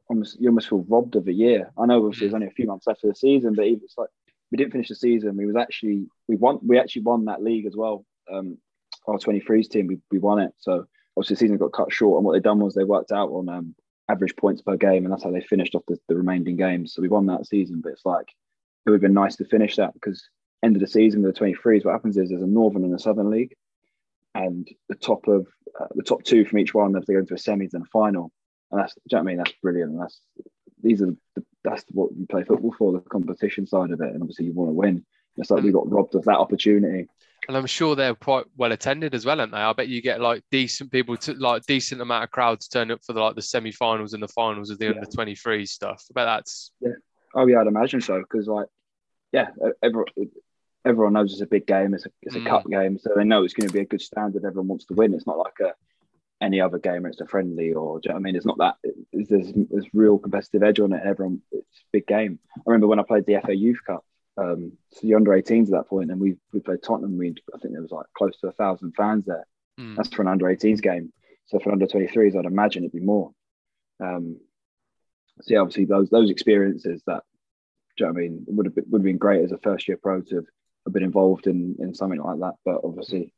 almost 0.08 0.40
you 0.40 0.48
almost 0.48 0.68
feel 0.68 0.84
robbed 0.88 1.16
of 1.16 1.26
a 1.28 1.32
year. 1.32 1.70
I 1.78 1.86
know 1.86 2.04
obviously 2.04 2.26
there's 2.26 2.34
only 2.34 2.46
a 2.48 2.50
few 2.50 2.66
months 2.66 2.86
left 2.86 3.04
of 3.04 3.10
the 3.10 3.16
season, 3.16 3.54
but 3.54 3.66
it's 3.66 3.98
like 3.98 4.10
we 4.50 4.56
didn't 4.56 4.72
finish 4.72 4.88
the 4.88 4.94
season. 4.94 5.36
We 5.36 5.46
was 5.46 5.56
actually 5.56 6.06
we 6.28 6.36
won 6.36 6.60
we 6.62 6.78
actually 6.78 7.02
won 7.02 7.24
that 7.26 7.42
league 7.42 7.66
as 7.66 7.76
well. 7.76 8.04
Um, 8.32 8.58
our 9.08 9.18
23s 9.18 9.68
team 9.68 9.88
we, 9.88 9.98
we 10.12 10.18
won 10.20 10.38
it. 10.38 10.52
So 10.58 10.86
obviously 11.16 11.34
the 11.34 11.40
season 11.40 11.56
got 11.58 11.72
cut 11.72 11.92
short, 11.92 12.18
and 12.18 12.24
what 12.24 12.32
they 12.34 12.40
done 12.40 12.60
was 12.60 12.74
they 12.74 12.84
worked 12.84 13.10
out 13.10 13.30
on 13.30 13.48
um, 13.48 13.74
average 14.08 14.36
points 14.36 14.62
per 14.62 14.76
game, 14.76 15.04
and 15.04 15.12
that's 15.12 15.24
how 15.24 15.30
they 15.32 15.40
finished 15.40 15.74
off 15.74 15.82
the, 15.88 15.96
the 16.08 16.14
remaining 16.14 16.56
games. 16.56 16.94
So 16.94 17.02
we 17.02 17.08
won 17.08 17.26
that 17.26 17.46
season, 17.46 17.80
but 17.82 17.92
it's 17.92 18.06
like 18.06 18.28
it 18.86 18.90
would 18.90 18.96
have 18.96 19.02
been 19.02 19.14
nice 19.14 19.36
to 19.36 19.44
finish 19.44 19.76
that 19.76 19.94
because 19.94 20.22
end 20.64 20.76
of 20.76 20.80
the 20.80 20.86
season 20.88 21.22
with 21.22 21.34
the 21.34 21.40
23s, 21.40 21.84
what 21.84 21.92
happens 21.92 22.16
is 22.16 22.28
there's 22.30 22.42
a 22.42 22.46
northern 22.46 22.84
and 22.84 22.94
a 22.94 22.98
southern 22.98 23.30
league, 23.30 23.54
and 24.34 24.68
the 24.88 24.94
top 24.94 25.26
of 25.28 25.46
uh, 25.80 25.86
the 25.94 26.02
top 26.02 26.22
two 26.24 26.44
from 26.44 26.58
each 26.58 26.74
one, 26.74 26.94
if 26.96 27.04
they 27.06 27.14
go 27.14 27.20
into 27.20 27.34
a 27.34 27.38
semis 27.38 27.74
and 27.74 27.82
a 27.84 27.90
final, 27.92 28.30
and 28.70 28.80
that's 28.80 28.94
do 28.94 29.00
you 29.10 29.16
know 29.16 29.22
what 29.22 29.28
I 29.28 29.30
mean? 29.30 29.36
That's 29.38 29.52
brilliant. 29.62 29.92
And 29.92 30.00
that's 30.00 30.20
these 30.82 31.02
are 31.02 31.14
the, 31.36 31.44
that's 31.64 31.84
what 31.90 32.10
you 32.16 32.26
play 32.26 32.42
football 32.44 32.74
for, 32.76 32.92
the 32.92 33.00
competition 33.00 33.66
side 33.66 33.90
of 33.90 34.00
it, 34.00 34.12
and 34.12 34.22
obviously 34.22 34.46
you 34.46 34.52
want 34.52 34.68
to 34.70 34.74
win. 34.74 35.04
It's 35.36 35.50
like 35.50 35.62
we 35.62 35.72
got 35.72 35.90
robbed 35.90 36.14
of 36.14 36.24
that 36.24 36.36
opportunity. 36.38 37.06
and 37.48 37.56
I'm 37.56 37.66
sure 37.66 37.96
they're 37.96 38.14
quite 38.14 38.44
well 38.56 38.72
attended 38.72 39.14
as 39.14 39.24
well, 39.24 39.40
aren't 39.40 39.52
they? 39.52 39.58
I 39.58 39.72
bet 39.72 39.88
you 39.88 40.02
get 40.02 40.20
like 40.20 40.42
decent 40.50 40.90
people 40.90 41.16
to 41.18 41.32
like 41.34 41.64
decent 41.66 42.02
amount 42.02 42.24
of 42.24 42.30
crowds 42.30 42.68
turn 42.68 42.90
up 42.90 43.02
for 43.04 43.14
the 43.14 43.20
like 43.20 43.34
the 43.34 43.42
semi-finals 43.42 44.12
and 44.12 44.22
the 44.22 44.28
finals 44.28 44.68
of 44.70 44.78
the 44.78 44.86
Yeah. 44.86 44.92
under 44.92 45.06
23 45.06 45.64
stuff. 45.64 46.04
I 46.10 46.12
bet 46.14 46.26
that's 46.26 46.72
Oh 47.34 47.46
yeah, 47.46 47.60
I'd 47.60 47.66
imagine 47.66 48.00
so 48.00 48.18
because 48.20 48.46
like 48.46 48.66
yeah, 49.32 49.48
everyone 49.82 50.06
everyone 50.84 51.12
knows 51.14 51.32
it's 51.32 51.40
a 51.42 51.46
big 51.46 51.66
game. 51.66 51.94
It's 51.94 52.06
a 52.06 52.10
it's 52.22 52.36
a 52.36 52.40
Mm. 52.40 52.46
cup 52.46 52.66
game, 52.68 52.98
so 52.98 53.10
they 53.16 53.24
know 53.24 53.44
it's 53.44 53.54
going 53.54 53.68
to 53.68 53.72
be 53.72 53.80
a 53.80 53.84
good 53.86 54.02
standard. 54.02 54.44
Everyone 54.44 54.68
wants 54.68 54.86
to 54.86 54.94
win. 54.94 55.14
It's 55.14 55.26
not 55.26 55.38
like 55.38 55.58
a 55.60 55.72
any 56.40 56.60
other 56.60 56.78
game 56.78 57.02
where 57.02 57.10
it's 57.10 57.20
a 57.20 57.26
friendly 57.26 57.72
or 57.72 58.00
you 58.02 58.10
know 58.10 58.16
I 58.16 58.18
mean. 58.18 58.36
It's 58.36 58.46
not 58.46 58.58
that. 58.58 58.74
It's, 59.12 59.30
there's 59.30 59.52
there's 59.70 59.86
real 59.94 60.18
competitive 60.18 60.62
edge 60.62 60.80
on 60.80 60.92
it. 60.92 61.02
Everyone, 61.04 61.40
it's 61.52 61.78
a 61.80 61.90
big 61.92 62.06
game. 62.06 62.38
I 62.56 62.60
remember 62.66 62.88
when 62.88 62.98
I 63.00 63.04
played 63.04 63.26
the 63.26 63.40
FA 63.44 63.54
Youth 63.54 63.80
Cup. 63.86 64.04
Um, 64.36 64.72
so 64.92 65.00
the 65.06 65.14
under 65.14 65.30
18s 65.30 65.66
at 65.66 65.70
that 65.72 65.88
point, 65.88 66.10
and 66.10 66.20
we 66.20 66.36
we 66.52 66.60
played 66.60 66.82
Tottenham. 66.82 67.16
We 67.18 67.34
I 67.54 67.58
think 67.58 67.74
there 67.74 67.82
was 67.82 67.90
like 67.92 68.06
close 68.16 68.36
to 68.40 68.48
a 68.48 68.52
thousand 68.52 68.92
fans 68.96 69.24
there. 69.26 69.46
mm, 69.78 69.94
That's 69.96 70.08
for 70.08 70.22
an 70.22 70.28
under 70.28 70.46
18s 70.46 70.80
game. 70.82 71.12
So 71.46 71.58
for 71.58 71.70
under 71.70 71.86
23s, 71.86 72.36
I'd 72.36 72.44
imagine 72.46 72.82
it'd 72.84 72.92
be 72.92 73.00
more. 73.00 73.32
Um, 74.00 74.38
yeah, 75.46 75.58
obviously 75.58 75.84
those 75.84 76.10
those 76.10 76.30
experiences 76.30 77.02
that 77.06 77.22
do 77.96 78.04
you 78.04 78.06
know 78.06 78.10
I 78.10 78.22
mean 78.22 78.44
would 78.48 78.66
have 78.66 78.74
been, 78.74 78.84
would 78.90 79.00
have 79.00 79.04
been 79.04 79.18
great 79.18 79.44
as 79.44 79.52
a 79.52 79.58
first 79.58 79.88
year 79.88 79.98
pro 80.00 80.20
to 80.22 80.36
have, 80.36 80.92
been 80.92 81.02
involved 81.02 81.46
in 81.46 81.76
in 81.78 81.94
something 81.94 82.20
like 82.20 82.38
that. 82.40 82.54
But 82.64 82.80
obviously, 82.84 83.32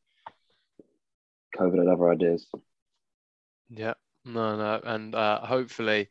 COVID 1.57 1.79
had 1.79 1.89
other 1.89 2.11
ideas. 2.11 2.47
Yeah, 3.69 3.95
no, 4.25 4.57
no, 4.57 4.81
and 4.85 5.15
uh, 5.15 5.41
hopefully 5.41 6.11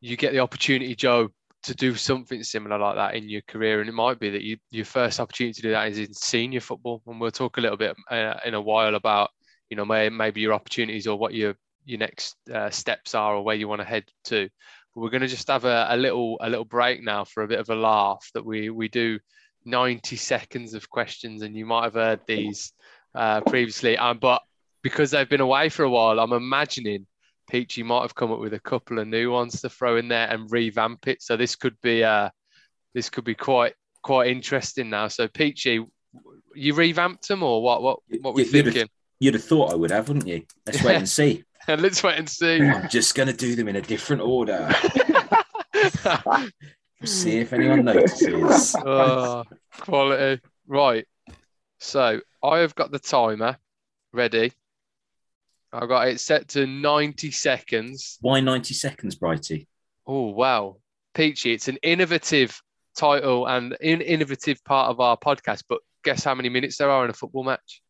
you 0.00 0.16
get 0.16 0.32
the 0.32 0.40
opportunity, 0.40 0.94
Joe, 0.94 1.30
to 1.62 1.74
do 1.74 1.94
something 1.94 2.42
similar 2.42 2.78
like 2.78 2.96
that 2.96 3.14
in 3.14 3.28
your 3.28 3.42
career, 3.42 3.80
and 3.80 3.88
it 3.88 3.92
might 3.92 4.18
be 4.18 4.30
that 4.30 4.42
you, 4.42 4.56
your 4.70 4.84
first 4.84 5.20
opportunity 5.20 5.54
to 5.54 5.62
do 5.62 5.70
that 5.70 5.88
is 5.88 5.98
in 5.98 6.12
senior 6.14 6.60
football. 6.60 7.02
And 7.06 7.20
we'll 7.20 7.30
talk 7.30 7.58
a 7.58 7.60
little 7.60 7.76
bit 7.76 7.96
uh, 8.10 8.34
in 8.44 8.54
a 8.54 8.60
while 8.60 8.94
about 8.94 9.30
you 9.68 9.76
know 9.76 9.84
maybe 9.84 10.40
your 10.40 10.52
opportunities 10.52 11.06
or 11.06 11.18
what 11.18 11.34
your 11.34 11.54
your 11.84 11.98
next 11.98 12.36
uh, 12.52 12.70
steps 12.70 13.14
are 13.14 13.36
or 13.36 13.44
where 13.44 13.56
you 13.56 13.68
want 13.68 13.80
to 13.80 13.86
head 13.86 14.04
to. 14.24 14.48
But 14.94 15.02
we're 15.02 15.10
going 15.10 15.20
to 15.22 15.28
just 15.28 15.48
have 15.48 15.64
a, 15.64 15.86
a 15.90 15.96
little 15.96 16.36
a 16.40 16.48
little 16.50 16.64
break 16.64 17.02
now 17.02 17.24
for 17.24 17.42
a 17.42 17.48
bit 17.48 17.60
of 17.60 17.70
a 17.70 17.74
laugh 17.74 18.28
that 18.34 18.44
we 18.44 18.70
we 18.70 18.88
do 18.88 19.18
90 19.64 20.16
seconds 20.16 20.74
of 20.74 20.88
questions, 20.90 21.42
and 21.42 21.54
you 21.56 21.66
might 21.66 21.84
have 21.84 21.94
heard 21.94 22.20
these 22.26 22.72
uh, 23.14 23.40
previously, 23.42 23.96
um, 23.98 24.18
but 24.18 24.42
because 24.82 25.10
they've 25.10 25.28
been 25.28 25.40
away 25.42 25.68
for 25.68 25.82
a 25.84 25.90
while, 25.90 26.18
I'm 26.18 26.32
imagining 26.32 27.06
Peachy 27.50 27.82
might 27.82 28.02
have 28.02 28.14
come 28.14 28.32
up 28.32 28.38
with 28.38 28.54
a 28.54 28.60
couple 28.60 28.98
of 28.98 29.06
new 29.08 29.30
ones 29.30 29.60
to 29.60 29.68
throw 29.68 29.96
in 29.96 30.08
there 30.08 30.28
and 30.30 30.50
revamp 30.50 31.06
it. 31.08 31.20
So 31.22 31.36
this 31.36 31.56
could 31.56 31.76
be 31.82 32.02
uh 32.04 32.30
this 32.94 33.10
could 33.10 33.24
be 33.24 33.34
quite 33.34 33.74
quite 34.02 34.30
interesting 34.30 34.88
now. 34.90 35.08
So 35.08 35.28
Peachy, 35.28 35.84
you 36.54 36.74
revamped 36.74 37.28
them 37.28 37.42
or 37.42 37.62
what? 37.62 37.82
What 37.82 37.98
what 38.22 38.34
we 38.34 38.42
You- 38.44 38.50
you'd 38.50 38.64
thinking? 38.64 38.80
have, 38.80 38.88
you'd 39.20 39.34
have 39.34 39.44
thought 39.44 39.72
I 39.72 39.76
would 39.76 39.90
have, 39.90 40.08
wouldn't 40.08 40.26
you? 40.26 40.44
Let's 40.66 40.82
wait 40.82 40.96
and 40.96 41.08
see. 41.18 41.44
Let's 41.78 42.02
wait 42.02 42.18
and 42.18 42.28
see. 42.28 42.60
I'm 42.62 42.88
just 42.88 43.14
going 43.14 43.28
to 43.28 43.32
do 43.32 43.54
them 43.54 43.68
in 43.68 43.76
a 43.76 43.82
different 43.82 44.22
order. 44.22 44.68
see 47.04 47.38
if 47.38 47.52
anyone 47.52 47.84
notices. 47.84 48.74
oh, 48.84 49.44
quality. 49.78 50.42
Right. 50.66 51.06
So 51.78 52.20
I 52.42 52.58
have 52.58 52.74
got 52.74 52.90
the 52.90 52.98
timer 52.98 53.56
ready. 54.12 54.52
I've 55.72 55.88
got 55.88 56.08
it 56.08 56.20
set 56.20 56.48
to 56.48 56.66
90 56.66 57.30
seconds. 57.30 58.18
Why 58.20 58.40
90 58.40 58.74
seconds, 58.74 59.16
Brighty? 59.16 59.66
Oh, 60.06 60.30
wow. 60.30 60.78
Peachy, 61.14 61.52
it's 61.52 61.68
an 61.68 61.78
innovative 61.82 62.60
title 62.96 63.46
and 63.46 63.76
an 63.80 64.00
innovative 64.00 64.62
part 64.64 64.90
of 64.90 64.98
our 65.00 65.16
podcast. 65.16 65.62
But 65.68 65.80
guess 66.02 66.24
how 66.24 66.34
many 66.34 66.48
minutes 66.48 66.76
there 66.78 66.90
are 66.90 67.04
in 67.04 67.10
a 67.10 67.14
football 67.14 67.44
match? 67.44 67.82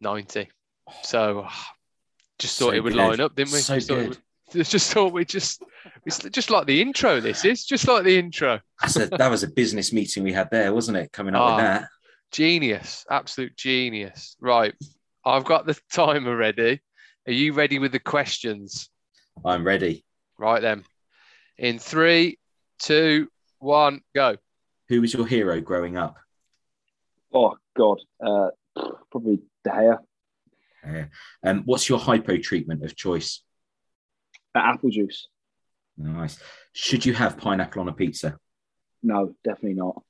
90. 0.00 0.48
So 1.02 1.44
ah, 1.46 1.72
just 2.42 2.58
thought 2.58 2.70
So 2.70 2.72
it 2.72 2.82
would 2.82 2.92
good. 2.92 2.98
line 2.98 3.20
up, 3.20 3.34
didn't 3.36 3.52
we? 3.52 3.58
So 3.60 3.74
just, 3.76 3.88
thought 3.88 3.94
good. 3.96 4.08
would- 4.08 4.18
just 4.66 4.92
thought 4.92 5.12
we 5.12 5.24
just, 5.24 5.62
it's 6.04 6.18
just 6.18 6.50
like 6.50 6.66
the 6.66 6.82
intro, 6.82 7.20
this 7.20 7.44
is 7.44 7.64
just 7.64 7.88
like 7.88 8.04
the 8.04 8.18
intro. 8.18 8.60
That's 8.80 8.96
a, 8.96 9.06
that 9.06 9.30
was 9.30 9.42
a 9.42 9.48
business 9.48 9.92
meeting 9.92 10.24
we 10.24 10.32
had 10.32 10.50
there, 10.50 10.74
wasn't 10.74 10.98
it? 10.98 11.12
Coming 11.12 11.34
up 11.34 11.40
Ah. 11.42 11.56
with 11.56 11.64
that. 11.64 11.88
Genius, 12.32 13.06
absolute 13.10 13.56
genius. 13.56 14.36
Right. 14.40 14.74
I've 15.24 15.44
got 15.44 15.66
the 15.66 15.78
timer 15.92 16.36
ready. 16.36 16.80
Are 17.26 17.32
you 17.32 17.52
ready 17.52 17.78
with 17.78 17.92
the 17.92 18.00
questions? 18.00 18.90
I'm 19.44 19.64
ready. 19.64 20.04
Right 20.38 20.60
then. 20.60 20.84
In 21.58 21.78
three, 21.78 22.38
two, 22.80 23.28
one, 23.60 24.00
go. 24.14 24.36
Who 24.88 25.00
was 25.00 25.14
your 25.14 25.26
hero 25.26 25.60
growing 25.60 25.96
up? 25.96 26.16
Oh 27.32 27.56
God, 27.76 27.98
uh, 28.22 28.48
probably 29.10 29.40
De 29.64 29.70
Gea. 29.70 29.98
Um, 30.84 31.62
what's 31.64 31.88
your 31.88 31.98
hypo 31.98 32.36
treatment 32.38 32.84
of 32.84 32.96
choice? 32.96 33.42
Uh, 34.54 34.60
apple 34.60 34.90
juice. 34.90 35.28
Nice. 35.96 36.38
Should 36.72 37.06
you 37.06 37.14
have 37.14 37.38
pineapple 37.38 37.82
on 37.82 37.88
a 37.88 37.92
pizza? 37.92 38.38
No, 39.02 39.34
definitely 39.44 39.74
not. 39.74 40.02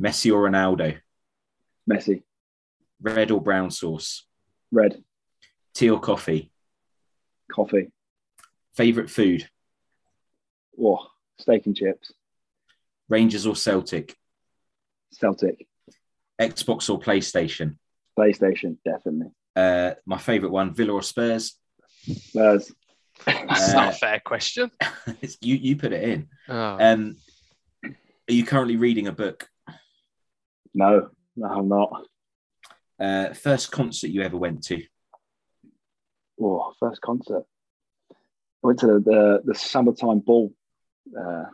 Messi 0.00 0.32
or 0.32 0.48
Ronaldo? 0.48 0.98
Messi. 1.90 2.22
Red 3.00 3.30
or 3.30 3.40
brown 3.40 3.70
sauce? 3.70 4.26
Red. 4.72 5.02
Tea 5.74 5.90
or 5.90 6.00
coffee? 6.00 6.50
Coffee. 7.52 7.92
Favorite 8.74 9.10
food? 9.10 9.48
Oh, 10.80 11.06
steak 11.38 11.66
and 11.66 11.76
chips. 11.76 12.12
Rangers 13.08 13.46
or 13.46 13.54
Celtic? 13.54 14.16
Celtic. 15.12 15.66
Xbox 16.40 16.90
or 16.90 16.98
PlayStation? 16.98 17.76
PlayStation. 18.18 18.78
Definitely. 18.84 19.30
Uh, 19.56 19.94
my 20.06 20.18
favorite 20.18 20.50
one, 20.50 20.74
Villa 20.74 20.92
or 20.94 21.02
Spurs? 21.02 21.56
Spurs. 22.06 22.72
That's 23.26 23.70
Uh, 23.70 23.74
not 23.74 23.94
a 23.94 23.96
fair 23.96 24.20
question. 24.24 24.70
It's- 25.06 25.38
you 25.40 25.54
you 25.56 25.76
put 25.76 25.92
it 25.92 26.02
in. 26.02 26.28
Oh, 26.48 26.76
Um, 26.80 27.16
are 27.84 28.32
you 28.32 28.44
currently 28.44 28.76
reading 28.76 29.06
a 29.08 29.12
book? 29.12 29.48
no, 30.74 31.10
no, 31.36 31.46
I'm 31.46 31.68
not. 31.68 32.06
Uh, 32.98 33.32
first 33.34 33.70
concert 33.70 34.08
you 34.10 34.22
ever 34.22 34.36
went 34.36 34.64
to? 34.64 34.82
Oh, 36.40 36.72
first 36.80 37.00
concert. 37.00 37.44
I 38.10 38.66
went 38.66 38.78
to 38.80 38.86
the 38.86 39.00
the, 39.00 39.42
the 39.44 39.54
summertime 39.54 40.20
ball, 40.20 40.52
uh, 41.16 41.44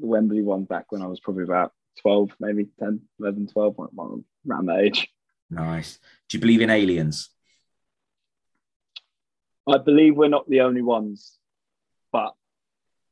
the 0.00 0.06
Wembley 0.06 0.40
one 0.42 0.64
back 0.64 0.86
when 0.92 1.02
I 1.02 1.06
was 1.06 1.20
probably 1.20 1.42
about 1.44 1.72
12, 2.02 2.36
maybe 2.40 2.68
10, 2.78 3.00
11, 3.18 3.48
12, 3.48 3.76
one- 3.76 3.88
one- 3.92 4.24
around 4.48 4.66
that 4.66 4.80
age. 4.80 5.08
Nice. 5.50 5.98
Do 6.28 6.36
you 6.38 6.40
believe 6.40 6.62
in 6.62 6.70
aliens? 6.70 7.28
I 9.70 9.78
believe 9.78 10.16
we're 10.16 10.28
not 10.28 10.48
the 10.48 10.62
only 10.62 10.82
ones, 10.82 11.38
but 12.12 12.34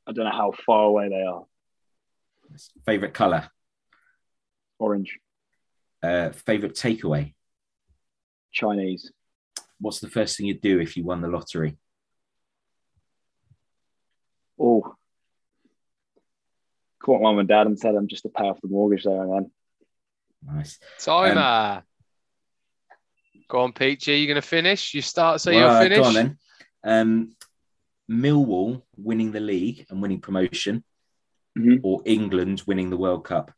I 0.06 0.12
don't 0.12 0.24
know 0.24 0.30
how 0.30 0.52
far 0.66 0.84
away 0.84 1.08
they 1.08 1.22
are. 1.22 1.44
Favorite 2.86 3.14
color? 3.14 3.48
Orange, 4.78 5.18
Uh, 6.02 6.30
favorite 6.30 6.74
takeaway? 6.74 7.34
Chinese. 8.52 9.12
What's 9.80 10.00
the 10.00 10.08
first 10.08 10.36
thing 10.36 10.46
you'd 10.46 10.60
do 10.60 10.80
if 10.80 10.96
you 10.96 11.04
won 11.04 11.20
the 11.20 11.28
lottery? 11.28 11.76
Oh, 14.58 14.94
caught 17.00 17.22
mum 17.22 17.38
and 17.38 17.48
dad 17.48 17.66
and 17.66 17.78
tell 17.78 17.92
them 17.94 18.08
just 18.08 18.22
to 18.24 18.28
pay 18.28 18.44
off 18.44 18.60
the 18.60 18.68
mortgage 18.68 19.04
there 19.04 19.22
and 19.22 19.32
then. 19.32 19.50
Nice. 20.44 20.78
timer. 20.98 21.82
go 23.48 23.60
on, 23.60 23.72
Peachy. 23.72 24.18
You're 24.18 24.26
going 24.34 24.42
to 24.42 24.46
finish? 24.46 24.94
You 24.94 25.02
start, 25.02 25.40
so 25.40 25.50
Well, 25.50 25.60
you're 25.60 25.82
finished. 25.82 26.00
Go 26.02 26.08
on 26.08 26.14
then. 26.14 26.38
Um, 26.84 27.34
Millwall 28.10 28.82
winning 28.96 29.32
the 29.32 29.40
league 29.40 29.86
and 29.90 30.00
winning 30.00 30.20
promotion, 30.20 30.84
Mhm. 31.58 31.80
or 31.82 32.00
England 32.04 32.62
winning 32.66 32.88
the 32.90 32.96
World 32.96 33.24
Cup? 33.24 33.52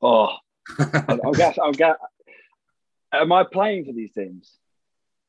Oh, 0.00 0.36
I, 0.78 1.18
I 1.26 1.30
guess 1.32 1.58
I'll 1.58 1.72
get. 1.72 1.96
Am 3.12 3.32
I 3.32 3.44
playing 3.44 3.84
for 3.84 3.92
these 3.92 4.12
teams, 4.12 4.58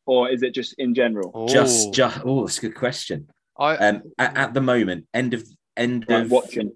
or 0.06 0.30
is 0.30 0.42
it 0.42 0.54
just 0.54 0.74
in 0.78 0.94
general? 0.96 1.32
Oh, 1.34 1.48
just, 1.48 1.94
just. 1.94 2.22
Oh, 2.26 2.46
that's 2.46 2.58
a 2.58 2.62
good 2.62 2.76
question. 2.76 3.30
I, 3.58 3.76
Um, 3.78 4.04
at, 4.18 4.36
at 4.38 4.54
the 4.54 4.62
moment, 4.62 5.08
end 5.14 5.34
of 5.34 5.44
end 5.78 6.06
Like 6.10 6.26
of 6.26 6.32
watching, 6.32 6.72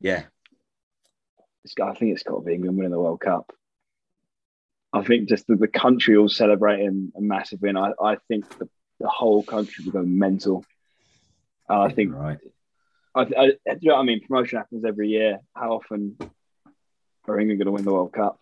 Yeah, 0.00 0.24
it's, 1.64 1.74
got- 1.74 1.94
I 1.94 1.98
think 1.98 2.12
it's 2.12 2.22
got 2.22 2.36
to 2.36 2.42
be 2.42 2.54
England 2.54 2.76
winning 2.78 2.92
the 2.92 2.98
World 2.98 3.20
Cup. 3.20 3.52
I 4.94 5.02
think 5.02 5.28
just 5.28 5.48
the, 5.48 5.56
the 5.56 5.66
country 5.66 6.16
all 6.16 6.28
celebrating 6.28 7.12
a 7.16 7.20
massive 7.20 7.60
win. 7.60 7.76
I, 7.76 7.90
I 8.00 8.16
think 8.28 8.48
the, 8.58 8.68
the 9.00 9.08
whole 9.08 9.42
country 9.42 9.84
will 9.84 9.92
go 9.92 10.02
mental. 10.02 10.64
And 11.68 11.82
I 11.82 11.92
think 11.92 12.14
right. 12.14 12.38
I, 13.12 13.20
I, 13.22 13.24
do 13.24 13.56
you 13.80 13.88
know 13.88 13.94
what 13.96 14.02
I 14.02 14.04
mean? 14.04 14.20
Promotion 14.20 14.58
happens 14.58 14.84
every 14.84 15.08
year. 15.08 15.40
How 15.52 15.72
often 15.72 16.16
are 17.26 17.40
England 17.40 17.58
going 17.58 17.66
to 17.66 17.72
win 17.72 17.84
the 17.84 17.92
World 17.92 18.12
Cup? 18.12 18.38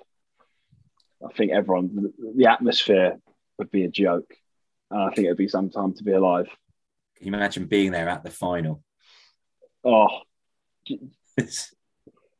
I 1.26 1.32
think 1.32 1.52
everyone, 1.52 1.94
the, 1.94 2.32
the 2.36 2.50
atmosphere 2.50 3.18
would 3.58 3.70
be 3.70 3.84
a 3.84 3.90
joke. 3.90 4.34
And 4.90 5.00
I 5.00 5.14
think 5.14 5.24
it'd 5.26 5.38
be 5.38 5.48
some 5.48 5.70
time 5.70 5.94
to 5.94 6.04
be 6.04 6.12
alive. 6.12 6.48
Can 7.16 7.28
you 7.28 7.34
imagine 7.34 7.64
being 7.64 7.92
there 7.92 8.10
at 8.10 8.24
the 8.24 8.30
final? 8.30 8.82
Oh, 9.84 10.20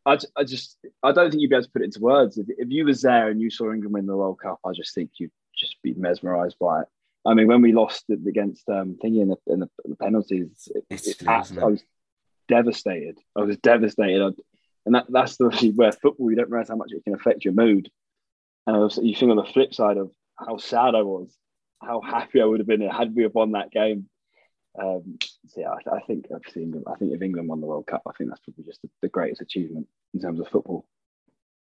I, 0.04 0.18
I 0.36 0.44
just, 0.44 0.78
I 1.02 1.12
don't 1.12 1.30
think 1.30 1.40
you'd 1.40 1.50
be 1.50 1.56
able 1.56 1.64
to 1.64 1.70
put 1.70 1.82
it 1.82 1.86
into 1.86 2.00
words. 2.00 2.36
If, 2.38 2.46
if 2.48 2.68
you 2.70 2.84
was 2.84 3.02
there 3.02 3.28
and 3.28 3.40
you 3.40 3.50
saw 3.50 3.72
England 3.72 3.94
win 3.94 4.06
the 4.06 4.16
World 4.16 4.40
Cup, 4.40 4.58
I 4.66 4.72
just 4.72 4.94
think 4.94 5.10
you'd 5.18 5.30
just 5.56 5.76
be 5.82 5.94
mesmerised 5.94 6.56
by 6.58 6.82
it. 6.82 6.88
I 7.24 7.34
mean, 7.34 7.46
when 7.46 7.62
we 7.62 7.72
lost 7.72 8.04
it 8.08 8.18
against 8.26 8.68
um, 8.68 8.96
thingy 9.02 9.22
in 9.22 9.28
the, 9.28 9.36
in 9.46 9.60
the, 9.60 9.68
the 9.84 9.94
penalties, 9.96 10.68
it, 10.74 10.84
it- 10.90 11.26
wasn't? 11.38 11.60
I 11.60 11.66
was 11.66 11.82
devastated. 12.48 13.18
I 13.36 13.42
was 13.42 13.56
devastated, 13.58 14.22
I, 14.22 14.30
and 14.86 14.94
that, 14.96 15.06
that's 15.08 15.36
the 15.36 15.72
where 15.76 15.92
football 15.92 16.30
you 16.30 16.36
don't 16.36 16.50
realize 16.50 16.68
how 16.68 16.76
much 16.76 16.90
it 16.92 17.04
can 17.04 17.14
affect 17.14 17.44
your 17.44 17.54
mood. 17.54 17.88
And 18.66 18.76
also, 18.76 19.02
you 19.02 19.14
think 19.14 19.30
on 19.30 19.36
the 19.36 19.44
flip 19.44 19.72
side 19.74 19.96
of 19.96 20.10
how 20.36 20.56
sad 20.56 20.94
I 20.94 21.02
was, 21.02 21.32
how 21.80 22.00
happy 22.00 22.40
I 22.40 22.44
would 22.44 22.60
have 22.60 22.66
been 22.66 22.80
had 22.88 23.14
we 23.14 23.22
have 23.24 23.34
won 23.34 23.52
that 23.52 23.70
game. 23.70 24.08
Um, 24.80 25.18
so 25.48 25.60
yeah, 25.60 25.70
I, 25.70 25.96
I 25.96 26.00
think 26.00 26.26
obviously 26.34 26.62
England, 26.62 26.86
I 26.90 26.96
think 26.96 27.12
if 27.12 27.22
England 27.22 27.48
won 27.48 27.60
the 27.60 27.66
World 27.66 27.86
Cup, 27.86 28.02
I 28.06 28.12
think 28.16 28.30
that's 28.30 28.40
probably 28.40 28.64
just 28.64 28.82
the, 28.82 28.88
the 29.02 29.08
greatest 29.08 29.42
achievement 29.42 29.86
in 30.14 30.20
terms 30.20 30.40
of 30.40 30.48
football. 30.48 30.86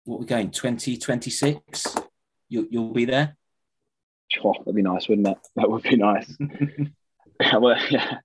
what 0.05 0.21
we're 0.21 0.27
going 0.27 0.51
2026? 0.51 1.97
You, 2.49 2.69
you'll 2.71 2.93
be 2.93 3.05
there. 3.05 3.37
Oh, 4.45 4.55
that'd 4.59 4.75
be 4.75 4.83
nice, 4.83 5.09
wouldn't 5.09 5.29
it? 5.29 5.39
That 5.57 5.71
would 5.71 5.83
be 5.83 5.97
nice. 5.97 6.37
well, 7.61 7.77
yeah, 7.91 8.19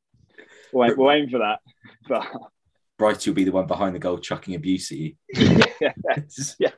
we'll 0.72 0.90
aim, 0.90 0.98
we'll 0.98 1.12
aim 1.12 1.30
for 1.30 1.40
that. 1.40 1.60
But 2.08 2.28
Brighty 3.00 3.28
will 3.28 3.34
be 3.34 3.44
the 3.44 3.52
one 3.52 3.68
behind 3.68 3.96
the 3.96 4.00
goal 4.00 4.20
chucking 4.20 4.56
abuse 4.56 4.92
at 4.92 4.98
you. 4.98 5.16
yeah, 5.34 5.94
yeah, 6.60 6.72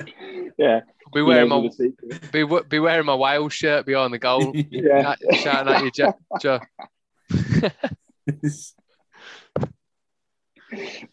yeah. 0.58 0.80
Be 1.14 1.22
wearing 1.22 1.48
my 1.48 1.56
all 1.56 1.70
be, 2.32 2.44
be 2.68 2.78
wearing 2.78 3.06
my 3.06 3.14
Wales 3.14 3.52
shirt 3.52 3.84
behind 3.84 4.14
the 4.14 4.18
goal, 4.18 4.52
Yeah, 4.70 5.14
shouting 5.32 5.72
at 5.72 5.84
you, 5.84 5.90
Joe. 5.90 6.14
Joe. 6.40 6.60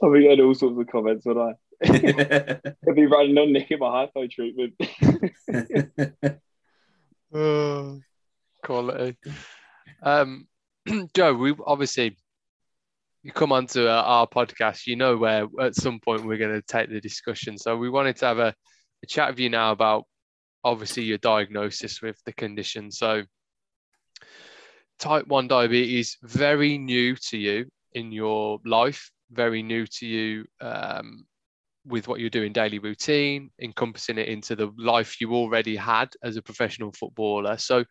I'll 0.02 0.14
be 0.14 0.22
getting 0.24 0.46
all 0.46 0.56
sorts 0.56 0.80
of 0.80 0.88
comments, 0.88 1.26
would 1.26 1.38
I? 1.38 1.54
I'll 2.88 2.94
be 2.94 3.06
running 3.06 3.38
on 3.38 3.52
Nick 3.52 3.72
in 3.72 3.80
my 3.80 3.92
hypo 3.92 4.28
treatment. 4.28 4.76
Oh, 7.34 8.00
quality. 8.64 9.18
Um, 10.02 10.48
Joe, 11.14 11.34
we 11.34 11.56
obviously 11.66 12.18
you 13.24 13.32
come 13.32 13.52
onto 13.52 13.86
uh, 13.88 14.04
our 14.06 14.28
podcast. 14.28 14.88
You 14.88 14.96
know 14.96 15.18
where 15.18 15.48
at 15.60 15.76
some 15.76 16.00
point 16.00 16.26
we're 16.26 16.38
going 16.38 16.54
to 16.54 16.62
take 16.62 16.90
the 16.90 17.02
discussion. 17.02 17.58
So 17.58 17.78
we 17.78 17.90
wanted 17.90 18.16
to 18.18 18.26
have 18.26 18.40
a, 18.40 18.54
a 19.04 19.08
chat 19.08 19.30
with 19.30 19.40
you 19.40 19.50
now 19.50 19.72
about 19.72 20.06
obviously 20.64 21.04
your 21.04 21.18
diagnosis 21.18 22.02
with 22.02 22.18
the 22.26 22.34
condition. 22.34 22.92
So 22.92 23.24
type 25.00 25.28
one 25.28 25.48
diabetes 25.48 26.18
very 26.24 26.78
new 26.78 27.16
to 27.30 27.38
you 27.38 27.66
in 27.94 28.12
your 28.12 28.60
life, 28.66 29.10
very 29.32 29.64
new 29.64 29.86
to 29.88 30.06
you 30.06 30.46
um, 30.62 31.26
with 31.86 32.08
what 32.08 32.20
you're 32.20 32.30
doing 32.30 32.54
daily 32.54 32.80
routine, 32.80 33.50
encompassing 33.62 34.18
it 34.18 34.28
into 34.28 34.56
the 34.56 34.72
life 34.78 35.20
you 35.20 35.34
already 35.34 35.76
had 35.76 36.10
as 36.24 36.38
a 36.38 36.42
professional 36.42 36.92
footballer. 36.92 37.58
So, 37.58 37.84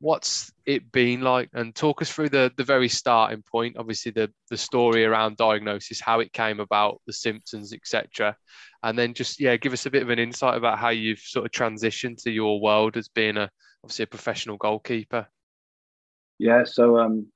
what's 0.00 0.50
it 0.66 0.90
been 0.90 1.20
like? 1.20 1.50
And 1.52 1.74
talk 1.74 2.02
us 2.02 2.10
through 2.10 2.30
the 2.30 2.50
the 2.56 2.64
very 2.64 2.88
starting 2.88 3.42
point. 3.42 3.76
Obviously, 3.78 4.12
the 4.12 4.30
the 4.48 4.56
story 4.56 5.04
around 5.04 5.36
diagnosis, 5.36 6.00
how 6.00 6.20
it 6.20 6.32
came 6.32 6.58
about, 6.58 7.00
the 7.06 7.12
symptoms, 7.12 7.72
etc. 7.72 8.36
And 8.82 8.98
then 8.98 9.14
just 9.14 9.40
yeah, 9.40 9.56
give 9.56 9.72
us 9.72 9.86
a 9.86 9.90
bit 9.90 10.02
of 10.02 10.10
an 10.10 10.18
insight 10.18 10.56
about 10.56 10.78
how 10.78 10.88
you've 10.88 11.20
sort 11.20 11.46
of 11.46 11.52
transitioned 11.52 12.22
to 12.22 12.30
your 12.30 12.60
world 12.60 12.96
as 12.96 13.08
being 13.08 13.36
a 13.36 13.50
obviously 13.84 14.04
a 14.04 14.08
professional 14.08 14.56
goalkeeper. 14.56 15.28
Yeah, 16.38 16.64
so 16.64 16.98
um, 16.98 17.26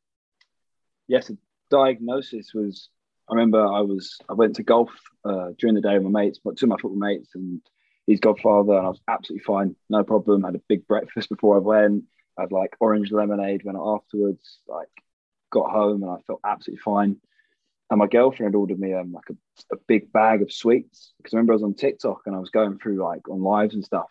yes, 1.07 1.29
the 1.29 1.39
diagnosis 1.71 2.53
was. 2.55 2.89
I 3.27 3.33
remember 3.33 3.65
I 3.65 3.81
was 3.81 4.19
I 4.29 4.35
went 4.35 4.57
to 4.57 4.63
golf 4.63 4.91
uh, 5.25 5.49
during 5.59 5.75
the 5.75 5.81
day 5.81 5.95
with 5.95 6.03
my 6.03 6.25
mates, 6.25 6.41
but 6.45 6.59
two 6.59 6.67
of 6.67 6.71
my 6.71 6.77
football 6.77 6.99
mates 6.99 7.31
and 7.35 7.63
his 8.07 8.21
godfather, 8.21 8.75
and 8.75 8.87
I 8.87 8.91
was 8.91 9.01
absolutely 9.09 9.45
fine, 9.45 9.77
no 9.89 10.05
problem. 10.05 10.43
Had 10.43 10.57
a 10.57 10.61
big 10.69 10.87
breakfast 10.87 11.31
before 11.31 11.57
I 11.57 11.61
went. 11.61 12.05
Had 12.39 12.53
like 12.53 12.77
orange 12.81 13.13
lemonade 13.13 13.63
when 13.65 13.77
I 13.77 13.81
afterwards. 13.81 14.59
Like 14.67 14.89
got 15.51 15.71
home 15.71 16.03
and 16.03 16.11
I 16.11 16.17
felt 16.27 16.41
absolutely 16.45 16.83
fine. 16.83 17.17
And 17.91 17.99
my 17.99 18.07
girlfriend 18.07 18.53
had 18.53 18.59
ordered 18.59 18.81
me 18.81 18.95
um, 18.95 19.13
like 19.13 19.31
a, 19.31 19.75
a 19.75 19.79
big 19.87 20.13
bag 20.13 20.43
of 20.43 20.53
sweets 20.53 21.13
because 21.19 21.35
I 21.35 21.37
remember 21.37 21.53
I 21.53 21.57
was 21.57 21.63
on 21.63 21.75
TikTok 21.75 22.23
and 22.27 22.35
I 22.35 22.41
was 22.41 22.51
going 22.51 22.79
through 22.79 22.97
like 22.97 23.29
on 23.29 23.43
lives 23.43 23.75
and 23.75 23.85
stuff. 23.85 24.09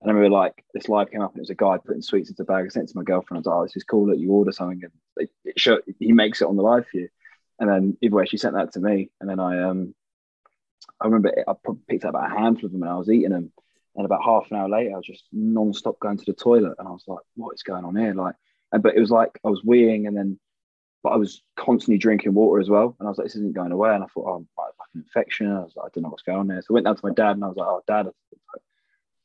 And 0.00 0.10
I 0.10 0.14
remember 0.14 0.34
like 0.34 0.64
this 0.72 0.88
live 0.88 1.10
came 1.10 1.22
up 1.22 1.32
and 1.32 1.38
it 1.38 1.42
was 1.42 1.50
a 1.50 1.54
guy 1.54 1.78
putting 1.84 2.02
sweets 2.02 2.30
into 2.30 2.42
a 2.42 2.46
bag. 2.46 2.64
I 2.64 2.68
sent 2.68 2.88
it 2.88 2.92
to 2.92 2.98
my 2.98 3.04
girlfriend. 3.04 3.38
I 3.38 3.40
was 3.40 3.46
like, 3.46 3.56
oh, 3.56 3.62
this 3.64 3.76
is 3.76 3.84
cool 3.84 4.06
that 4.06 4.18
you 4.18 4.30
order 4.30 4.52
something 4.52 4.82
and 4.82 4.92
it, 5.16 5.30
it 5.44 5.60
show, 5.60 5.80
he 5.98 6.12
makes 6.12 6.40
it 6.40 6.48
on 6.48 6.56
the 6.56 6.62
live 6.62 6.86
for 6.86 6.98
you. 6.98 7.08
And 7.58 7.68
then 7.68 7.96
either 8.00 8.14
way, 8.14 8.26
she 8.26 8.36
sent 8.36 8.54
that 8.54 8.72
to 8.72 8.80
me. 8.80 9.10
And 9.20 9.28
then 9.28 9.40
I 9.40 9.62
um 9.64 9.94
I 11.00 11.06
remember 11.06 11.32
I 11.46 11.52
picked 11.88 12.04
up 12.04 12.10
about 12.10 12.32
a 12.32 12.38
handful 12.38 12.66
of 12.66 12.72
them 12.72 12.82
and 12.82 12.90
I 12.90 12.96
was 12.96 13.10
eating 13.10 13.30
them. 13.30 13.52
And 13.96 14.04
about 14.04 14.24
half 14.24 14.50
an 14.50 14.58
hour 14.58 14.68
later, 14.68 14.92
I 14.92 14.96
was 14.96 15.06
just 15.06 15.24
non-stop 15.32 15.98
going 16.00 16.18
to 16.18 16.24
the 16.24 16.32
toilet. 16.34 16.74
And 16.78 16.86
I 16.86 16.90
was 16.90 17.04
like, 17.06 17.20
what 17.34 17.54
is 17.54 17.62
going 17.62 17.84
on 17.84 17.96
here? 17.96 18.14
Like, 18.14 18.34
and 18.72 18.82
but 18.82 18.96
it 18.96 19.00
was 19.00 19.10
like 19.10 19.38
I 19.44 19.48
was 19.48 19.62
weeing 19.62 20.06
and 20.06 20.16
then 20.16 20.38
but 21.02 21.12
I 21.12 21.16
was 21.16 21.40
constantly 21.56 21.98
drinking 21.98 22.34
water 22.34 22.60
as 22.60 22.68
well. 22.68 22.96
And 22.98 23.06
I 23.06 23.10
was 23.10 23.16
like, 23.16 23.26
this 23.26 23.36
isn't 23.36 23.54
going 23.54 23.70
away. 23.70 23.94
And 23.94 24.02
I 24.02 24.08
thought, 24.08 24.26
oh, 24.26 24.34
I 24.34 24.38
might 24.38 24.66
have 24.66 24.74
like 24.78 24.88
an 24.94 25.02
infection. 25.02 25.52
I 25.52 25.60
was 25.60 25.72
like, 25.76 25.86
I 25.86 25.88
don't 25.94 26.02
know 26.02 26.08
what's 26.08 26.24
going 26.24 26.38
on 26.38 26.48
there. 26.48 26.60
So 26.62 26.66
I 26.70 26.74
went 26.74 26.86
down 26.86 26.96
to 26.96 27.06
my 27.06 27.12
dad 27.12 27.36
and 27.36 27.44
I 27.44 27.46
was 27.46 27.56
like, 27.56 27.68
oh, 27.68 27.82
dad, 27.86 28.10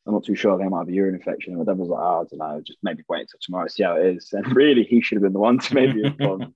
I'm 0.05 0.13
not 0.13 0.23
too 0.23 0.35
sure. 0.35 0.61
I 0.61 0.67
might 0.67 0.77
have 0.77 0.89
a 0.89 0.91
urine 0.91 1.15
infection. 1.15 1.53
And 1.53 1.59
my 1.59 1.65
dad 1.65 1.79
was 1.79 1.89
like, 1.89 1.99
oh, 1.99 2.21
I 2.21 2.23
don't 2.29 2.37
know, 2.37 2.61
just 2.63 2.77
maybe 2.83 3.03
wait 3.09 3.21
until 3.21 3.39
tomorrow, 3.41 3.67
see 3.67 3.81
how 3.81 3.95
it 3.95 4.05
is. 4.15 4.31
And 4.31 4.55
really, 4.55 4.83
he 4.83 5.01
should 5.01 5.15
have 5.15 5.23
been 5.23 5.33
the 5.33 5.39
one 5.39 5.57
to 5.57 5.73
maybe 5.73 6.03
have 6.03 6.19
gone, 6.19 6.53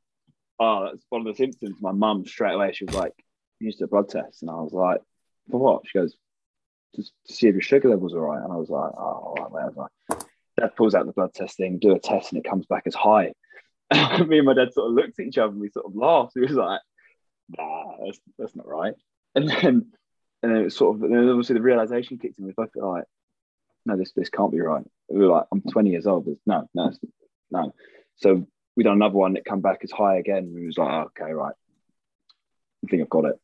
oh, 0.60 0.86
that's 0.92 1.06
one 1.10 1.22
of 1.22 1.28
the 1.28 1.36
symptoms. 1.36 1.82
My 1.82 1.92
mum 1.92 2.26
straight 2.28 2.54
away, 2.54 2.74
she 2.74 2.86
was 2.86 2.94
like, 2.94 3.14
you 3.60 3.66
used 3.66 3.82
a 3.82 3.88
blood 3.88 4.10
test. 4.10 4.44
And 4.44 4.52
I 4.52 4.56
was 4.56 4.74
like, 4.74 5.02
for 5.50 5.60
what? 5.60 5.88
She 5.88 5.98
goes, 5.98 6.16
just 6.96 7.14
to 7.28 7.34
see 7.34 7.48
if 7.48 7.54
your 7.54 7.62
sugar 7.62 7.90
levels 7.90 8.14
are 8.14 8.22
right. 8.22 8.44
And 8.44 8.52
I 8.52 8.56
was 8.56 8.70
like, 8.70 8.92
oh, 8.98 9.00
all 9.00 9.36
right, 9.38 9.52
mate. 9.52 9.62
I 9.62 9.66
was 9.66 9.78
like, 9.78 10.24
dad 10.58 10.76
pulls 10.76 10.96
out 10.96 11.06
the 11.06 11.14
blood 11.14 11.34
test 11.34 11.58
thing, 11.58 11.80
do 11.80 11.94
a 11.94 12.00
test, 12.00 12.32
and 12.32 12.40
it 12.44 12.50
comes 12.50 12.66
back 12.66 12.84
as 12.86 12.96
high. 12.96 13.34
Me 14.26 14.38
and 14.40 14.46
my 14.46 14.54
dad 14.54 14.74
sort 14.74 14.90
of 14.90 14.96
looked 14.96 15.20
at 15.20 15.28
each 15.28 15.38
other 15.38 15.52
and 15.52 15.62
we 15.62 15.70
sort 15.70 15.86
of 15.86 15.96
laughed. 15.96 16.32
He 16.34 16.42
was 16.42 16.52
like, 16.52 16.82
nah, 17.58 17.98
that's, 18.04 18.20
that's 18.38 18.56
not 18.56 18.68
right. 18.68 18.94
And 19.36 19.48
then, 19.50 19.92
and 20.42 20.52
then 20.52 20.58
it 20.58 20.64
was 20.64 20.76
sort 20.76 20.96
of, 20.96 21.02
then 21.02 21.30
obviously 21.30 21.56
the 21.56 21.62
realization 21.62 22.18
kicked 22.18 22.40
in. 22.40 22.46
We 22.46 22.54
both 22.54 22.70
were 22.76 22.88
like, 22.88 23.06
no, 23.86 23.98
this 23.98 24.12
this 24.14 24.30
can't 24.30 24.52
be 24.52 24.60
right. 24.60 24.84
We 25.10 25.20
were 25.20 25.28
like, 25.28 25.46
I'm 25.52 25.62
20 25.62 25.92
years 25.92 26.08
old. 26.08 26.26
There's, 26.26 26.40
no, 26.46 26.68
no, 26.74 26.92
no. 27.52 27.74
So 28.16 28.48
we 28.76 28.84
done 28.84 28.94
another 28.94 29.16
one 29.16 29.34
that 29.34 29.46
come 29.46 29.62
back 29.62 29.80
as 29.84 29.92
high 29.92 30.18
again. 30.18 30.52
We 30.54 30.66
was 30.66 30.78
like, 30.78 30.90
oh, 30.90 31.12
okay, 31.20 31.32
right. 31.32 31.54
I 32.84 32.88
think 32.90 33.04
I've 33.04 33.10
got 33.10 33.26
it. 33.26 33.40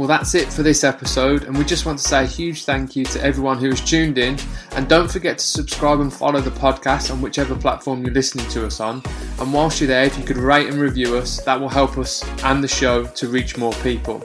Well, 0.01 0.09
that's 0.09 0.35
it 0.35 0.51
for 0.51 0.62
this 0.62 0.83
episode, 0.83 1.45
and 1.45 1.59
we 1.59 1.62
just 1.62 1.85
want 1.85 1.99
to 1.99 2.09
say 2.09 2.22
a 2.22 2.26
huge 2.26 2.64
thank 2.64 2.97
you 2.97 3.05
to 3.05 3.22
everyone 3.22 3.59
who 3.59 3.68
has 3.68 3.83
tuned 3.83 4.16
in. 4.16 4.39
And 4.72 4.89
don't 4.89 5.11
forget 5.11 5.37
to 5.37 5.45
subscribe 5.45 6.01
and 6.01 6.11
follow 6.11 6.41
the 6.41 6.53
podcast 6.53 7.11
on 7.11 7.20
whichever 7.20 7.55
platform 7.55 8.03
you're 8.03 8.14
listening 8.14 8.49
to 8.49 8.64
us 8.64 8.81
on. 8.81 9.03
And 9.41 9.53
whilst 9.53 9.78
you're 9.78 9.89
there, 9.89 10.05
if 10.05 10.16
you 10.16 10.24
could 10.24 10.39
rate 10.39 10.68
and 10.68 10.78
review 10.78 11.18
us, 11.18 11.43
that 11.43 11.61
will 11.61 11.68
help 11.68 11.99
us 11.99 12.24
and 12.45 12.64
the 12.64 12.68
show 12.68 13.05
to 13.05 13.28
reach 13.28 13.59
more 13.59 13.74
people. 13.83 14.24